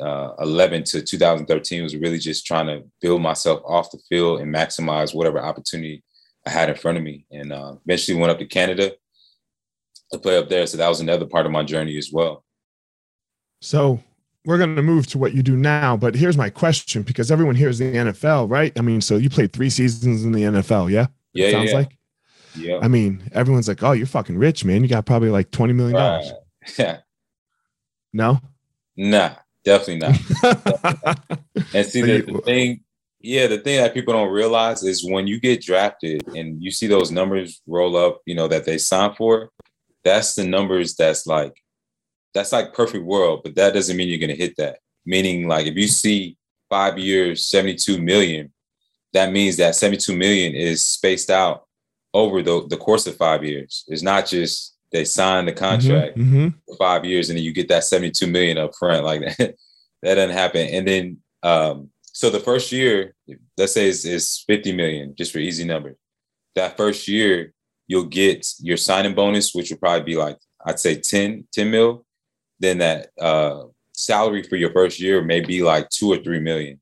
uh, 0.00 0.32
11 0.40 0.84
to 0.84 1.02
2013 1.02 1.82
was 1.82 1.96
really 1.96 2.18
just 2.18 2.46
trying 2.46 2.66
to 2.66 2.84
build 3.00 3.22
myself 3.22 3.62
off 3.64 3.90
the 3.90 4.00
field 4.08 4.40
and 4.40 4.54
maximize 4.54 5.14
whatever 5.14 5.40
opportunity 5.40 6.02
I 6.46 6.50
had 6.50 6.68
in 6.68 6.76
front 6.76 6.98
of 6.98 7.04
me. 7.04 7.26
And 7.30 7.52
uh, 7.52 7.76
eventually 7.84 8.18
went 8.18 8.30
up 8.30 8.38
to 8.38 8.46
Canada 8.46 8.92
to 10.12 10.18
play 10.18 10.36
up 10.38 10.48
there. 10.48 10.66
So 10.66 10.76
that 10.76 10.88
was 10.88 11.00
another 11.00 11.26
part 11.26 11.46
of 11.46 11.52
my 11.52 11.62
journey 11.62 11.96
as 11.96 12.10
well. 12.12 12.44
So 13.60 14.02
we're 14.44 14.58
going 14.58 14.76
to 14.76 14.82
move 14.82 15.06
to 15.08 15.18
what 15.18 15.34
you 15.34 15.42
do 15.42 15.56
now, 15.56 15.96
but 15.96 16.14
here's 16.14 16.36
my 16.36 16.50
question 16.50 17.02
because 17.02 17.30
everyone 17.30 17.56
hears 17.56 17.78
the 17.78 17.92
NFL, 17.92 18.50
right? 18.50 18.72
I 18.78 18.82
mean, 18.82 19.00
so 19.00 19.16
you 19.16 19.28
played 19.28 19.52
three 19.52 19.70
seasons 19.70 20.24
in 20.24 20.32
the 20.32 20.42
NFL, 20.42 20.90
yeah? 20.90 21.06
Yeah, 21.32 21.50
sounds 21.50 21.70
yeah. 21.70 21.76
like. 21.76 21.98
Yeah. 22.54 22.78
I 22.80 22.88
mean, 22.88 23.22
everyone's 23.32 23.68
like, 23.68 23.82
"Oh, 23.82 23.92
you're 23.92 24.06
fucking 24.06 24.38
rich, 24.38 24.64
man. 24.64 24.82
You 24.82 24.88
got 24.88 25.04
probably 25.04 25.28
like 25.28 25.50
20 25.50 25.74
million 25.74 25.96
dollars." 25.96 26.30
Right. 26.30 26.78
Yeah. 26.78 26.98
No? 28.12 28.40
Nah. 28.96 29.34
Definitely 29.66 29.98
not. 29.98 31.18
and 31.74 31.84
see 31.84 32.00
the, 32.00 32.20
the 32.20 32.40
thing, 32.44 32.84
yeah, 33.20 33.48
the 33.48 33.58
thing 33.58 33.82
that 33.82 33.94
people 33.94 34.14
don't 34.14 34.30
realize 34.30 34.84
is 34.84 35.04
when 35.04 35.26
you 35.26 35.40
get 35.40 35.60
drafted 35.60 36.24
and 36.36 36.62
you 36.62 36.70
see 36.70 36.86
those 36.86 37.10
numbers 37.10 37.60
roll 37.66 37.96
up, 37.96 38.20
you 38.26 38.36
know, 38.36 38.46
that 38.46 38.64
they 38.64 38.78
sign 38.78 39.16
for, 39.16 39.50
that's 40.04 40.36
the 40.36 40.44
numbers 40.44 40.94
that's 40.94 41.26
like, 41.26 41.60
that's 42.32 42.52
like 42.52 42.74
perfect 42.74 43.04
world, 43.04 43.40
but 43.42 43.56
that 43.56 43.74
doesn't 43.74 43.96
mean 43.96 44.06
you're 44.06 44.20
going 44.20 44.30
to 44.30 44.36
hit 44.36 44.56
that. 44.58 44.78
Meaning, 45.04 45.48
like, 45.48 45.66
if 45.66 45.74
you 45.74 45.88
see 45.88 46.36
five 46.70 46.96
years, 46.96 47.44
72 47.46 48.00
million, 48.00 48.52
that 49.14 49.32
means 49.32 49.56
that 49.56 49.74
72 49.74 50.16
million 50.16 50.54
is 50.54 50.80
spaced 50.80 51.30
out 51.30 51.66
over 52.14 52.40
the, 52.40 52.68
the 52.68 52.76
course 52.76 53.08
of 53.08 53.16
five 53.16 53.42
years. 53.42 53.84
It's 53.88 54.02
not 54.02 54.26
just 54.26 54.75
they 54.92 55.04
sign 55.04 55.46
the 55.46 55.52
mm-hmm, 55.52 55.58
contract 55.58 56.16
mm-hmm, 56.16 56.48
for 56.66 56.76
five 56.76 57.04
years 57.04 57.28
and 57.28 57.36
then 57.36 57.44
you 57.44 57.52
get 57.52 57.68
that 57.68 57.84
72 57.84 58.26
million 58.26 58.58
up 58.58 58.74
front 58.76 59.04
like 59.04 59.20
that 59.38 59.54
that 60.02 60.14
doesn't 60.14 60.36
happen. 60.36 60.68
And 60.68 60.86
then 60.86 61.18
um, 61.42 61.90
so 62.04 62.30
the 62.30 62.40
first 62.40 62.72
year 62.72 63.14
let's 63.56 63.74
say 63.74 63.88
it's, 63.88 64.04
is 64.04 64.44
50 64.46 64.72
million 64.72 65.14
just 65.16 65.32
for 65.32 65.38
easy 65.38 65.64
numbers. 65.64 65.96
That 66.54 66.76
first 66.76 67.08
year 67.08 67.52
you'll 67.88 68.06
get 68.06 68.46
your 68.60 68.76
signing 68.76 69.14
bonus 69.14 69.54
which 69.54 69.70
will 69.70 69.78
probably 69.78 70.02
be 70.02 70.16
like 70.16 70.36
i'd 70.66 70.80
say 70.80 70.96
10 70.96 71.46
10 71.52 71.70
mil. 71.70 72.04
Then 72.58 72.78
that 72.78 73.10
uh, 73.20 73.64
salary 73.92 74.42
for 74.42 74.56
your 74.56 74.72
first 74.72 74.98
year 74.98 75.22
may 75.22 75.40
be 75.40 75.62
like 75.62 75.90
two 75.90 76.10
or 76.10 76.16
three 76.16 76.40
million. 76.40 76.80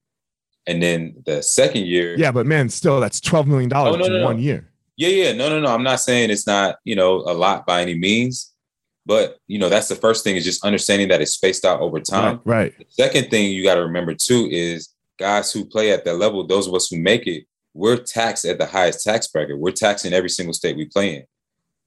And 0.67 0.83
then 0.83 1.17
the 1.27 1.43
second 1.43 1.87
year 1.87 2.17
yeah 2.17 2.33
but 2.33 2.47
man 2.47 2.69
still 2.69 3.01
that's 3.01 3.21
12 3.21 3.47
million 3.47 3.69
dollars 3.69 3.97
oh, 3.97 3.99
no, 3.99 4.07
no, 4.07 4.15
in 4.15 4.21
no. 4.21 4.25
one 4.27 4.39
year 4.39 4.71
yeah, 4.97 5.09
yeah. 5.09 5.33
No, 5.33 5.49
no, 5.49 5.61
no. 5.61 5.75
I'm 5.75 5.83
not 5.83 6.01
saying 6.01 6.31
it's 6.31 6.47
not, 6.47 6.77
you 6.85 6.97
know, 6.97 7.17
a 7.17 7.35
lot 7.35 7.67
by 7.67 7.83
any 7.83 7.95
means. 7.95 8.55
But 9.07 9.39
you 9.47 9.59
know, 9.59 9.69
that's 9.69 9.89
the 9.89 9.97
first 9.97 10.25
thing 10.25 10.37
is 10.37 10.45
just 10.45 10.65
understanding 10.65 11.09
that 11.09 11.21
it's 11.21 11.33
spaced 11.33 11.65
out 11.65 11.81
over 11.81 12.01
time. 12.01 12.41
Right. 12.45 12.73
right. 12.75 12.79
The 12.79 13.05
second 13.05 13.31
thing 13.31 13.51
you 13.51 13.63
got 13.63 13.75
to 13.75 13.83
remember 13.83 14.15
too 14.15 14.49
is 14.51 14.95
guys 15.19 15.53
who 15.53 15.65
play 15.65 15.93
at 15.93 16.05
that 16.05 16.15
level, 16.15 16.47
those 16.47 16.67
of 16.67 16.75
us 16.75 16.89
who 16.89 16.99
make 16.99 17.27
it, 17.27 17.45
we're 17.75 17.97
taxed 17.97 18.45
at 18.45 18.59
the 18.59 18.67
highest 18.67 19.05
tax 19.05 19.27
bracket. 19.27 19.59
We're 19.59 19.73
taxed 19.73 20.07
in 20.07 20.15
every 20.15 20.31
single 20.31 20.55
state 20.55 20.77
we 20.77 20.87
play 20.87 21.17
in. 21.17 21.25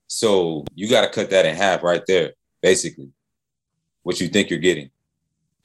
So 0.08 0.64
you 0.76 0.90
got 0.90 1.02
to 1.02 1.10
cut 1.10 1.30
that 1.32 1.46
in 1.46 1.56
half 1.56 1.84
right 1.84 2.04
there, 2.08 2.34
basically, 2.62 3.10
what 4.04 4.20
you 4.20 4.28
think 4.28 4.50
you're 4.50 4.60
getting. 4.60 4.90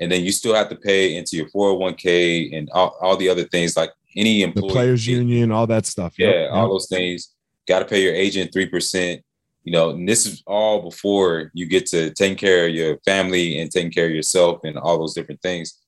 And 0.00 0.10
then 0.10 0.24
you 0.24 0.32
still 0.32 0.54
have 0.54 0.68
to 0.70 0.76
pay 0.76 1.16
into 1.16 1.36
your 1.36 1.48
401k 1.50 2.56
and 2.56 2.70
all, 2.70 2.96
all 3.00 3.16
the 3.16 3.28
other 3.28 3.44
things 3.44 3.76
like 3.76 3.90
any 4.16 4.42
employee, 4.42 4.68
the 4.68 4.72
players 4.72 5.06
union, 5.06 5.50
all 5.50 5.66
that 5.66 5.86
stuff. 5.86 6.14
Yeah, 6.18 6.30
yep. 6.30 6.50
all 6.52 6.68
those 6.68 6.88
things. 6.88 7.34
Got 7.68 7.80
to 7.80 7.84
pay 7.84 8.02
your 8.02 8.14
agent 8.14 8.52
three 8.52 8.66
percent. 8.66 9.22
You 9.64 9.72
know, 9.72 9.90
and 9.90 10.08
this 10.08 10.26
is 10.26 10.42
all 10.46 10.82
before 10.82 11.50
you 11.54 11.66
get 11.66 11.86
to 11.86 12.10
taking 12.14 12.36
care 12.36 12.66
of 12.66 12.74
your 12.74 12.98
family 13.04 13.60
and 13.60 13.70
taking 13.70 13.92
care 13.92 14.06
of 14.06 14.10
yourself 14.10 14.60
and 14.64 14.76
all 14.76 14.98
those 14.98 15.14
different 15.14 15.40
things. 15.40 15.78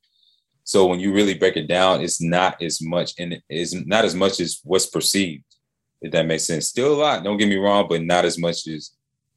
So 0.63 0.87
when 0.87 1.01
you 1.01 1.13
really 1.13 1.35
break 1.35 1.57
it 1.57 1.67
down, 1.67 2.01
it's 2.01 2.23
not 2.23 2.63
as 2.63 2.81
much 2.81 3.13
and 3.19 3.37
it's 3.49 3.75
not 3.75 4.05
as 4.05 4.15
much 4.15 4.41
as 4.41 4.61
what's 4.65 4.87
perceived. 4.87 5.45
If 6.01 6.13
that 6.13 6.27
makes 6.27 6.45
sense, 6.45 6.69
still 6.69 6.95
a 6.95 7.01
lot. 7.01 7.25
Don't 7.25 7.37
get 7.37 7.49
me 7.49 7.57
wrong, 7.57 7.87
but 7.89 8.03
not 8.03 8.25
as 8.25 8.39
much 8.39 8.67
as 8.67 8.93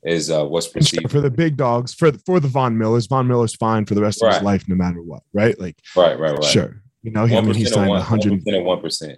as 0.06 0.30
uh, 0.30 0.45
what's 0.45 0.67
perceived 0.67 1.10
for 1.10 1.21
the 1.21 1.30
big 1.30 1.58
dogs. 1.58 1.93
For 1.93 2.12
the, 2.12 2.19
for 2.19 2.39
the 2.39 2.47
Von 2.47 2.78
Millers, 2.78 3.08
Von 3.08 3.28
Miller's 3.28 3.56
fine 3.56 3.86
for 3.86 3.95
the 3.95 4.02
rest 4.02 4.21
right. 4.21 4.30
of 4.30 4.36
his 4.36 4.43
life, 4.43 4.69
no 4.69 4.76
matter 4.76 5.02
what. 5.02 5.23
Right? 5.34 5.60
Like 5.60 5.78
right, 5.95 6.17
right, 6.19 6.34
right. 6.34 6.43
Sure, 6.43 6.82
you 7.08 7.13
know, 7.13 7.24
I 7.24 7.39
mean, 7.39 7.54
he 7.54 7.63
signed 7.63 7.89
100 7.89 8.46
and 8.46 8.65
one 8.65 8.82
percent. 8.82 9.17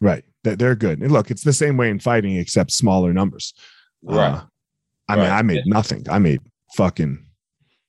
Right, 0.00 0.24
That 0.44 0.60
they're 0.60 0.76
good. 0.76 1.00
And 1.00 1.10
look, 1.10 1.32
it's 1.32 1.42
the 1.42 1.52
same 1.52 1.76
way 1.76 1.90
in 1.90 1.98
fighting, 1.98 2.36
except 2.36 2.70
smaller 2.70 3.12
numbers. 3.12 3.54
Right. 4.04 4.34
Uh, 4.34 4.44
I 5.08 5.16
right. 5.16 5.22
mean, 5.22 5.32
I 5.32 5.42
made 5.42 5.66
nothing. 5.66 6.06
I 6.08 6.20
made 6.20 6.40
fucking. 6.76 7.26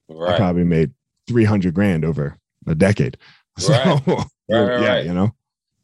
Right. 0.09 0.33
I 0.33 0.37
probably 0.37 0.63
made 0.63 0.93
three 1.27 1.43
hundred 1.43 1.75
grand 1.75 2.05
over 2.05 2.39
a 2.67 2.73
decade. 2.73 3.17
So, 3.59 3.73
right. 3.73 4.25
yeah, 4.47 4.99
you 5.01 5.13
know. 5.13 5.35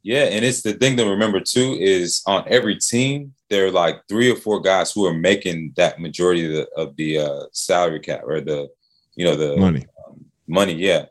Yeah, 0.01 0.23
and 0.23 0.45
it's 0.45 0.61
the 0.61 0.73
thing 0.73 0.95
to 0.95 1.09
remember 1.09 1.41
too 1.41 1.77
is 1.77 2.21
on 2.25 2.45
every 2.47 2.77
team 2.77 3.33
there 3.49 3.65
are 3.65 3.71
like 3.71 3.97
three 4.07 4.31
or 4.31 4.37
four 4.37 4.61
guys 4.61 4.93
who 4.93 5.05
are 5.05 5.13
making 5.13 5.73
that 5.75 5.99
majority 5.99 6.45
of 6.45 6.51
the, 6.53 6.69
of 6.77 6.95
the 6.95 7.17
uh, 7.19 7.43
salary 7.51 7.99
cap 7.99 8.21
or 8.23 8.39
the 8.39 8.69
you 9.15 9.25
know 9.25 9.35
the 9.35 9.57
money 9.57 9.85
um, 10.07 10.23
money. 10.47 10.73
Yeah, 10.73 11.07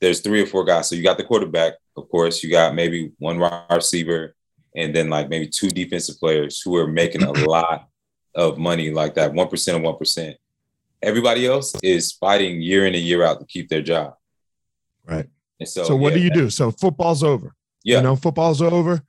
there's 0.00 0.20
three 0.20 0.42
or 0.42 0.46
four 0.46 0.64
guys. 0.64 0.88
So 0.88 0.94
you 0.94 1.02
got 1.02 1.18
the 1.18 1.24
quarterback, 1.24 1.74
of 1.96 2.08
course. 2.08 2.42
You 2.42 2.50
got 2.50 2.74
maybe 2.74 3.12
one 3.18 3.38
wide 3.38 3.64
receiver, 3.70 4.34
and 4.76 4.94
then 4.94 5.10
like 5.10 5.28
maybe 5.28 5.48
two 5.48 5.70
defensive 5.70 6.18
players 6.18 6.60
who 6.60 6.76
are 6.76 6.86
making 6.86 7.22
a 7.22 7.32
lot 7.48 7.88
of 8.34 8.58
money, 8.58 8.90
like 8.90 9.14
that 9.14 9.32
one 9.32 9.48
percent 9.48 9.76
of 9.76 9.82
one 9.82 9.96
percent. 9.96 10.36
Everybody 11.02 11.46
else 11.46 11.74
is 11.82 12.12
fighting 12.12 12.60
year 12.60 12.86
in 12.86 12.94
and 12.94 13.04
year 13.04 13.22
out 13.22 13.40
to 13.40 13.46
keep 13.46 13.68
their 13.68 13.82
job. 13.82 14.14
Right. 15.06 15.28
And 15.60 15.68
so, 15.68 15.84
so 15.84 15.96
what 15.96 16.12
yeah, 16.12 16.18
do 16.18 16.24
you 16.24 16.30
do? 16.30 16.50
So 16.50 16.70
football's 16.70 17.22
over. 17.22 17.54
Yeah. 17.84 17.98
You 17.98 18.02
know, 18.02 18.16
football's 18.16 18.60
over. 18.60 19.02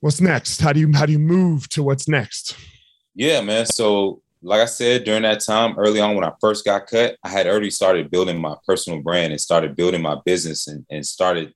What's 0.00 0.20
next? 0.20 0.60
How 0.60 0.72
do 0.72 0.80
you 0.80 0.92
how 0.92 1.06
do 1.06 1.12
you 1.12 1.18
move 1.18 1.68
to 1.70 1.82
what's 1.82 2.08
next? 2.08 2.56
Yeah, 3.14 3.40
man. 3.40 3.66
So 3.66 4.21
like 4.42 4.60
I 4.60 4.66
said, 4.66 5.04
during 5.04 5.22
that 5.22 5.40
time, 5.40 5.78
early 5.78 6.00
on 6.00 6.14
when 6.14 6.24
I 6.24 6.32
first 6.40 6.64
got 6.64 6.86
cut, 6.86 7.16
I 7.22 7.28
had 7.28 7.46
already 7.46 7.70
started 7.70 8.10
building 8.10 8.40
my 8.40 8.56
personal 8.66 9.00
brand 9.00 9.32
and 9.32 9.40
started 9.40 9.76
building 9.76 10.02
my 10.02 10.18
business 10.24 10.66
and, 10.66 10.84
and 10.90 11.06
started 11.06 11.54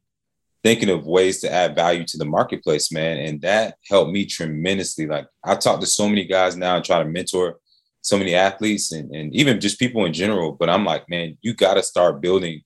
thinking 0.62 0.90
of 0.90 1.06
ways 1.06 1.40
to 1.40 1.52
add 1.52 1.76
value 1.76 2.04
to 2.04 2.18
the 2.18 2.24
marketplace, 2.24 2.90
man. 2.90 3.18
And 3.18 3.40
that 3.42 3.76
helped 3.88 4.12
me 4.12 4.24
tremendously. 4.24 5.06
Like 5.06 5.26
I 5.44 5.54
talk 5.56 5.80
to 5.80 5.86
so 5.86 6.08
many 6.08 6.24
guys 6.24 6.56
now 6.56 6.76
and 6.76 6.84
try 6.84 6.98
to 6.98 7.08
mentor 7.08 7.58
so 8.02 8.16
many 8.16 8.34
athletes 8.34 8.92
and, 8.92 9.12
and 9.14 9.34
even 9.34 9.60
just 9.60 9.78
people 9.78 10.04
in 10.04 10.12
general. 10.12 10.52
But 10.52 10.70
I'm 10.70 10.84
like, 10.84 11.08
man, 11.08 11.36
you 11.40 11.54
got 11.54 11.74
to 11.74 11.82
start 11.82 12.20
building 12.20 12.62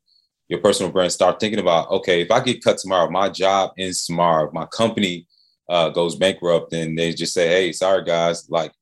your 0.49 0.61
personal 0.61 0.93
brand, 0.93 1.13
start 1.13 1.41
thinking 1.41 1.61
about, 1.61 1.91
okay, 1.91 2.21
if 2.21 2.31
I 2.31 2.41
get 2.41 2.63
cut 2.63 2.77
tomorrow, 2.79 3.09
my 3.11 3.29
job 3.29 3.73
ends 3.79 4.05
tomorrow, 4.05 4.51
my 4.53 4.67
company 4.67 5.27
uh, 5.69 5.89
goes 5.91 6.17
bankrupt, 6.17 6.73
and 6.73 6.99
they 6.99 7.13
just 7.13 7.33
say, 7.33 7.49
hey, 7.49 7.73
sorry 7.73 8.05
guys, 8.05 8.51
like, 8.51 8.73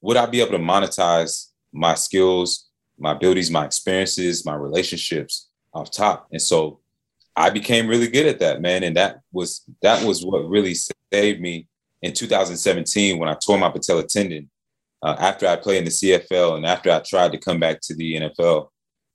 would 0.00 0.16
I 0.16 0.26
be 0.26 0.40
able 0.40 0.52
to 0.52 0.58
monetize 0.58 1.48
my 1.72 1.94
skills, 1.94 2.68
my 2.98 3.12
abilities, 3.12 3.50
my 3.50 3.64
experiences, 3.64 4.44
my 4.44 4.54
relationships 4.54 5.48
off 5.72 5.90
top? 5.90 6.28
And 6.32 6.40
so 6.42 6.80
I 7.36 7.50
became 7.50 7.86
really 7.86 8.08
good 8.08 8.26
at 8.26 8.40
that, 8.40 8.60
man. 8.60 8.82
And 8.82 8.96
that 8.96 9.20
was 9.32 9.62
that 9.82 10.04
was 10.04 10.24
what 10.24 10.48
really 10.48 10.74
saved 10.74 11.40
me 11.40 11.66
in 12.02 12.12
2017 12.12 13.18
when 13.18 13.28
I 13.28 13.34
tore 13.34 13.58
my 13.58 13.70
patella 13.70 14.04
tendon 14.06 14.50
uh, 15.02 15.16
after 15.18 15.46
I 15.46 15.56
played 15.56 15.78
in 15.78 15.84
the 15.84 15.90
CFL 15.90 16.56
and 16.56 16.66
after 16.66 16.90
I 16.90 17.00
tried 17.00 17.32
to 17.32 17.38
come 17.38 17.60
back 17.60 17.80
to 17.82 17.94
the 17.94 18.14
NFL 18.14 18.68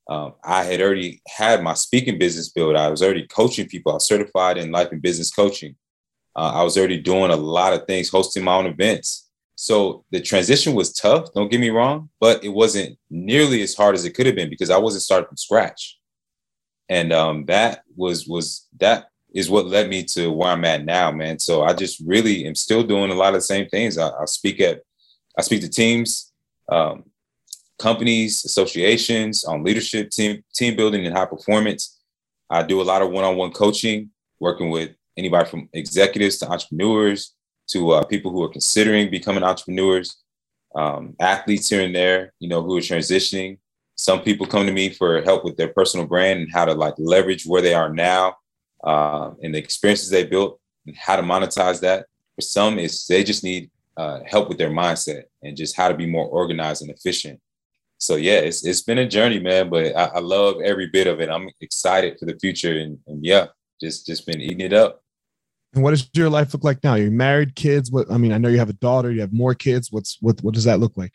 um, 0.09 0.33
I 0.43 0.63
had 0.63 0.81
already 0.81 1.21
had 1.27 1.63
my 1.63 1.73
speaking 1.73 2.17
business 2.17 2.49
built. 2.49 2.75
I 2.75 2.89
was 2.89 3.01
already 3.01 3.25
coaching 3.27 3.67
people. 3.67 3.93
I 3.93 3.95
was 3.95 4.05
certified 4.05 4.57
in 4.57 4.71
life 4.71 4.91
and 4.91 5.01
business 5.01 5.31
coaching. 5.31 5.75
Uh, 6.35 6.51
I 6.55 6.63
was 6.63 6.77
already 6.77 6.99
doing 6.99 7.31
a 7.31 7.35
lot 7.35 7.73
of 7.73 7.85
things, 7.85 8.09
hosting 8.09 8.43
my 8.43 8.55
own 8.55 8.65
events. 8.65 9.22
So 9.55 10.05
the 10.11 10.21
transition 10.21 10.73
was 10.73 10.93
tough. 10.93 11.33
Don't 11.33 11.51
get 11.51 11.59
me 11.59 11.69
wrong, 11.69 12.09
but 12.19 12.43
it 12.43 12.49
wasn't 12.49 12.97
nearly 13.09 13.61
as 13.61 13.75
hard 13.75 13.95
as 13.95 14.05
it 14.05 14.11
could 14.11 14.25
have 14.25 14.35
been 14.35 14.49
because 14.49 14.69
I 14.69 14.77
wasn't 14.77 15.03
starting 15.03 15.27
from 15.27 15.37
scratch. 15.37 15.99
And 16.89 17.13
um, 17.13 17.45
that 17.45 17.83
was 17.95 18.27
was 18.27 18.67
that 18.79 19.07
is 19.33 19.49
what 19.49 19.67
led 19.67 19.89
me 19.89 20.03
to 20.03 20.31
where 20.31 20.49
I'm 20.49 20.65
at 20.65 20.85
now, 20.85 21.11
man. 21.11 21.39
So 21.39 21.63
I 21.63 21.73
just 21.73 22.01
really 22.05 22.45
am 22.45 22.55
still 22.55 22.83
doing 22.83 23.11
a 23.11 23.15
lot 23.15 23.29
of 23.29 23.35
the 23.35 23.41
same 23.41 23.67
things. 23.69 23.97
I, 23.97 24.09
I 24.09 24.25
speak 24.25 24.59
at 24.59 24.81
I 25.37 25.41
speak 25.41 25.61
to 25.61 25.69
teams. 25.69 26.31
Um, 26.69 27.05
companies, 27.79 28.45
associations, 28.45 29.43
on 29.43 29.63
leadership, 29.63 30.09
team 30.09 30.43
team 30.53 30.75
building, 30.75 31.05
and 31.05 31.15
high 31.15 31.25
performance. 31.25 31.99
I 32.49 32.63
do 32.63 32.81
a 32.81 32.83
lot 32.83 33.01
of 33.01 33.09
one-on-one 33.09 33.51
coaching, 33.51 34.11
working 34.39 34.69
with 34.69 34.91
anybody 35.17 35.49
from 35.49 35.69
executives 35.73 36.37
to 36.37 36.49
entrepreneurs 36.49 37.33
to 37.67 37.91
uh, 37.91 38.03
people 38.05 38.31
who 38.31 38.43
are 38.43 38.49
considering 38.49 39.09
becoming 39.09 39.43
entrepreneurs, 39.43 40.17
um, 40.75 41.15
athletes 41.19 41.69
here 41.69 41.81
and 41.81 41.95
there, 41.95 42.33
you 42.39 42.49
know, 42.49 42.61
who 42.61 42.77
are 42.77 42.81
transitioning. 42.81 43.57
Some 43.95 44.21
people 44.21 44.47
come 44.47 44.65
to 44.65 44.71
me 44.71 44.89
for 44.89 45.21
help 45.21 45.45
with 45.45 45.55
their 45.55 45.69
personal 45.69 46.05
brand 46.05 46.39
and 46.41 46.51
how 46.51 46.65
to 46.65 46.73
like 46.73 46.95
leverage 46.97 47.45
where 47.45 47.61
they 47.61 47.73
are 47.73 47.93
now 47.93 48.35
uh, 48.83 49.31
and 49.41 49.53
the 49.53 49.59
experiences 49.59 50.09
they 50.09 50.25
built 50.25 50.59
and 50.87 50.95
how 50.95 51.15
to 51.15 51.21
monetize 51.21 51.79
that. 51.81 52.07
For 52.35 52.41
some, 52.41 52.79
is 52.79 53.05
they 53.05 53.23
just 53.23 53.43
need 53.43 53.69
uh, 53.95 54.21
help 54.25 54.49
with 54.49 54.57
their 54.57 54.71
mindset 54.71 55.25
and 55.43 55.55
just 55.55 55.77
how 55.77 55.87
to 55.87 55.93
be 55.93 56.07
more 56.07 56.27
organized 56.27 56.81
and 56.81 56.89
efficient 56.89 57.39
so 58.03 58.17
yeah, 58.17 58.39
it's 58.39 58.65
it's 58.65 58.81
been 58.81 58.97
a 58.97 59.07
journey, 59.07 59.39
man. 59.39 59.69
But 59.69 59.95
I, 59.95 60.05
I 60.15 60.19
love 60.19 60.57
every 60.61 60.87
bit 60.87 61.07
of 61.07 61.21
it. 61.21 61.29
I'm 61.29 61.49
excited 61.61 62.19
for 62.19 62.25
the 62.25 62.37
future, 62.37 62.77
and, 62.77 62.99
and 63.07 63.23
yeah, 63.23 63.47
just 63.79 64.05
just 64.05 64.25
been 64.25 64.41
eating 64.41 64.59
it 64.59 64.73
up. 64.73 65.02
And 65.73 65.83
what 65.83 65.91
does 65.91 66.09
your 66.13 66.29
life 66.29 66.53
look 66.53 66.63
like 66.63 66.83
now? 66.83 66.95
You're 66.95 67.11
married, 67.11 67.55
kids. 67.55 67.91
What 67.91 68.11
I 68.11 68.17
mean, 68.17 68.31
I 68.31 68.37
know 68.37 68.49
you 68.49 68.59
have 68.59 68.69
a 68.69 68.73
daughter. 68.73 69.11
You 69.11 69.21
have 69.21 69.33
more 69.33 69.55
kids. 69.55 69.91
What's 69.91 70.17
what? 70.21 70.41
What 70.43 70.53
does 70.53 70.65
that 70.65 70.79
look 70.79 70.97
like? 70.97 71.13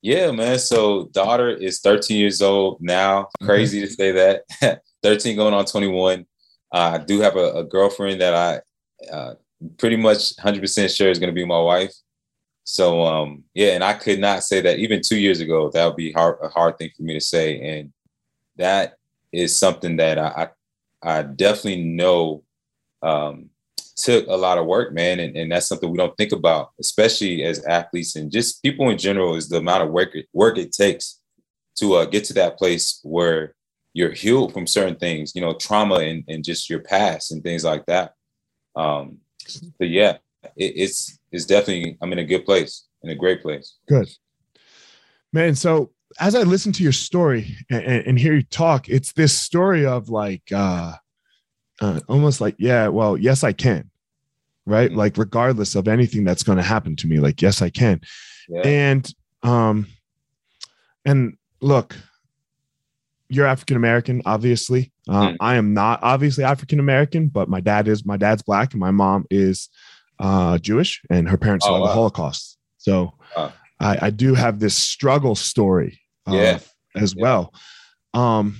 Yeah, 0.00 0.30
man. 0.30 0.58
So 0.58 1.06
daughter 1.12 1.50
is 1.50 1.80
13 1.80 2.16
years 2.16 2.40
old 2.40 2.78
now. 2.80 3.28
Crazy 3.42 3.80
to 3.80 3.88
say 3.88 4.12
that. 4.12 4.80
13 5.02 5.36
going 5.36 5.54
on 5.54 5.64
21. 5.64 6.24
Uh, 6.72 6.76
I 6.94 6.98
do 6.98 7.20
have 7.20 7.36
a, 7.36 7.52
a 7.54 7.64
girlfriend 7.64 8.20
that 8.20 8.34
I 8.34 9.12
uh, 9.12 9.34
pretty 9.76 9.96
much 9.96 10.36
100% 10.36 10.96
sure 10.96 11.10
is 11.10 11.18
going 11.18 11.30
to 11.30 11.34
be 11.34 11.44
my 11.44 11.58
wife. 11.58 11.92
So 12.64 13.02
um, 13.04 13.44
yeah, 13.54 13.68
and 13.70 13.82
I 13.82 13.94
could 13.94 14.20
not 14.20 14.44
say 14.44 14.60
that 14.60 14.78
even 14.78 15.00
two 15.00 15.18
years 15.18 15.40
ago. 15.40 15.70
That 15.70 15.86
would 15.86 15.96
be 15.96 16.12
hard, 16.12 16.38
a 16.42 16.48
hard 16.48 16.78
thing 16.78 16.90
for 16.96 17.02
me 17.02 17.14
to 17.14 17.20
say, 17.20 17.58
and 17.60 17.92
that 18.56 18.96
is 19.32 19.56
something 19.56 19.96
that 19.96 20.18
I 20.18 20.48
I, 21.02 21.18
I 21.18 21.22
definitely 21.22 21.82
know 21.84 22.44
um, 23.02 23.48
took 23.98 24.26
a 24.28 24.36
lot 24.36 24.58
of 24.58 24.66
work, 24.66 24.94
man, 24.94 25.20
and, 25.20 25.36
and 25.36 25.52
that's 25.52 25.66
something 25.66 25.90
we 25.90 25.98
don't 25.98 26.16
think 26.16 26.32
about, 26.32 26.70
especially 26.80 27.42
as 27.42 27.64
athletes 27.64 28.16
and 28.16 28.30
just 28.30 28.62
people 28.62 28.88
in 28.90 28.96
general. 28.98 29.34
Is 29.34 29.48
the 29.48 29.58
amount 29.58 29.82
of 29.82 29.90
work 29.90 30.14
work 30.32 30.56
it 30.56 30.72
takes 30.72 31.20
to 31.76 31.94
uh, 31.94 32.04
get 32.06 32.24
to 32.24 32.32
that 32.34 32.56
place 32.58 33.00
where 33.02 33.54
you're 33.92 34.12
healed 34.12 34.52
from 34.52 34.66
certain 34.66 34.96
things, 34.96 35.32
you 35.34 35.40
know, 35.40 35.54
trauma 35.54 35.96
and, 35.96 36.24
and 36.28 36.44
just 36.44 36.70
your 36.70 36.80
past 36.80 37.32
and 37.32 37.42
things 37.42 37.64
like 37.64 37.84
that. 37.86 38.14
Um, 38.76 39.18
but 39.78 39.88
yeah, 39.88 40.18
it, 40.56 40.72
it's 40.76 41.18
it's 41.32 41.44
definitely 41.44 41.98
I'm 42.00 42.12
in 42.12 42.20
a 42.20 42.24
good 42.24 42.44
place, 42.44 42.86
in 43.02 43.10
a 43.10 43.16
great 43.16 43.42
place. 43.42 43.76
Good, 43.88 44.08
man. 45.32 45.54
So 45.54 45.90
as 46.20 46.34
I 46.34 46.42
listen 46.42 46.72
to 46.72 46.82
your 46.82 46.92
story 46.92 47.56
and, 47.70 47.82
and 47.82 48.18
hear 48.18 48.34
you 48.34 48.42
talk, 48.42 48.88
it's 48.88 49.12
this 49.12 49.36
story 49.36 49.84
of 49.84 50.08
like 50.08 50.50
uh, 50.54 50.94
uh, 51.80 52.00
almost 52.08 52.40
like 52.40 52.56
yeah, 52.58 52.88
well, 52.88 53.16
yes, 53.16 53.44
I 53.44 53.52
can, 53.52 53.90
right? 54.66 54.90
Mm-hmm. 54.90 54.98
Like 54.98 55.16
regardless 55.16 55.74
of 55.74 55.88
anything 55.88 56.24
that's 56.24 56.42
going 56.42 56.58
to 56.58 56.64
happen 56.64 56.96
to 56.96 57.06
me, 57.06 57.18
like 57.18 57.40
yes, 57.42 57.62
I 57.62 57.70
can, 57.70 58.00
yeah. 58.48 58.62
and 58.62 59.14
um, 59.42 59.86
and 61.04 61.36
look, 61.60 61.96
you're 63.28 63.46
African 63.46 63.76
American, 63.76 64.22
obviously. 64.26 64.92
Uh, 65.08 65.28
mm. 65.28 65.36
I 65.40 65.56
am 65.56 65.74
not 65.74 66.00
obviously 66.02 66.44
African 66.44 66.80
American, 66.80 67.28
but 67.28 67.48
my 67.48 67.60
dad 67.60 67.88
is. 67.88 68.04
My 68.04 68.16
dad's 68.16 68.42
black, 68.42 68.72
and 68.72 68.80
my 68.80 68.90
mom 68.90 69.26
is 69.30 69.68
uh, 70.18 70.58
Jewish, 70.58 71.00
and 71.10 71.28
her 71.28 71.36
parents 71.36 71.64
oh, 71.66 71.70
saw 71.70 71.80
wow. 71.80 71.86
the 71.86 71.92
Holocaust. 71.92 72.58
So 72.78 73.14
wow. 73.36 73.52
I, 73.80 73.98
I, 74.02 74.10
do 74.10 74.34
have 74.34 74.60
this 74.60 74.74
struggle 74.74 75.34
story 75.34 76.00
uh, 76.26 76.34
yeah. 76.34 76.58
as 76.94 77.14
yeah. 77.14 77.22
well. 77.22 77.54
Um, 78.14 78.56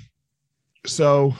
so 0.86 1.34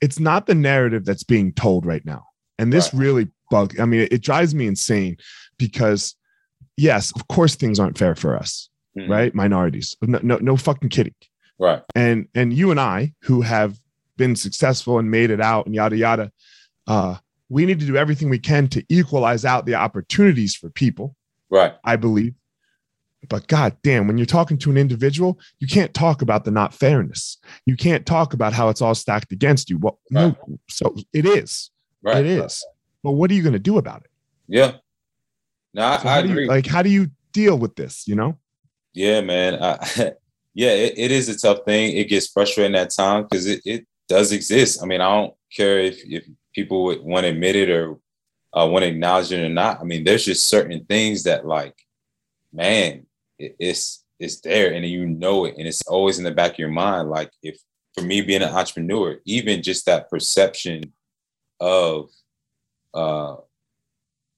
it's 0.00 0.18
not 0.18 0.46
the 0.46 0.54
narrative 0.54 1.04
that's 1.04 1.24
being 1.24 1.52
told 1.52 1.86
right 1.86 2.04
now, 2.04 2.24
and 2.58 2.72
this 2.72 2.92
right. 2.92 3.00
really 3.00 3.28
bug. 3.50 3.78
I 3.80 3.84
mean, 3.84 4.00
it, 4.00 4.12
it, 4.12 4.22
drives 4.22 4.54
me 4.54 4.66
insane 4.66 5.16
because, 5.58 6.14
yes, 6.76 7.12
of 7.16 7.28
course, 7.28 7.54
things 7.54 7.78
aren't 7.78 7.98
fair 7.98 8.14
for 8.14 8.36
us, 8.36 8.68
mm-hmm. 8.98 9.10
right? 9.10 9.34
Minorities, 9.34 9.96
no, 10.02 10.20
no, 10.22 10.36
no 10.38 10.56
fucking 10.56 10.90
kidding, 10.90 11.14
right? 11.58 11.82
And 11.94 12.28
and 12.34 12.52
you 12.52 12.70
and 12.70 12.80
I, 12.80 13.14
who 13.22 13.42
have 13.42 13.78
been 14.16 14.36
successful 14.36 14.98
and 14.98 15.10
made 15.10 15.30
it 15.30 15.40
out, 15.40 15.66
and 15.66 15.74
yada 15.74 15.96
yada. 15.96 16.32
Uh, 16.86 17.16
we 17.48 17.64
need 17.64 17.80
to 17.80 17.86
do 17.86 17.96
everything 17.96 18.28
we 18.28 18.38
can 18.38 18.68
to 18.68 18.84
equalize 18.88 19.44
out 19.44 19.66
the 19.66 19.74
opportunities 19.74 20.54
for 20.54 20.68
people. 20.70 21.16
Right. 21.50 21.74
I 21.84 21.96
believe. 21.96 22.34
But 23.28 23.48
god 23.48 23.76
damn, 23.82 24.06
when 24.06 24.16
you're 24.16 24.26
talking 24.26 24.58
to 24.58 24.70
an 24.70 24.76
individual, 24.76 25.38
you 25.58 25.66
can't 25.66 25.92
talk 25.92 26.22
about 26.22 26.44
the 26.44 26.50
not 26.50 26.72
fairness. 26.72 27.38
You 27.66 27.76
can't 27.76 28.06
talk 28.06 28.32
about 28.32 28.52
how 28.52 28.68
it's 28.68 28.80
all 28.80 28.94
stacked 28.94 29.32
against 29.32 29.70
you. 29.70 29.78
Well, 29.78 29.98
right. 30.12 30.36
no, 30.46 30.58
so 30.68 30.94
it 31.12 31.26
is. 31.26 31.70
Right. 32.02 32.18
It 32.18 32.26
is. 32.26 32.38
Right. 32.38 32.74
But 33.02 33.12
what 33.12 33.30
are 33.30 33.34
you 33.34 33.42
going 33.42 33.54
to 33.54 33.58
do 33.58 33.78
about 33.78 34.02
it? 34.02 34.10
Yeah. 34.46 34.74
No, 35.74 35.84
I, 35.84 35.98
so 35.98 36.08
I 36.08 36.18
agree. 36.20 36.42
You, 36.42 36.48
like, 36.48 36.66
how 36.66 36.82
do 36.82 36.90
you 36.90 37.10
deal 37.32 37.58
with 37.58 37.76
this? 37.76 38.06
You 38.06 38.14
know? 38.14 38.38
Yeah, 38.94 39.20
man. 39.20 39.62
I, 39.62 39.78
yeah, 40.54 40.70
it, 40.70 40.94
it 40.96 41.10
is 41.10 41.28
a 41.28 41.38
tough 41.38 41.64
thing. 41.64 41.96
It 41.96 42.08
gets 42.08 42.28
frustrating 42.28 42.76
at 42.76 42.90
times 42.90 43.26
because 43.28 43.46
it, 43.46 43.60
it 43.64 43.86
does 44.08 44.32
exist. 44.32 44.82
I 44.82 44.86
mean, 44.86 45.00
I 45.00 45.08
don't 45.08 45.34
care 45.54 45.80
if 45.80 46.00
if 46.04 46.24
people 46.54 46.84
want 47.04 47.24
to 47.24 47.30
admit 47.30 47.56
it 47.56 47.70
or 47.70 47.98
uh, 48.52 48.66
want 48.66 48.82
to 48.82 48.88
acknowledge 48.88 49.32
it 49.32 49.44
or 49.44 49.48
not. 49.48 49.80
I 49.80 49.84
mean, 49.84 50.04
there's 50.04 50.24
just 50.24 50.48
certain 50.48 50.84
things 50.86 51.24
that 51.24 51.46
like, 51.46 51.76
man, 52.52 53.06
it's 53.38 54.04
it's 54.18 54.40
there 54.40 54.72
and 54.72 54.84
you 54.84 55.06
know 55.06 55.44
it, 55.44 55.54
and 55.58 55.66
it's 55.66 55.82
always 55.86 56.18
in 56.18 56.24
the 56.24 56.30
back 56.30 56.52
of 56.52 56.58
your 56.58 56.68
mind. 56.68 57.08
Like 57.08 57.30
if 57.42 57.58
for 57.94 58.02
me 58.02 58.20
being 58.20 58.42
an 58.42 58.48
entrepreneur, 58.50 59.18
even 59.24 59.62
just 59.62 59.86
that 59.86 60.10
perception 60.10 60.92
of 61.60 62.10
uh, 62.94 63.36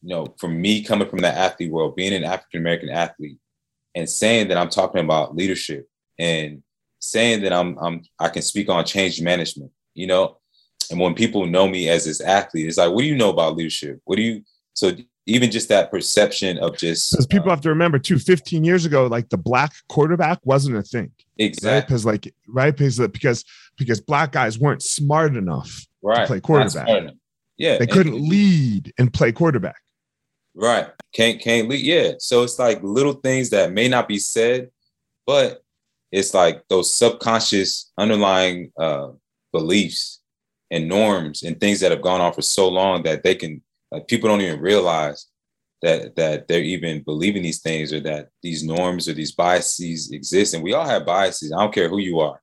you 0.02 0.08
know, 0.08 0.34
for 0.38 0.48
me 0.48 0.82
coming 0.82 1.08
from 1.08 1.20
that 1.20 1.36
athlete 1.36 1.70
world, 1.70 1.96
being 1.96 2.14
an 2.14 2.24
African 2.24 2.60
American 2.60 2.88
athlete, 2.88 3.38
and 3.94 4.08
saying 4.08 4.48
that 4.48 4.56
I'm 4.56 4.70
talking 4.70 5.02
about 5.02 5.36
leadership 5.36 5.88
and 6.18 6.62
saying 7.00 7.42
that 7.42 7.52
I'm 7.52 7.78
I'm 7.78 8.02
I 8.18 8.28
can 8.28 8.42
speak 8.42 8.68
on 8.68 8.84
change 8.84 9.20
management, 9.20 9.72
you 9.94 10.06
know, 10.06 10.38
and 10.90 10.98
when 10.98 11.14
people 11.14 11.46
know 11.46 11.68
me 11.68 11.88
as 11.88 12.04
this 12.04 12.20
athlete, 12.20 12.66
it's 12.66 12.78
like, 12.78 12.92
what 12.92 13.02
do 13.02 13.06
you 13.06 13.16
know 13.16 13.30
about 13.30 13.56
leadership? 13.56 14.00
What 14.04 14.16
do 14.16 14.22
you 14.22 14.42
so 14.74 14.92
even 15.26 15.50
just 15.50 15.68
that 15.68 15.90
perception 15.90 16.58
of 16.58 16.76
just 16.76 17.12
because 17.12 17.26
people 17.26 17.48
uh, 17.48 17.50
have 17.50 17.60
to 17.60 17.68
remember 17.68 17.98
too 17.98 18.18
15 18.18 18.64
years 18.64 18.84
ago 18.84 19.06
like 19.06 19.28
the 19.28 19.36
black 19.36 19.72
quarterback 19.88 20.38
wasn't 20.44 20.76
a 20.76 20.82
thing 20.82 21.10
exactly 21.38 21.86
because 21.86 22.04
right? 22.04 22.24
like 22.24 22.34
right 22.48 22.76
because 22.76 22.98
because 23.08 23.44
because 23.76 24.00
black 24.00 24.32
guys 24.32 24.58
weren't 24.58 24.82
smart 24.82 25.36
enough 25.36 25.86
right. 26.02 26.22
to 26.22 26.26
play 26.26 26.40
quarterback 26.40 26.88
yeah 27.58 27.78
they 27.78 27.86
couldn't 27.86 28.14
and, 28.14 28.28
lead 28.28 28.92
and 28.98 29.12
play 29.12 29.30
quarterback 29.30 29.80
right 30.54 30.88
can't 31.14 31.40
can't 31.40 31.68
lead 31.68 31.84
yeah 31.84 32.12
so 32.18 32.42
it's 32.42 32.58
like 32.58 32.82
little 32.82 33.14
things 33.14 33.50
that 33.50 33.72
may 33.72 33.88
not 33.88 34.08
be 34.08 34.18
said 34.18 34.70
but 35.26 35.62
it's 36.10 36.34
like 36.34 36.66
those 36.68 36.92
subconscious 36.92 37.92
underlying 37.98 38.72
uh 38.78 39.08
beliefs 39.52 40.20
and 40.70 40.88
norms 40.88 41.42
and 41.42 41.60
things 41.60 41.80
that 41.80 41.90
have 41.90 42.02
gone 42.02 42.20
on 42.20 42.32
for 42.32 42.42
so 42.42 42.68
long 42.68 43.02
that 43.02 43.22
they 43.22 43.34
can 43.34 43.62
like 43.90 44.08
people 44.08 44.28
don't 44.28 44.40
even 44.40 44.60
realize 44.60 45.26
that 45.82 46.14
that 46.16 46.46
they're 46.46 46.62
even 46.62 47.02
believing 47.02 47.42
these 47.42 47.60
things 47.60 47.92
or 47.92 48.00
that 48.00 48.28
these 48.42 48.62
norms 48.62 49.08
or 49.08 49.14
these 49.14 49.32
biases 49.32 50.10
exist. 50.12 50.54
And 50.54 50.62
we 50.62 50.72
all 50.74 50.86
have 50.86 51.06
biases. 51.06 51.52
I 51.52 51.60
don't 51.60 51.74
care 51.74 51.88
who 51.88 51.98
you 51.98 52.20
are. 52.20 52.40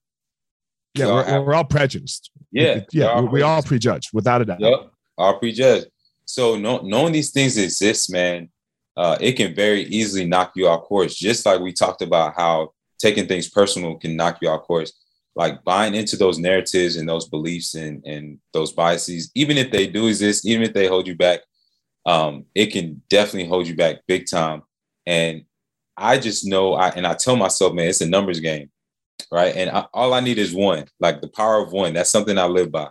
Yeah, 0.96 1.06
we 1.06 1.12
we're, 1.12 1.18
all, 1.18 1.24
have, 1.26 1.44
we're 1.44 1.54
all 1.54 1.64
prejudiced. 1.64 2.32
Yeah, 2.52 2.82
yeah, 2.92 3.08
all 3.08 3.28
we, 3.28 3.42
all 3.42 3.62
prejudge 3.62 4.10
without 4.14 4.42
a 4.42 4.46
doubt. 4.46 4.60
Yep, 4.60 4.92
all 5.18 5.40
prejudge. 5.40 5.86
So 6.26 6.58
no, 6.58 6.80
knowing 6.80 7.14
these 7.14 7.32
things 7.32 7.58
exist, 7.58 8.12
man, 8.12 8.50
uh, 8.96 9.18
it 9.22 9.34
can 9.34 9.54
very 9.54 9.84
easily 9.84 10.26
knock 10.26 10.54
you 10.56 10.68
off 10.68 10.84
course. 10.84 11.16
Just 11.16 11.46
like 11.46 11.62
we 11.62 11.72
talked 11.72 12.02
about 12.02 12.36
how 12.36 12.72
taking 13.00 13.28
things 13.28 13.48
personal 13.48 13.96
can 13.96 14.16
knock 14.16 14.40
you 14.42 14.50
off 14.50 14.64
course 14.64 14.94
like 15.38 15.64
buying 15.64 15.94
into 15.94 16.18
those 16.18 16.40
narratives 16.40 16.96
and 16.96 17.08
those 17.08 17.30
beliefs 17.30 17.76
and 17.76 18.04
and 18.06 18.40
those 18.54 18.72
biases, 18.72 19.32
even 19.36 19.56
if 19.56 19.72
they 19.72 19.86
do 19.86 20.08
exist, 20.08 20.48
even 20.48 20.64
if 20.64 20.74
they 20.74 20.88
hold 20.88 21.08
you 21.08 21.16
back, 21.16 21.42
um, 22.08 22.46
it 22.56 22.68
can 22.68 23.04
definitely 23.08 23.48
hold 23.48 23.68
you 23.68 23.76
back 23.76 23.98
big 24.08 24.28
time. 24.28 24.64
And 25.06 25.44
I 25.96 26.18
just 26.18 26.48
know, 26.48 26.74
I 26.74 26.90
and 26.90 27.06
I 27.06 27.14
tell 27.14 27.36
myself, 27.36 27.74
man, 27.74 27.88
it's 27.88 28.02
a 28.02 28.10
numbers 28.10 28.40
game, 28.40 28.72
right? 29.32 29.56
And 29.56 29.70
I, 29.70 29.86
all 29.94 30.16
I 30.16 30.22
need 30.22 30.40
is 30.40 30.56
one, 30.56 30.86
like 31.00 31.22
the 31.22 31.30
power 31.30 31.62
of 31.62 31.72
one. 31.72 31.94
That's 31.94 32.10
something 32.10 32.38
I 32.38 32.48
live 32.48 32.72
by. 32.72 32.90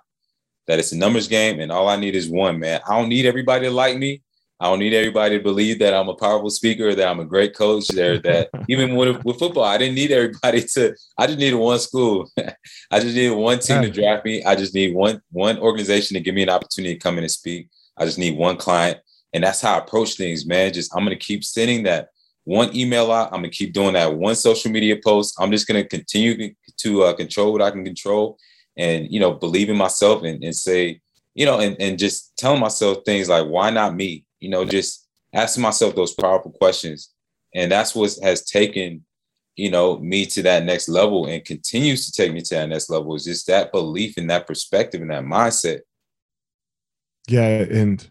That 0.68 0.78
it's 0.78 0.92
a 0.92 0.97
numbers 0.97 1.26
game, 1.26 1.59
and 1.59 1.72
all 1.72 1.88
I 1.88 1.97
need 1.97 2.14
is 2.14 2.28
one, 2.28 2.61
man. 2.61 2.80
I 2.88 2.97
don't 2.97 3.09
need 3.09 3.26
everybody 3.26 3.66
to 3.66 3.72
like 3.72 3.99
me. 3.99 4.22
I 4.59 4.70
don't 4.70 4.78
need 4.78 4.94
everybody 4.94 5.36
to 5.36 5.42
believe 5.42 5.78
that 5.80 5.92
I'm 5.92 6.09
a 6.09 6.14
powerful 6.14 6.48
speaker, 6.48 6.94
that 6.94 7.09
I'm 7.09 7.20
a 7.20 7.26
great 7.26 7.54
coach. 7.54 7.88
There, 7.88 8.18
that 8.20 8.48
even 8.68 8.96
with, 8.96 9.22
with 9.24 9.38
football, 9.38 9.64
I 9.64 9.76
didn't 9.76 9.96
need 9.96 10.12
everybody 10.12 10.62
to. 10.62 10.94
I 11.18 11.26
just 11.26 11.38
needed 11.38 11.57
one 11.57 11.78
school. 11.78 12.30
I 12.38 13.00
just 13.00 13.14
needed 13.14 13.34
one 13.34 13.59
team 13.59 13.82
to 13.82 13.90
draft 13.90 14.24
me. 14.24 14.42
I 14.44 14.57
just 14.57 14.74
need 14.74 14.94
one 14.94 15.20
one 15.30 15.59
organization 15.59 16.14
to 16.14 16.20
give 16.20 16.34
me 16.34 16.42
an 16.42 16.50
opportunity 16.50 16.94
to 16.94 17.00
come 17.00 17.18
in 17.18 17.24
and 17.24 17.30
speak. 17.30 17.68
I 17.98 18.04
just 18.04 18.18
need 18.18 18.38
one 18.38 18.57
client, 18.57 18.98
and 19.32 19.44
that's 19.44 19.61
how 19.61 19.74
I 19.74 19.78
approach 19.78 20.14
things, 20.14 20.46
man. 20.46 20.72
Just 20.72 20.94
I'm 20.96 21.04
gonna 21.04 21.16
keep 21.16 21.44
sending 21.44 21.82
that 21.82 22.09
one 22.44 22.74
email 22.74 23.12
out. 23.12 23.26
I'm 23.32 23.40
gonna 23.40 23.50
keep 23.50 23.74
doing 23.74 23.92
that 23.92 24.14
one 24.14 24.36
social 24.36 24.70
media 24.70 24.96
post. 25.04 25.36
I'm 25.38 25.50
just 25.50 25.66
gonna 25.66 25.84
continue 25.84 26.54
to 26.78 27.02
uh, 27.02 27.12
control 27.12 27.52
what 27.52 27.62
I 27.62 27.70
can 27.70 27.84
control, 27.84 28.38
and 28.78 29.11
you 29.11 29.20
know, 29.20 29.32
believe 29.32 29.68
in 29.68 29.76
myself 29.76 30.22
and, 30.22 30.42
and 30.42 30.57
say, 30.57 31.00
you 31.34 31.44
know, 31.44 31.61
and, 31.61 31.76
and 31.78 31.98
just 31.98 32.36
telling 32.38 32.61
myself 32.61 33.04
things 33.04 33.28
like, 33.28 33.46
why 33.46 33.68
not 33.68 33.94
me? 33.94 34.24
You 34.41 34.49
know, 34.49 34.64
just 34.64 35.07
asking 35.34 35.62
myself 35.62 35.95
those 35.95 36.14
powerful 36.14 36.51
questions. 36.53 37.11
And 37.55 37.70
that's 37.70 37.95
what 37.95 38.14
has 38.22 38.45
taken, 38.45 39.05
you 39.57 39.70
know, 39.70 39.99
me 39.99 40.26
to 40.26 40.43
that 40.43 40.64
next 40.64 40.89
level 40.89 41.26
and 41.26 41.45
continues 41.45 42.07
to 42.07 42.12
take 42.12 42.32
me 42.32 42.41
to 42.43 42.55
that 42.55 42.68
next 42.68 42.91
level 42.91 43.14
is 43.14 43.24
just 43.24 43.47
that 43.47 43.72
belief 43.72 44.16
and 44.16 44.28
that 44.30 44.47
perspective 44.47 45.01
and 45.01 45.11
that 45.11 45.24
mindset. 45.24 45.80
Yeah. 47.28 47.62
And 47.62 48.09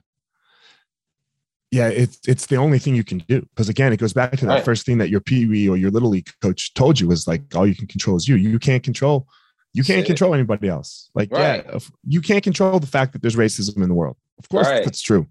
yeah, 1.72 1.90
it's 1.90 2.20
it's 2.28 2.46
the 2.46 2.58
only 2.58 2.80
thing 2.80 2.96
you 2.96 3.04
can 3.04 3.20
do. 3.28 3.42
Because 3.42 3.70
again, 3.70 3.92
it 3.92 3.98
goes 3.98 4.14
back 4.14 4.32
to 4.32 4.46
that 4.46 4.52
right. 4.52 4.66
first 4.66 4.86
thing 4.86 4.98
that 5.00 5.10
your 5.10 5.20
Pee 5.20 5.70
or 5.70 5.78
your 5.78 5.92
little 5.92 6.10
league 6.10 6.30
coach 6.42 6.74
told 6.74 7.00
you 7.00 7.08
was 7.08 7.28
like 7.28 7.56
all 7.56 7.68
you 7.68 7.76
can 7.76 7.88
control 7.88 8.16
is 8.16 8.28
you. 8.28 8.36
You 8.36 8.60
can't 8.60 8.84
control 8.84 9.28
you 9.76 9.84
can't 9.84 10.06
control 10.06 10.34
anybody 10.34 10.70
else. 10.70 11.10
Like, 11.14 11.30
right. 11.32 11.66
yeah, 11.66 11.80
you 12.08 12.22
can't 12.22 12.42
control 12.42 12.80
the 12.80 12.88
fact 12.88 13.12
that 13.12 13.22
there's 13.22 13.36
racism 13.36 13.84
in 13.84 13.90
the 13.90 13.94
world. 13.94 14.16
Of 14.40 14.48
course, 14.48 14.68
right. 14.68 14.86
that's 14.86 15.02
true. 15.02 15.28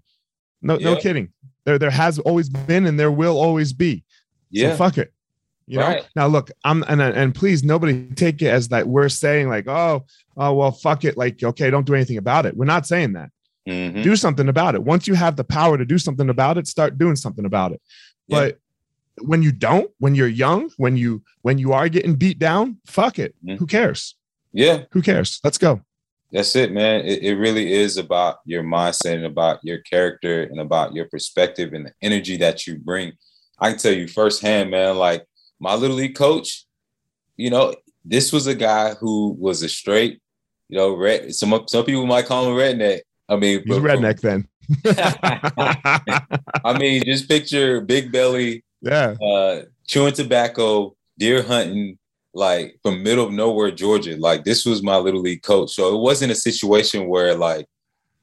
No, 0.61 0.77
no 0.77 0.95
kidding. 0.95 1.31
There, 1.65 1.79
there 1.79 1.91
has 1.91 2.19
always 2.19 2.49
been, 2.49 2.85
and 2.85 2.99
there 2.99 3.11
will 3.11 3.37
always 3.37 3.73
be. 3.73 4.03
Yeah. 4.49 4.71
So 4.71 4.77
fuck 4.77 4.97
it. 4.97 5.11
You 5.67 5.79
know. 5.79 5.87
Right. 5.87 6.07
Now 6.15 6.27
look, 6.27 6.51
I'm 6.63 6.83
and 6.87 7.01
and 7.01 7.33
please 7.33 7.63
nobody 7.63 8.07
take 8.09 8.41
it 8.41 8.47
as 8.47 8.67
that 8.69 8.87
we're 8.87 9.09
saying 9.09 9.49
like, 9.49 9.67
oh, 9.67 10.05
oh 10.37 10.53
well, 10.53 10.71
fuck 10.71 11.03
it. 11.03 11.17
Like, 11.17 11.43
okay, 11.43 11.69
don't 11.69 11.85
do 11.85 11.95
anything 11.95 12.17
about 12.17 12.45
it. 12.45 12.55
We're 12.55 12.65
not 12.65 12.85
saying 12.85 13.13
that. 13.13 13.29
Mm-hmm. 13.67 14.03
Do 14.03 14.15
something 14.15 14.47
about 14.47 14.75
it. 14.75 14.83
Once 14.83 15.07
you 15.07 15.15
have 15.15 15.35
the 15.35 15.43
power 15.43 15.77
to 15.77 15.85
do 15.85 15.97
something 15.97 16.29
about 16.29 16.57
it, 16.57 16.67
start 16.67 16.97
doing 16.99 17.15
something 17.15 17.45
about 17.45 17.71
it. 17.71 17.81
Yeah. 18.27 18.39
But 18.39 18.59
when 19.21 19.41
you 19.41 19.51
don't, 19.51 19.89
when 19.97 20.13
you're 20.13 20.27
young, 20.27 20.69
when 20.77 20.97
you 20.97 21.23
when 21.41 21.57
you 21.57 21.73
are 21.73 21.89
getting 21.89 22.15
beat 22.15 22.37
down, 22.37 22.77
fuck 22.85 23.17
it. 23.17 23.33
Mm-hmm. 23.43 23.57
Who 23.57 23.65
cares? 23.65 24.15
Yeah. 24.53 24.83
Who 24.91 25.01
cares? 25.01 25.39
Let's 25.43 25.57
go. 25.57 25.81
That's 26.31 26.55
it, 26.55 26.71
man. 26.71 27.05
It, 27.05 27.23
it 27.23 27.35
really 27.35 27.71
is 27.71 27.97
about 27.97 28.39
your 28.45 28.63
mindset 28.63 29.15
and 29.15 29.25
about 29.25 29.59
your 29.63 29.79
character 29.79 30.43
and 30.43 30.59
about 30.59 30.93
your 30.93 31.05
perspective 31.05 31.73
and 31.73 31.85
the 31.85 31.93
energy 32.01 32.37
that 32.37 32.67
you 32.67 32.77
bring. 32.77 33.13
I 33.59 33.69
can 33.69 33.79
tell 33.79 33.93
you 33.93 34.07
firsthand, 34.07 34.71
man, 34.71 34.97
like 34.97 35.25
my 35.59 35.75
little 35.75 35.95
league 35.95 36.15
coach, 36.15 36.65
you 37.37 37.49
know, 37.49 37.73
this 38.03 38.31
was 38.33 38.47
a 38.47 38.55
guy 38.55 38.93
who 38.95 39.35
was 39.39 39.63
a 39.63 39.69
straight, 39.69 40.21
you 40.69 40.77
know, 40.77 40.95
red. 40.95 41.33
Some 41.33 41.63
some 41.67 41.85
people 41.85 42.05
might 42.05 42.25
call 42.25 42.47
him 42.47 42.55
redneck. 42.55 43.01
I 43.27 43.35
mean, 43.37 43.63
he's 43.65 43.77
redneck 43.77 44.19
then. 44.21 44.47
I 46.63 46.77
mean, 46.77 47.03
just 47.05 47.27
picture 47.27 47.81
big 47.81 48.11
belly, 48.11 48.63
yeah, 48.81 49.15
uh, 49.21 49.61
chewing 49.87 50.13
tobacco, 50.13 50.95
deer 51.17 51.43
hunting, 51.43 51.97
like 52.35 52.77
from 52.83 53.01
middle 53.01 53.25
of 53.25 53.33
nowhere, 53.33 53.71
Georgia. 53.71 54.17
Like 54.17 54.43
this 54.43 54.65
was 54.65 54.83
my 54.83 54.97
little 54.97 55.21
league 55.21 55.41
coach. 55.41 55.73
So 55.73 55.95
it 55.95 55.99
wasn't 55.99 56.33
a 56.33 56.35
situation 56.35 57.07
where 57.07 57.33
like, 57.33 57.65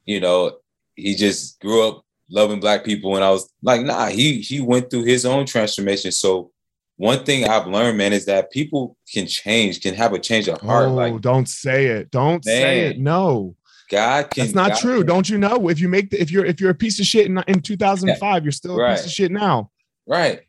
you 0.05 0.21
know, 0.21 0.59
he 0.95 1.15
just 1.15 1.59
grew 1.61 1.89
up 1.89 2.05
loving 2.31 2.61
black 2.61 2.85
people. 2.85 3.17
And 3.17 3.25
I 3.25 3.31
was 3.31 3.51
like, 3.63 3.81
nah, 3.81 4.07
he 4.09 4.41
he 4.41 4.61
went 4.61 4.91
through 4.91 5.05
his 5.05 5.25
own 5.25 5.47
transformation. 5.47 6.13
So 6.13 6.51
one 6.97 7.25
thing 7.25 7.49
I've 7.49 7.67
learned, 7.67 7.97
man, 7.97 8.13
is 8.13 8.27
that 8.27 8.53
people 8.53 8.99
can 9.11 9.27
change, 9.27 9.81
can 9.81 9.95
have 9.95 10.13
a 10.13 10.19
change 10.19 10.47
of 10.47 10.61
heart. 10.61 10.89
Oh, 10.89 10.95
like, 10.95 11.21
don't 11.23 11.49
say 11.49 11.87
it. 11.87 12.11
Don't 12.11 12.45
man, 12.45 12.63
say 12.63 12.81
it. 12.89 12.99
No. 13.01 13.57
God 13.89 14.31
can. 14.31 14.45
That's 14.45 14.55
not 14.55 14.71
God 14.73 14.79
true. 14.79 14.99
Can. 14.99 15.07
Don't 15.07 15.29
you 15.31 15.39
know? 15.39 15.69
If 15.71 15.81
you 15.81 15.89
make 15.89 16.11
the, 16.11 16.21
if 16.21 16.31
you're 16.31 16.45
if 16.45 16.61
you're 16.61 16.71
a 16.71 16.75
piece 16.75 17.01
of 17.01 17.07
shit 17.07 17.27
in, 17.27 17.43
in 17.47 17.63
2005, 17.63 18.45
you're 18.45 18.53
still 18.53 18.79
a 18.79 18.83
right. 18.83 18.97
piece 18.97 19.07
of 19.07 19.11
shit 19.11 19.33
now. 19.33 19.71
Right. 20.07 20.43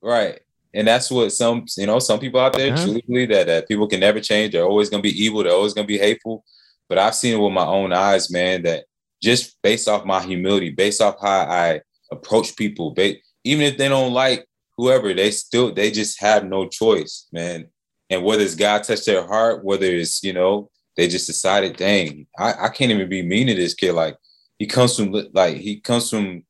Right 0.00 0.40
and 0.76 0.86
that's 0.86 1.10
what 1.10 1.32
some 1.32 1.64
you 1.78 1.86
know 1.86 1.98
some 1.98 2.20
people 2.20 2.38
out 2.38 2.52
there 2.52 2.68
yeah. 2.68 2.76
truly 2.76 3.02
believe 3.08 3.30
that 3.30 3.46
that 3.46 3.66
people 3.66 3.88
can 3.88 3.98
never 3.98 4.20
change. 4.20 4.52
They're 4.52 4.64
always 4.64 4.90
gonna 4.90 5.02
be 5.02 5.24
evil. 5.24 5.42
They're 5.42 5.52
always 5.52 5.72
gonna 5.72 5.86
be 5.86 5.98
hateful. 5.98 6.44
But 6.88 6.98
I've 6.98 7.14
seen 7.14 7.34
it 7.34 7.42
with 7.42 7.52
my 7.52 7.64
own 7.64 7.94
eyes, 7.94 8.30
man. 8.30 8.62
That 8.62 8.84
just 9.22 9.56
based 9.62 9.88
off 9.88 10.04
my 10.04 10.22
humility, 10.22 10.70
based 10.70 11.00
off 11.00 11.16
how 11.20 11.40
I 11.40 11.80
approach 12.12 12.54
people, 12.56 12.92
they, 12.92 13.22
even 13.42 13.64
if 13.64 13.78
they 13.78 13.88
don't 13.88 14.12
like 14.12 14.46
whoever, 14.76 15.14
they 15.14 15.30
still 15.30 15.72
they 15.72 15.90
just 15.90 16.20
have 16.20 16.44
no 16.44 16.68
choice, 16.68 17.26
man. 17.32 17.68
And 18.10 18.22
whether 18.22 18.42
it's 18.42 18.54
God 18.54 18.84
touched 18.84 19.06
their 19.06 19.26
heart, 19.26 19.64
whether 19.64 19.86
it's 19.86 20.22
you 20.22 20.34
know 20.34 20.70
they 20.98 21.08
just 21.08 21.26
decided, 21.26 21.78
dang, 21.78 22.26
I, 22.38 22.66
I 22.66 22.68
can't 22.68 22.92
even 22.92 23.08
be 23.08 23.22
mean 23.22 23.46
to 23.46 23.54
this 23.54 23.74
kid. 23.74 23.92
Like 23.92 24.16
he 24.58 24.66
comes 24.66 24.94
from 24.94 25.12
like 25.32 25.56
he 25.56 25.80
comes 25.80 26.10
from 26.10 26.44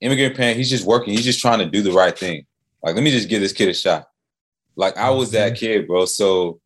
immigrant 0.00 0.36
parent. 0.36 0.58
He's 0.58 0.70
just 0.70 0.86
working. 0.86 1.12
He's 1.12 1.24
just 1.24 1.40
trying 1.40 1.58
to 1.58 1.66
do 1.66 1.82
the 1.82 1.92
right 1.92 2.16
thing. 2.16 2.46
Like, 2.84 2.94
let 2.94 3.02
me 3.02 3.10
just 3.10 3.30
give 3.30 3.40
this 3.40 3.54
kid 3.54 3.70
a 3.70 3.74
shot. 3.74 4.08
Like, 4.76 4.96
I 4.98 5.08
was 5.08 5.30
that 5.30 5.56
kid, 5.56 5.86
bro. 5.86 6.04
So 6.04 6.60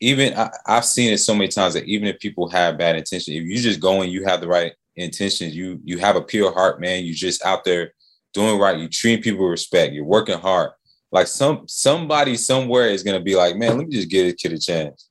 even 0.00 0.32
I, 0.34 0.50
have 0.66 0.86
seen 0.86 1.12
it 1.12 1.18
so 1.18 1.34
many 1.34 1.48
times 1.48 1.74
that 1.74 1.84
even 1.84 2.08
if 2.08 2.18
people 2.18 2.48
have 2.48 2.78
bad 2.78 2.96
intentions, 2.96 3.28
if 3.28 3.44
you 3.44 3.58
just 3.58 3.78
go 3.78 4.00
and 4.00 4.10
you 4.10 4.24
have 4.24 4.40
the 4.40 4.48
right 4.48 4.72
intentions, 4.96 5.54
you 5.54 5.78
you 5.84 5.98
have 5.98 6.16
a 6.16 6.22
pure 6.22 6.52
heart, 6.52 6.80
man. 6.80 7.04
You 7.04 7.14
just 7.14 7.44
out 7.44 7.64
there 7.64 7.92
doing 8.32 8.58
right. 8.58 8.78
You 8.78 8.88
treat 8.88 9.22
people 9.22 9.44
with 9.44 9.50
respect. 9.50 9.92
You're 9.92 10.04
working 10.04 10.38
hard. 10.38 10.70
Like 11.12 11.26
some 11.26 11.64
somebody 11.68 12.36
somewhere 12.36 12.88
is 12.88 13.02
gonna 13.02 13.20
be 13.20 13.36
like, 13.36 13.56
man, 13.56 13.76
let 13.76 13.86
me 13.86 13.94
just 13.94 14.08
give 14.08 14.24
this 14.24 14.40
kid 14.40 14.54
a 14.54 14.58
chance. 14.58 15.10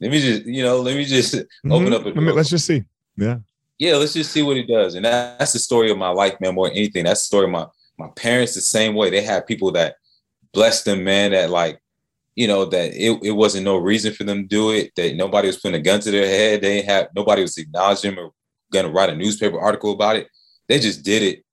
Let 0.00 0.10
me 0.10 0.20
just, 0.20 0.44
you 0.44 0.64
know, 0.64 0.80
let 0.80 0.96
me 0.96 1.04
just 1.04 1.34
mm-hmm. 1.34 1.72
open 1.72 1.94
up. 1.94 2.04
A 2.04 2.12
door. 2.12 2.32
Let's 2.34 2.50
just 2.50 2.66
see. 2.66 2.84
Yeah. 3.16 3.38
Yeah, 3.78 3.96
let's 3.96 4.12
just 4.12 4.32
see 4.32 4.42
what 4.42 4.56
he 4.56 4.64
does. 4.64 4.96
And 4.96 5.04
that, 5.04 5.38
that's 5.38 5.54
the 5.54 5.58
story 5.58 5.90
of 5.90 5.98
my 5.98 6.10
life, 6.10 6.34
man. 6.40 6.54
More 6.54 6.68
than 6.68 6.76
anything, 6.76 7.04
that's 7.04 7.20
the 7.20 7.26
story 7.26 7.44
of 7.46 7.50
my 7.50 7.66
my 7.98 8.08
parents 8.16 8.54
the 8.54 8.60
same 8.60 8.94
way. 8.94 9.10
They 9.10 9.22
had 9.22 9.46
people 9.46 9.72
that 9.72 9.96
blessed 10.52 10.84
them, 10.84 11.04
man, 11.04 11.32
that 11.32 11.50
like, 11.50 11.80
you 12.34 12.46
know, 12.46 12.64
that 12.64 12.92
it, 12.94 13.18
it 13.22 13.32
wasn't 13.32 13.64
no 13.64 13.76
reason 13.76 14.12
for 14.12 14.24
them 14.24 14.42
to 14.42 14.48
do 14.48 14.70
it, 14.70 14.92
that 14.96 15.16
nobody 15.16 15.48
was 15.48 15.58
putting 15.58 15.80
a 15.80 15.84
gun 15.84 16.00
to 16.00 16.10
their 16.10 16.26
head. 16.26 16.62
They 16.62 16.82
have 16.82 17.08
nobody 17.14 17.42
was 17.42 17.58
acknowledging 17.58 18.14
them 18.14 18.24
or 18.24 18.32
gonna 18.72 18.90
write 18.90 19.10
a 19.10 19.16
newspaper 19.16 19.60
article 19.60 19.92
about 19.92 20.16
it. 20.16 20.28
They 20.68 20.78
just 20.78 21.04
did 21.04 21.22
it 21.22 21.44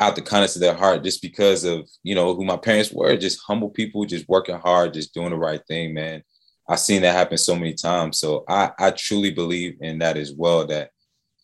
out 0.00 0.14
the 0.14 0.22
kindness 0.22 0.54
of 0.54 0.60
their 0.60 0.74
heart, 0.74 1.02
just 1.02 1.20
because 1.20 1.64
of 1.64 1.88
you 2.02 2.14
know 2.14 2.34
who 2.34 2.44
my 2.44 2.56
parents 2.56 2.92
were, 2.92 3.16
just 3.16 3.40
humble 3.46 3.70
people, 3.70 4.04
just 4.04 4.28
working 4.28 4.58
hard, 4.58 4.94
just 4.94 5.12
doing 5.12 5.30
the 5.30 5.36
right 5.36 5.60
thing, 5.66 5.92
man. 5.92 6.22
I've 6.68 6.80
seen 6.80 7.02
that 7.02 7.14
happen 7.14 7.38
so 7.38 7.56
many 7.56 7.72
times. 7.72 8.18
So 8.20 8.44
I, 8.46 8.70
I 8.78 8.90
truly 8.90 9.30
believe 9.30 9.78
in 9.80 9.98
that 10.00 10.16
as 10.16 10.32
well. 10.32 10.66
That 10.66 10.90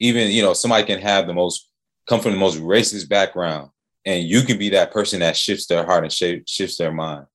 even 0.01 0.31
you 0.31 0.43
know 0.43 0.55
somebody 0.55 0.85
can 0.85 1.01
have 1.01 1.27
the 1.27 1.35
most 1.35 1.69
come 2.09 2.21
from 2.21 2.33
the 2.33 2.39
most 2.39 2.59
racist 2.59 3.09
background, 3.09 3.71
and 4.07 4.25
you 4.25 4.43
can 4.43 4.59
be 4.59 4.71
that 4.71 4.93
person 4.93 5.21
that 5.21 5.37
shifts 5.37 5.67
their 5.67 5.85
heart 5.85 6.05
and 6.05 6.13
sh- 6.13 6.47
shifts 6.47 6.77
their 6.77 6.93
mind. 6.93 7.27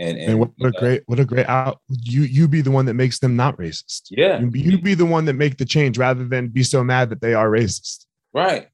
And, 0.00 0.16
and, 0.16 0.30
and 0.30 0.38
what, 0.38 0.50
what 0.58 0.74
a 0.74 0.76
uh, 0.76 0.80
great 0.80 1.02
what 1.06 1.18
a 1.18 1.24
great 1.24 1.48
out 1.48 1.80
you 1.88 2.22
you 2.22 2.46
be 2.46 2.60
the 2.60 2.70
one 2.70 2.84
that 2.86 2.94
makes 2.94 3.18
them 3.18 3.34
not 3.34 3.56
racist. 3.56 4.02
Yeah, 4.10 4.38
you, 4.38 4.50
you 4.52 4.78
be 4.80 4.94
the 4.94 5.04
one 5.06 5.24
that 5.24 5.34
make 5.34 5.58
the 5.58 5.64
change 5.64 5.98
rather 5.98 6.24
than 6.24 6.48
be 6.48 6.62
so 6.62 6.84
mad 6.84 7.10
that 7.10 7.20
they 7.20 7.34
are 7.34 7.50
racist. 7.50 8.06
Right, 8.32 8.68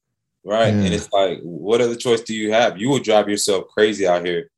right. 0.45 0.67
Yeah. 0.67 0.81
And 0.81 0.93
it's 0.93 1.11
like, 1.11 1.39
what 1.41 1.81
other 1.81 1.95
choice 1.95 2.21
do 2.21 2.35
you 2.35 2.51
have? 2.51 2.77
You 2.77 2.89
will 2.89 2.99
drive 2.99 3.27
yourself 3.27 3.65
crazy 3.69 4.05
out 4.05 4.23
here 4.23 4.51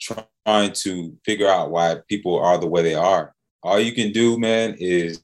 trying 0.00 0.72
to 0.72 1.16
figure 1.24 1.48
out 1.48 1.70
why 1.70 1.96
people 2.08 2.38
are 2.38 2.56
the 2.56 2.66
way 2.66 2.82
they 2.82 2.94
are. 2.94 3.34
All 3.62 3.78
you 3.80 3.92
can 3.92 4.12
do, 4.12 4.38
man, 4.38 4.76
is 4.78 5.22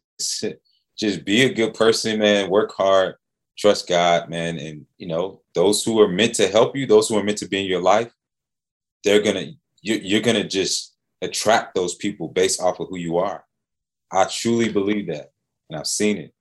just 0.99 1.25
be 1.25 1.43
a 1.43 1.55
good 1.55 1.73
person, 1.73 2.19
man. 2.19 2.51
Work 2.51 2.75
hard, 2.75 3.15
trust 3.59 3.89
God, 3.89 4.29
man, 4.29 4.59
and 4.59 4.87
you 4.99 5.07
know 5.07 5.43
those 5.55 5.85
who 5.85 6.01
are 6.01 6.09
meant 6.09 6.35
to 6.37 6.49
help 6.49 6.77
you, 6.77 6.87
those 6.87 7.09
who 7.09 7.19
are 7.19 7.25
meant 7.25 7.39
to 7.39 7.49
be 7.49 7.61
in 7.61 7.67
your 7.67 7.83
life, 7.83 8.13
they're 9.05 9.23
gonna 9.23 9.53
you're 9.83 10.21
gonna 10.21 10.47
just 10.47 10.95
attract 11.21 11.75
those 11.75 11.95
people 11.95 12.29
based 12.29 12.61
off 12.61 12.81
of 12.81 12.89
who 12.89 12.99
you 12.99 13.19
are. 13.19 13.45
I 14.11 14.25
truly 14.25 14.71
believe 14.71 15.09
that, 15.09 15.33
and 15.69 15.79
I've 15.79 15.87
seen 15.87 16.19
it. 16.19 16.35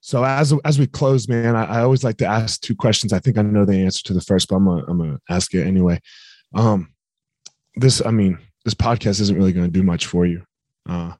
So 0.00 0.22
as 0.22 0.52
as 0.64 0.78
we 0.78 0.86
close, 0.86 1.28
man, 1.28 1.56
I, 1.56 1.64
I, 1.64 1.80
always 1.80 2.04
like 2.04 2.18
to 2.18 2.26
ask 2.26 2.60
two 2.60 2.74
questions. 2.74 3.12
I 3.12 3.20
think 3.20 3.38
I 3.38 3.42
know 3.42 3.64
the 3.64 3.76
answer 3.76 4.02
to 4.04 4.12
the 4.12 4.20
first, 4.20 4.48
but 4.48 4.56
I'm 4.56 4.66
gonna 4.66 4.84
I'm 4.86 4.98
gonna 4.98 5.20
ask 5.30 5.54
it 5.54 5.66
anyway. 5.66 5.98
Um, 6.54 6.92
this, 7.76 8.04
I 8.04 8.10
mean, 8.10 8.38
this 8.64 8.74
podcast 8.74 9.20
isn't 9.20 9.36
really 9.36 9.54
to 9.54 9.68
do 9.68 9.82
much 9.82 10.06
for 10.06 10.26
you. 10.26 10.42
Uh, 10.86 11.14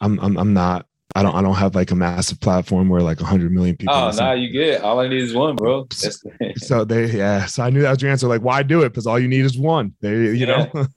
I'm 0.00 0.20
I'm 0.20 0.36
I'm 0.36 0.54
not 0.54 0.86
I 1.14 1.22
don't 1.22 1.34
I 1.34 1.42
don't 1.42 1.54
have 1.54 1.74
like 1.74 1.90
a 1.90 1.94
massive 1.94 2.40
platform 2.40 2.88
where 2.88 3.02
like 3.02 3.20
hundred 3.20 3.52
million 3.52 3.76
people. 3.76 3.94
Oh, 3.94 4.10
nah, 4.12 4.32
you 4.32 4.50
get 4.50 4.82
all 4.82 5.00
I 5.00 5.08
need 5.08 5.20
is 5.20 5.34
one, 5.34 5.56
bro. 5.56 5.86
so 6.56 6.84
they 6.84 7.06
yeah. 7.06 7.44
So 7.46 7.62
I 7.62 7.70
knew 7.70 7.82
that 7.82 7.90
was 7.90 8.02
your 8.02 8.10
answer. 8.10 8.28
Like, 8.28 8.40
why 8.40 8.62
do 8.62 8.82
it? 8.82 8.90
Because 8.90 9.06
all 9.06 9.18
you 9.18 9.28
need 9.28 9.44
is 9.44 9.58
one. 9.58 9.94
They 10.00 10.10
you 10.10 10.32
yeah. 10.32 10.70
know. 10.72 10.86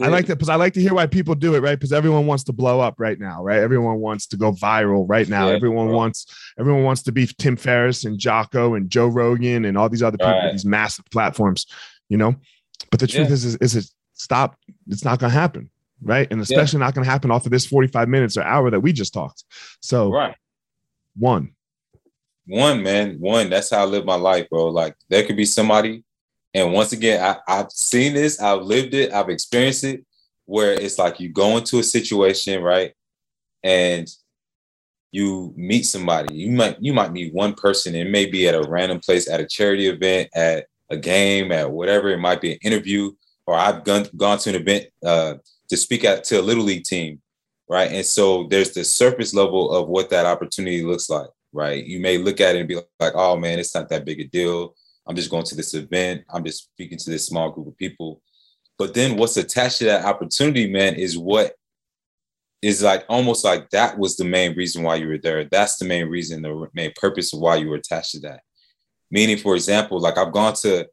I 0.00 0.08
like 0.08 0.26
that 0.26 0.36
because 0.36 0.48
I 0.48 0.54
like 0.54 0.72
to 0.74 0.80
hear 0.80 0.94
why 0.94 1.06
people 1.06 1.34
do 1.34 1.54
it, 1.54 1.60
right? 1.60 1.74
Because 1.78 1.92
everyone 1.92 2.26
wants 2.26 2.44
to 2.44 2.52
blow 2.52 2.80
up 2.80 2.94
right 2.98 3.18
now, 3.18 3.42
right? 3.42 3.58
Everyone 3.58 4.00
wants 4.00 4.26
to 4.28 4.36
go 4.36 4.52
viral 4.52 5.04
right 5.08 5.28
now. 5.28 5.48
Yeah, 5.48 5.56
everyone 5.56 5.88
bro. 5.88 5.96
wants 5.96 6.26
everyone 6.58 6.84
wants 6.84 7.02
to 7.02 7.12
be 7.12 7.26
Tim 7.26 7.56
Ferriss 7.56 8.04
and 8.04 8.18
Jocko 8.18 8.74
and 8.74 8.88
Joe 8.88 9.08
Rogan 9.08 9.66
and 9.66 9.76
all 9.76 9.88
these 9.88 10.02
other 10.02 10.18
people, 10.18 10.32
right. 10.32 10.52
these 10.52 10.64
massive 10.64 11.04
platforms, 11.10 11.66
you 12.08 12.16
know. 12.16 12.34
But 12.90 13.00
the 13.00 13.06
truth 13.06 13.28
yeah. 13.28 13.34
is, 13.34 13.44
is, 13.44 13.56
is 13.56 13.76
it 13.76 13.90
stop? 14.14 14.56
It's 14.88 15.04
not 15.04 15.18
gonna 15.18 15.32
happen 15.32 15.70
right? 16.04 16.28
And 16.30 16.40
especially 16.40 16.78
yeah. 16.78 16.86
not 16.86 16.94
going 16.94 17.04
to 17.04 17.10
happen 17.10 17.30
off 17.30 17.46
of 17.46 17.52
this 17.52 17.66
45 17.66 18.08
minutes 18.08 18.36
or 18.36 18.42
hour 18.42 18.70
that 18.70 18.80
we 18.80 18.92
just 18.92 19.12
talked. 19.12 19.44
So, 19.80 20.10
right. 20.10 20.36
One. 21.16 21.54
One, 22.46 22.82
man. 22.82 23.16
One. 23.20 23.50
That's 23.50 23.70
how 23.70 23.82
I 23.82 23.84
live 23.84 24.04
my 24.04 24.16
life, 24.16 24.48
bro. 24.50 24.68
Like, 24.68 24.96
there 25.08 25.24
could 25.24 25.36
be 25.36 25.44
somebody, 25.44 26.04
and 26.52 26.72
once 26.72 26.92
again, 26.92 27.22
I, 27.22 27.60
I've 27.60 27.72
seen 27.72 28.14
this, 28.14 28.40
I've 28.40 28.62
lived 28.62 28.94
it, 28.94 29.12
I've 29.12 29.28
experienced 29.28 29.84
it, 29.84 30.04
where 30.46 30.72
it's 30.72 30.98
like 30.98 31.18
you 31.20 31.30
go 31.30 31.56
into 31.56 31.78
a 31.78 31.82
situation, 31.82 32.62
right? 32.62 32.92
And 33.62 34.08
you 35.14 35.54
meet 35.56 35.86
somebody. 35.86 36.34
You 36.34 36.50
might 36.50 36.76
you 36.80 36.92
might 36.92 37.12
meet 37.12 37.32
one 37.32 37.54
person. 37.54 37.94
It 37.94 38.10
may 38.10 38.26
be 38.26 38.48
at 38.48 38.54
a 38.56 38.68
random 38.68 38.98
place, 38.98 39.28
at 39.30 39.40
a 39.40 39.46
charity 39.46 39.86
event, 39.86 40.28
at 40.34 40.66
a 40.90 40.96
game, 40.96 41.52
at 41.52 41.70
whatever. 41.70 42.10
It 42.10 42.18
might 42.18 42.40
be 42.40 42.52
an 42.52 42.58
interview, 42.62 43.12
or 43.46 43.54
I've 43.54 43.84
gone 43.84 44.06
gone 44.16 44.38
to 44.38 44.50
an 44.50 44.56
event 44.56 44.86
uh, 45.04 45.34
to 45.68 45.76
speak 45.76 46.04
at 46.04 46.24
to 46.24 46.40
a 46.40 46.42
little 46.42 46.64
league 46.64 46.84
team, 46.84 47.20
right? 47.68 47.90
And 47.90 48.04
so 48.04 48.46
there's 48.50 48.72
the 48.72 48.84
surface 48.84 49.34
level 49.34 49.70
of 49.72 49.88
what 49.88 50.10
that 50.10 50.26
opportunity 50.26 50.82
looks 50.82 51.08
like, 51.08 51.28
right? 51.52 51.84
You 51.84 52.00
may 52.00 52.18
look 52.18 52.40
at 52.40 52.56
it 52.56 52.60
and 52.60 52.68
be 52.68 52.76
like, 53.00 53.14
oh 53.14 53.36
man, 53.36 53.58
it's 53.58 53.74
not 53.74 53.88
that 53.88 54.04
big 54.04 54.20
a 54.20 54.24
deal. 54.24 54.74
I'm 55.06 55.16
just 55.16 55.30
going 55.30 55.44
to 55.44 55.54
this 55.54 55.74
event. 55.74 56.24
I'm 56.32 56.44
just 56.44 56.64
speaking 56.64 56.98
to 56.98 57.10
this 57.10 57.26
small 57.26 57.50
group 57.50 57.68
of 57.68 57.76
people. 57.76 58.22
But 58.78 58.94
then 58.94 59.16
what's 59.16 59.36
attached 59.36 59.78
to 59.78 59.84
that 59.84 60.04
opportunity, 60.04 60.70
man, 60.70 60.94
is 60.94 61.16
what 61.16 61.54
is 62.62 62.82
like 62.82 63.04
almost 63.08 63.44
like 63.44 63.68
that 63.70 63.98
was 63.98 64.16
the 64.16 64.24
main 64.24 64.56
reason 64.56 64.82
why 64.82 64.94
you 64.94 65.06
were 65.06 65.18
there. 65.18 65.44
That's 65.44 65.76
the 65.76 65.84
main 65.84 66.06
reason, 66.08 66.42
the 66.42 66.68
main 66.72 66.92
purpose 66.96 67.32
of 67.34 67.40
why 67.40 67.56
you 67.56 67.68
were 67.68 67.76
attached 67.76 68.12
to 68.12 68.20
that. 68.20 68.40
Meaning, 69.10 69.36
for 69.36 69.54
example, 69.54 70.00
like 70.00 70.16
I've 70.16 70.32
gone 70.32 70.54
to 70.62 70.88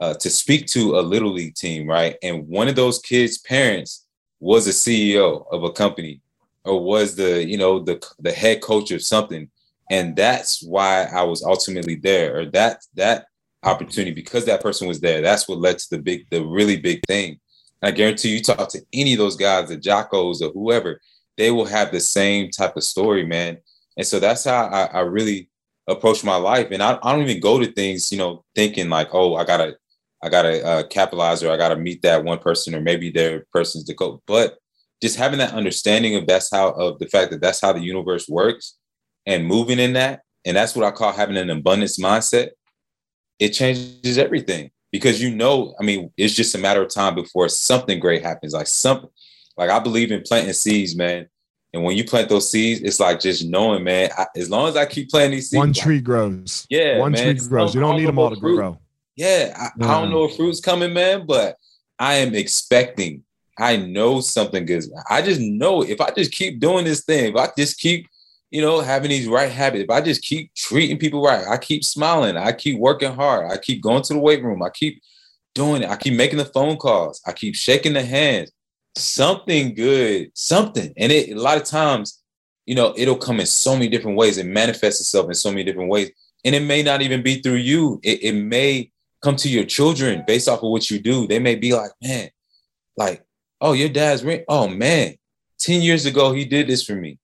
uh, 0.00 0.14
to 0.14 0.28
speak 0.28 0.66
to 0.66 0.98
a 0.98 1.00
little 1.00 1.32
league 1.32 1.54
team, 1.54 1.88
right? 1.88 2.16
And 2.22 2.46
one 2.46 2.68
of 2.68 2.76
those 2.76 2.98
kids' 2.98 3.38
parents 3.38 4.03
was 4.40 4.66
a 4.66 4.70
CEO 4.70 5.46
of 5.50 5.64
a 5.64 5.72
company 5.72 6.20
or 6.64 6.82
was 6.82 7.16
the, 7.16 7.44
you 7.44 7.58
know, 7.58 7.80
the 7.80 8.04
the 8.18 8.32
head 8.32 8.60
coach 8.60 8.90
of 8.90 9.02
something. 9.02 9.48
And 9.90 10.16
that's 10.16 10.62
why 10.62 11.04
I 11.04 11.22
was 11.22 11.42
ultimately 11.42 11.96
there, 11.96 12.38
or 12.38 12.46
that 12.46 12.84
that 12.94 13.26
opportunity, 13.62 14.12
because 14.12 14.44
that 14.46 14.62
person 14.62 14.88
was 14.88 15.00
there, 15.00 15.20
that's 15.20 15.48
what 15.48 15.58
led 15.58 15.78
to 15.78 15.90
the 15.90 15.98
big, 15.98 16.26
the 16.30 16.44
really 16.44 16.76
big 16.76 17.00
thing. 17.06 17.38
I 17.82 17.90
guarantee 17.90 18.30
you 18.30 18.42
talk 18.42 18.68
to 18.70 18.80
any 18.92 19.12
of 19.12 19.18
those 19.18 19.36
guys, 19.36 19.68
the 19.68 19.76
Jockos 19.76 20.40
or 20.40 20.50
whoever, 20.52 21.00
they 21.36 21.50
will 21.50 21.66
have 21.66 21.92
the 21.92 22.00
same 22.00 22.50
type 22.50 22.76
of 22.76 22.84
story, 22.84 23.26
man. 23.26 23.58
And 23.96 24.06
so 24.06 24.18
that's 24.18 24.44
how 24.44 24.66
I, 24.66 24.84
I 24.86 25.00
really 25.00 25.50
approach 25.86 26.24
my 26.24 26.36
life. 26.36 26.68
And 26.70 26.82
I, 26.82 26.98
I, 27.02 27.12
don't 27.12 27.22
even 27.22 27.40
go 27.40 27.58
to 27.58 27.70
things, 27.72 28.10
you 28.10 28.18
know, 28.18 28.44
thinking 28.54 28.88
like, 28.88 29.08
oh, 29.12 29.36
I 29.36 29.44
gotta 29.44 29.76
I 30.24 30.30
gotta 30.30 30.64
uh, 30.64 30.82
capitalize 30.84 31.42
or 31.42 31.52
I 31.52 31.58
gotta 31.58 31.76
meet 31.76 32.00
that 32.02 32.24
one 32.24 32.38
person 32.38 32.74
or 32.74 32.80
maybe 32.80 33.10
their 33.10 33.44
person's 33.52 33.84
the 33.84 33.94
coach. 33.94 34.20
But 34.26 34.56
just 35.02 35.16
having 35.16 35.38
that 35.38 35.52
understanding 35.52 36.16
of 36.16 36.26
that's 36.26 36.50
how 36.50 36.70
of 36.70 36.98
the 36.98 37.06
fact 37.06 37.30
that 37.30 37.42
that's 37.42 37.60
how 37.60 37.74
the 37.74 37.82
universe 37.82 38.26
works 38.26 38.78
and 39.26 39.46
moving 39.46 39.78
in 39.78 39.92
that, 39.92 40.22
and 40.46 40.56
that's 40.56 40.74
what 40.74 40.86
I 40.86 40.92
call 40.92 41.12
having 41.12 41.36
an 41.36 41.50
abundance 41.50 41.98
mindset. 41.98 42.50
It 43.38 43.50
changes 43.50 44.16
everything 44.16 44.70
because 44.90 45.20
you 45.22 45.34
know, 45.34 45.74
I 45.78 45.84
mean, 45.84 46.10
it's 46.16 46.34
just 46.34 46.54
a 46.54 46.58
matter 46.58 46.82
of 46.82 46.88
time 46.88 47.14
before 47.14 47.50
something 47.50 48.00
great 48.00 48.22
happens. 48.22 48.54
Like 48.54 48.66
something, 48.66 49.10
like 49.58 49.68
I 49.68 49.78
believe 49.78 50.10
in 50.10 50.22
planting 50.22 50.54
seeds, 50.54 50.96
man. 50.96 51.28
And 51.74 51.82
when 51.82 51.98
you 51.98 52.04
plant 52.04 52.30
those 52.30 52.50
seeds, 52.50 52.80
it's 52.80 53.00
like 53.00 53.20
just 53.20 53.44
knowing, 53.44 53.84
man. 53.84 54.08
I, 54.16 54.26
as 54.36 54.48
long 54.48 54.68
as 54.68 54.76
I 54.76 54.86
keep 54.86 55.10
planting 55.10 55.32
these 55.32 55.50
seeds, 55.50 55.58
one 55.58 55.74
tree 55.74 55.96
like, 55.96 56.04
grows. 56.04 56.66
Yeah, 56.70 57.00
one 57.00 57.12
man, 57.12 57.36
tree 57.36 57.46
grows. 57.46 57.74
You 57.74 57.80
don't 57.82 57.96
need 57.96 58.06
them 58.06 58.18
all 58.18 58.30
to 58.30 58.40
fruit. 58.40 58.56
grow. 58.56 58.78
Yeah, 59.16 59.54
I, 59.56 59.84
I 59.84 59.94
don't 59.94 60.04
um, 60.04 60.10
know 60.10 60.24
if 60.24 60.36
fruit's 60.36 60.60
coming, 60.60 60.92
man, 60.92 61.26
but 61.26 61.56
I 61.98 62.14
am 62.14 62.34
expecting. 62.34 63.22
I 63.58 63.76
know 63.76 64.20
something 64.20 64.66
good. 64.66 64.84
I 65.08 65.22
just 65.22 65.40
know 65.40 65.82
if 65.82 66.00
I 66.00 66.10
just 66.10 66.32
keep 66.32 66.58
doing 66.58 66.84
this 66.84 67.04
thing, 67.04 67.32
if 67.32 67.36
I 67.36 67.48
just 67.56 67.78
keep, 67.78 68.08
you 68.50 68.60
know, 68.60 68.80
having 68.80 69.10
these 69.10 69.28
right 69.28 69.50
habits, 69.50 69.84
if 69.84 69.90
I 69.90 70.00
just 70.00 70.22
keep 70.22 70.52
treating 70.54 70.98
people 70.98 71.22
right, 71.22 71.46
I 71.46 71.56
keep 71.56 71.84
smiling, 71.84 72.36
I 72.36 72.52
keep 72.52 72.78
working 72.78 73.14
hard, 73.14 73.50
I 73.50 73.58
keep 73.58 73.80
going 73.80 74.02
to 74.02 74.12
the 74.12 74.18
weight 74.18 74.42
room, 74.42 74.62
I 74.62 74.70
keep 74.70 75.00
doing 75.54 75.82
it, 75.82 75.90
I 75.90 75.96
keep 75.96 76.14
making 76.14 76.38
the 76.38 76.44
phone 76.46 76.76
calls, 76.76 77.20
I 77.26 77.32
keep 77.32 77.54
shaking 77.54 77.92
the 77.92 78.02
hands, 78.02 78.50
something 78.96 79.74
good, 79.74 80.32
something. 80.34 80.92
And 80.96 81.12
it 81.12 81.30
a 81.30 81.40
lot 81.40 81.56
of 81.56 81.64
times, 81.64 82.22
you 82.66 82.74
know, 82.74 82.92
it'll 82.96 83.16
come 83.16 83.38
in 83.38 83.46
so 83.46 83.74
many 83.74 83.88
different 83.88 84.16
ways. 84.16 84.38
It 84.38 84.46
manifests 84.46 85.00
itself 85.00 85.28
in 85.28 85.34
so 85.34 85.50
many 85.50 85.62
different 85.62 85.90
ways. 85.90 86.10
And 86.44 86.54
it 86.54 86.60
may 86.60 86.82
not 86.82 87.02
even 87.02 87.22
be 87.22 87.40
through 87.40 87.56
you. 87.56 88.00
It, 88.02 88.22
it 88.22 88.32
may 88.32 88.90
come 89.24 89.36
to 89.36 89.48
your 89.48 89.64
children 89.64 90.22
based 90.26 90.48
off 90.48 90.62
of 90.62 90.70
what 90.70 90.90
you 90.90 91.00
do. 91.00 91.26
They 91.26 91.38
may 91.38 91.54
be 91.54 91.72
like, 91.72 91.90
man, 92.02 92.28
like, 92.96 93.24
oh, 93.60 93.72
your 93.72 93.88
dad's 93.88 94.22
ring. 94.22 94.44
Oh 94.48 94.68
man, 94.68 95.14
10 95.60 95.80
years 95.80 96.04
ago, 96.04 96.32
he 96.32 96.44
did 96.44 96.68
this 96.68 96.84
for 96.84 96.94
me. 96.94 97.18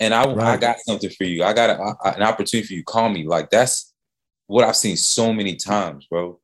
And 0.00 0.12
I, 0.12 0.24
right. 0.24 0.54
I 0.54 0.56
got 0.56 0.80
something 0.80 1.10
for 1.10 1.24
you. 1.24 1.44
I 1.44 1.52
got 1.52 1.70
a, 1.70 1.78
a, 1.80 2.14
an 2.16 2.22
opportunity 2.22 2.66
for 2.66 2.74
you. 2.74 2.82
Call 2.82 3.08
me. 3.08 3.24
Like 3.24 3.50
that's 3.50 3.94
what 4.48 4.64
I've 4.64 4.76
seen 4.76 4.96
so 4.96 5.32
many 5.32 5.54
times, 5.54 6.06
bro. 6.10 6.40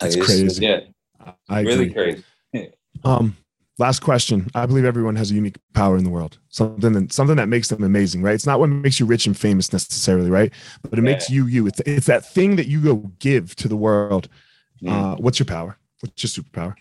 That's 0.00 0.16
like, 0.16 0.24
crazy. 0.24 0.64
Yeah. 0.64 0.80
I 1.48 1.60
really 1.60 1.92
crazy. 1.92 2.24
um, 3.04 3.36
Last 3.78 4.00
question. 4.00 4.48
I 4.54 4.66
believe 4.66 4.84
everyone 4.84 5.16
has 5.16 5.32
a 5.32 5.34
unique 5.34 5.58
power 5.72 5.96
in 5.96 6.04
the 6.04 6.10
world. 6.10 6.38
Something 6.48 6.92
that 6.92 7.12
something 7.12 7.36
that 7.36 7.48
makes 7.48 7.68
them 7.68 7.82
amazing, 7.82 8.22
right? 8.22 8.34
It's 8.34 8.46
not 8.46 8.60
what 8.60 8.68
makes 8.68 9.00
you 9.00 9.06
rich 9.06 9.26
and 9.26 9.36
famous 9.36 9.72
necessarily, 9.72 10.30
right? 10.30 10.52
But 10.82 10.98
it 10.98 11.04
yeah. 11.04 11.10
makes 11.10 11.28
you 11.28 11.46
you. 11.46 11.66
It's 11.66 11.80
it's 11.80 12.06
that 12.06 12.24
thing 12.32 12.54
that 12.56 12.68
you 12.68 12.80
go 12.80 12.96
give 13.18 13.56
to 13.56 13.68
the 13.68 13.76
world. 13.76 14.28
Mm. 14.80 14.90
Uh, 14.90 15.16
what's 15.16 15.40
your 15.40 15.46
power? 15.46 15.76
What's 16.00 16.22
your 16.22 16.44
superpower? 16.44 16.74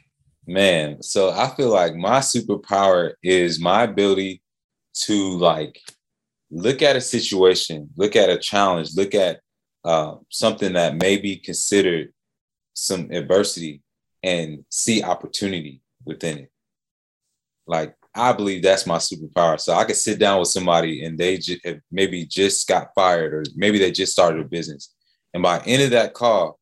Man, 0.45 1.01
so 1.01 1.31
I 1.31 1.47
feel 1.55 1.69
like 1.69 1.95
my 1.95 2.19
superpower 2.19 3.13
is 3.23 3.59
my 3.59 3.83
ability 3.83 4.43
to 5.05 5.37
like 5.37 5.79
look 6.51 6.83
at 6.83 6.95
a 6.95 7.01
situation, 7.01 7.89
look 7.97 8.15
at 8.15 8.29
a 8.29 8.37
challenge, 8.37 8.89
look 8.95 9.15
at 9.15 9.39
uh, 9.83 10.15
something 10.29 10.73
that 10.73 10.95
may 10.95 11.17
be 11.17 11.37
considered 11.37 12.13
some 12.73 13.09
adversity 13.11 13.81
and 14.21 14.63
see 14.69 15.03
opportunity 15.03 15.81
within 16.05 16.37
it. 16.37 16.51
Like 17.68 17.95
I 18.16 18.34
believe 18.34 18.61
that's 18.61 18.86
my 18.86 18.97
superpower. 18.97 19.59
So 19.59 19.74
I 19.74 19.86
could 19.86 19.95
sit 19.95 20.20
down 20.20 20.39
with 20.39 20.49
somebody 20.49 21.03
and 21.03 21.18
they 21.18 21.38
just 21.38 21.66
maybe 21.91 22.26
just 22.26 22.68
got 22.68 22.93
fired 22.93 23.34
or 23.34 23.43
maybe 23.55 23.80
they 23.80 23.91
just 23.91 24.11
started 24.11 24.41
a 24.41 24.47
business. 24.47 24.93
And 25.34 25.41
by 25.41 25.59
end 25.59 25.82
of 25.82 25.91
that 25.91 26.14
call, 26.14 26.59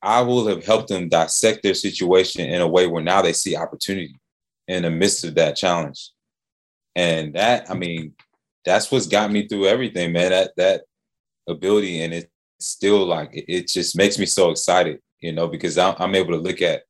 I 0.00 0.20
will 0.20 0.46
have 0.46 0.64
helped 0.64 0.88
them 0.88 1.08
dissect 1.08 1.62
their 1.62 1.74
situation 1.74 2.48
in 2.48 2.60
a 2.60 2.68
way 2.68 2.86
where 2.86 3.02
now 3.02 3.22
they 3.22 3.32
see 3.32 3.56
opportunity 3.56 4.20
in 4.68 4.82
the 4.82 4.90
midst 4.90 5.24
of 5.24 5.34
that 5.34 5.56
challenge. 5.56 6.10
And 6.94 7.34
that, 7.34 7.70
I 7.70 7.74
mean, 7.74 8.12
that's 8.64 8.90
what's 8.90 9.06
got 9.06 9.32
me 9.32 9.48
through 9.48 9.66
everything, 9.66 10.12
man. 10.12 10.30
That 10.30 10.52
that 10.56 10.82
ability, 11.48 12.02
and 12.02 12.14
it's 12.14 12.28
still 12.60 13.04
like 13.04 13.30
it, 13.32 13.68
just 13.68 13.96
makes 13.96 14.18
me 14.18 14.26
so 14.26 14.50
excited, 14.50 15.00
you 15.20 15.32
know, 15.32 15.48
because 15.48 15.76
I'm, 15.76 15.94
I'm 15.98 16.14
able 16.14 16.32
to 16.32 16.38
look 16.38 16.62
at 16.62 16.82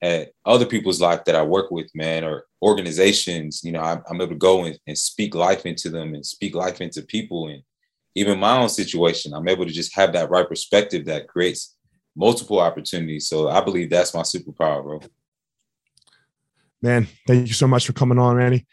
at 0.00 0.30
other 0.44 0.66
people's 0.66 1.00
life 1.00 1.24
that 1.24 1.34
I 1.34 1.42
work 1.42 1.70
with, 1.70 1.90
man, 1.94 2.24
or 2.24 2.44
organizations. 2.62 3.62
You 3.64 3.72
know, 3.72 3.80
I'm, 3.80 4.02
I'm 4.08 4.20
able 4.20 4.32
to 4.32 4.36
go 4.36 4.64
and, 4.64 4.78
and 4.86 4.98
speak 4.98 5.34
life 5.34 5.66
into 5.66 5.90
them 5.90 6.14
and 6.14 6.24
speak 6.24 6.54
life 6.54 6.80
into 6.80 7.02
people, 7.02 7.48
and 7.48 7.62
even 8.14 8.38
my 8.38 8.58
own 8.58 8.68
situation. 8.68 9.34
I'm 9.34 9.48
able 9.48 9.66
to 9.66 9.72
just 9.72 9.94
have 9.94 10.12
that 10.12 10.30
right 10.30 10.48
perspective 10.48 11.06
that 11.06 11.28
creates 11.28 11.76
multiple 12.16 12.60
opportunities. 12.60 13.28
So 13.28 13.48
I 13.48 13.60
believe 13.60 13.90
that's 13.90 14.14
my 14.14 14.22
superpower, 14.22 14.82
bro. 14.82 15.00
Man, 16.82 17.08
thank 17.26 17.48
you 17.48 17.54
so 17.54 17.66
much 17.66 17.86
for 17.86 17.92
coming 17.92 18.18
on, 18.18 18.36
Randy. 18.36 18.66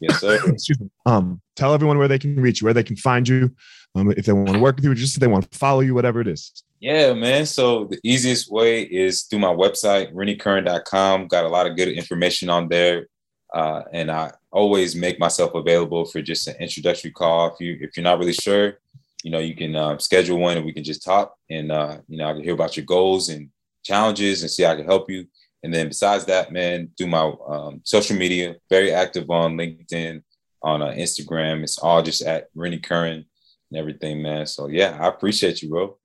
Yes, 0.00 0.20
sir. 0.20 0.38
Excuse 0.46 0.80
me. 0.80 0.90
Um, 1.06 1.40
tell 1.56 1.74
everyone 1.74 1.98
where 1.98 2.08
they 2.08 2.18
can 2.18 2.36
reach 2.36 2.60
you, 2.60 2.66
where 2.66 2.74
they 2.74 2.82
can 2.82 2.96
find 2.96 3.28
you, 3.28 3.54
um, 3.94 4.10
if 4.12 4.26
they 4.26 4.32
want 4.32 4.48
to 4.48 4.58
work 4.58 4.76
with 4.76 4.84
you, 4.84 4.94
just 4.94 5.16
if 5.16 5.20
they 5.20 5.26
want 5.26 5.50
to 5.50 5.58
follow 5.58 5.80
you, 5.80 5.94
whatever 5.94 6.20
it 6.20 6.28
is. 6.28 6.64
Yeah, 6.80 7.12
man. 7.12 7.46
So 7.46 7.84
the 7.84 8.00
easiest 8.02 8.50
way 8.50 8.82
is 8.82 9.22
through 9.22 9.38
my 9.38 9.54
website, 9.54 10.12
renniecurran.com. 10.12 11.28
Got 11.28 11.44
a 11.44 11.48
lot 11.48 11.66
of 11.66 11.76
good 11.76 11.88
information 11.88 12.48
on 12.48 12.68
there. 12.68 13.06
Uh, 13.54 13.82
and 13.92 14.10
I 14.10 14.32
always 14.50 14.94
make 14.94 15.18
myself 15.18 15.54
available 15.54 16.04
for 16.04 16.22
just 16.22 16.48
an 16.48 16.56
introductory 16.56 17.10
call. 17.10 17.52
If 17.52 17.60
you 17.60 17.78
if 17.80 17.96
you're 17.96 18.04
not 18.04 18.18
really 18.18 18.32
sure, 18.32 18.78
you 19.22 19.30
know, 19.30 19.38
you 19.38 19.54
can 19.54 19.76
uh, 19.76 19.98
schedule 19.98 20.38
one 20.38 20.56
and 20.56 20.66
we 20.66 20.72
can 20.72 20.84
just 20.84 21.04
talk 21.04 21.34
and 21.50 21.70
uh, 21.70 21.98
you 22.08 22.18
know, 22.18 22.28
I 22.28 22.32
can 22.32 22.42
hear 22.42 22.54
about 22.54 22.76
your 22.76 22.86
goals 22.86 23.28
and 23.28 23.50
challenges 23.82 24.42
and 24.42 24.50
see 24.50 24.62
how 24.62 24.72
I 24.72 24.76
can 24.76 24.86
help 24.86 25.10
you. 25.10 25.26
And 25.62 25.72
then 25.72 25.88
besides 25.88 26.24
that, 26.24 26.52
man, 26.52 26.90
through 26.96 27.08
my 27.08 27.32
um, 27.46 27.80
social 27.84 28.16
media, 28.16 28.56
very 28.68 28.92
active 28.92 29.30
on 29.30 29.56
LinkedIn, 29.56 30.22
on 30.62 30.82
uh, 30.82 30.92
Instagram. 30.92 31.62
It's 31.62 31.78
all 31.78 32.02
just 32.02 32.22
at 32.22 32.48
Rennie 32.54 32.78
Curran 32.78 33.24
and 33.70 33.78
everything, 33.78 34.22
man. 34.22 34.46
So 34.46 34.68
yeah, 34.68 34.98
I 35.00 35.08
appreciate 35.08 35.62
you, 35.62 35.68
bro. 35.68 35.98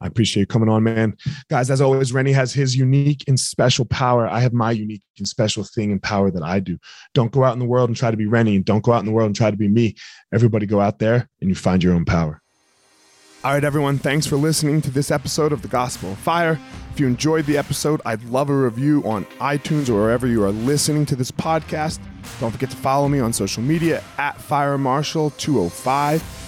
I 0.00 0.06
appreciate 0.06 0.42
you 0.42 0.46
coming 0.46 0.68
on, 0.68 0.82
man. 0.82 1.16
Guys, 1.48 1.70
as 1.70 1.80
always, 1.80 2.12
Rennie 2.12 2.32
has 2.32 2.52
his 2.52 2.76
unique 2.76 3.24
and 3.26 3.40
special 3.40 3.86
power. 3.86 4.28
I 4.28 4.40
have 4.40 4.52
my 4.52 4.70
unique 4.70 5.02
and 5.18 5.26
special 5.26 5.64
thing 5.64 5.90
and 5.90 6.02
power 6.02 6.30
that 6.30 6.42
I 6.42 6.60
do. 6.60 6.78
Don't 7.14 7.32
go 7.32 7.44
out 7.44 7.54
in 7.54 7.58
the 7.58 7.64
world 7.64 7.88
and 7.88 7.96
try 7.96 8.10
to 8.10 8.16
be 8.16 8.26
Rennie, 8.26 8.56
and 8.56 8.64
don't 8.64 8.84
go 8.84 8.92
out 8.92 9.00
in 9.00 9.06
the 9.06 9.12
world 9.12 9.26
and 9.26 9.36
try 9.36 9.50
to 9.50 9.56
be 9.56 9.68
me. 9.68 9.94
Everybody 10.34 10.66
go 10.66 10.80
out 10.80 10.98
there 10.98 11.28
and 11.40 11.48
you 11.48 11.54
find 11.54 11.82
your 11.82 11.94
own 11.94 12.04
power. 12.04 12.42
All 13.44 13.52
right, 13.52 13.62
everyone, 13.62 13.98
thanks 13.98 14.26
for 14.26 14.36
listening 14.36 14.82
to 14.82 14.90
this 14.90 15.10
episode 15.10 15.52
of 15.52 15.62
The 15.62 15.68
Gospel 15.68 16.12
of 16.12 16.18
Fire. 16.18 16.58
If 16.92 16.98
you 16.98 17.06
enjoyed 17.06 17.46
the 17.46 17.56
episode, 17.56 18.00
I'd 18.04 18.24
love 18.24 18.50
a 18.50 18.56
review 18.56 19.02
on 19.04 19.24
iTunes 19.38 19.88
or 19.88 19.94
wherever 19.94 20.26
you 20.26 20.42
are 20.42 20.50
listening 20.50 21.06
to 21.06 21.16
this 21.16 21.30
podcast. 21.30 22.00
Don't 22.40 22.50
forget 22.50 22.70
to 22.70 22.76
follow 22.76 23.08
me 23.08 23.20
on 23.20 23.32
social 23.32 23.62
media 23.62 24.02
at 24.18 24.36
Fire 24.40 24.76
Marshall 24.76 25.30
205 25.30 26.45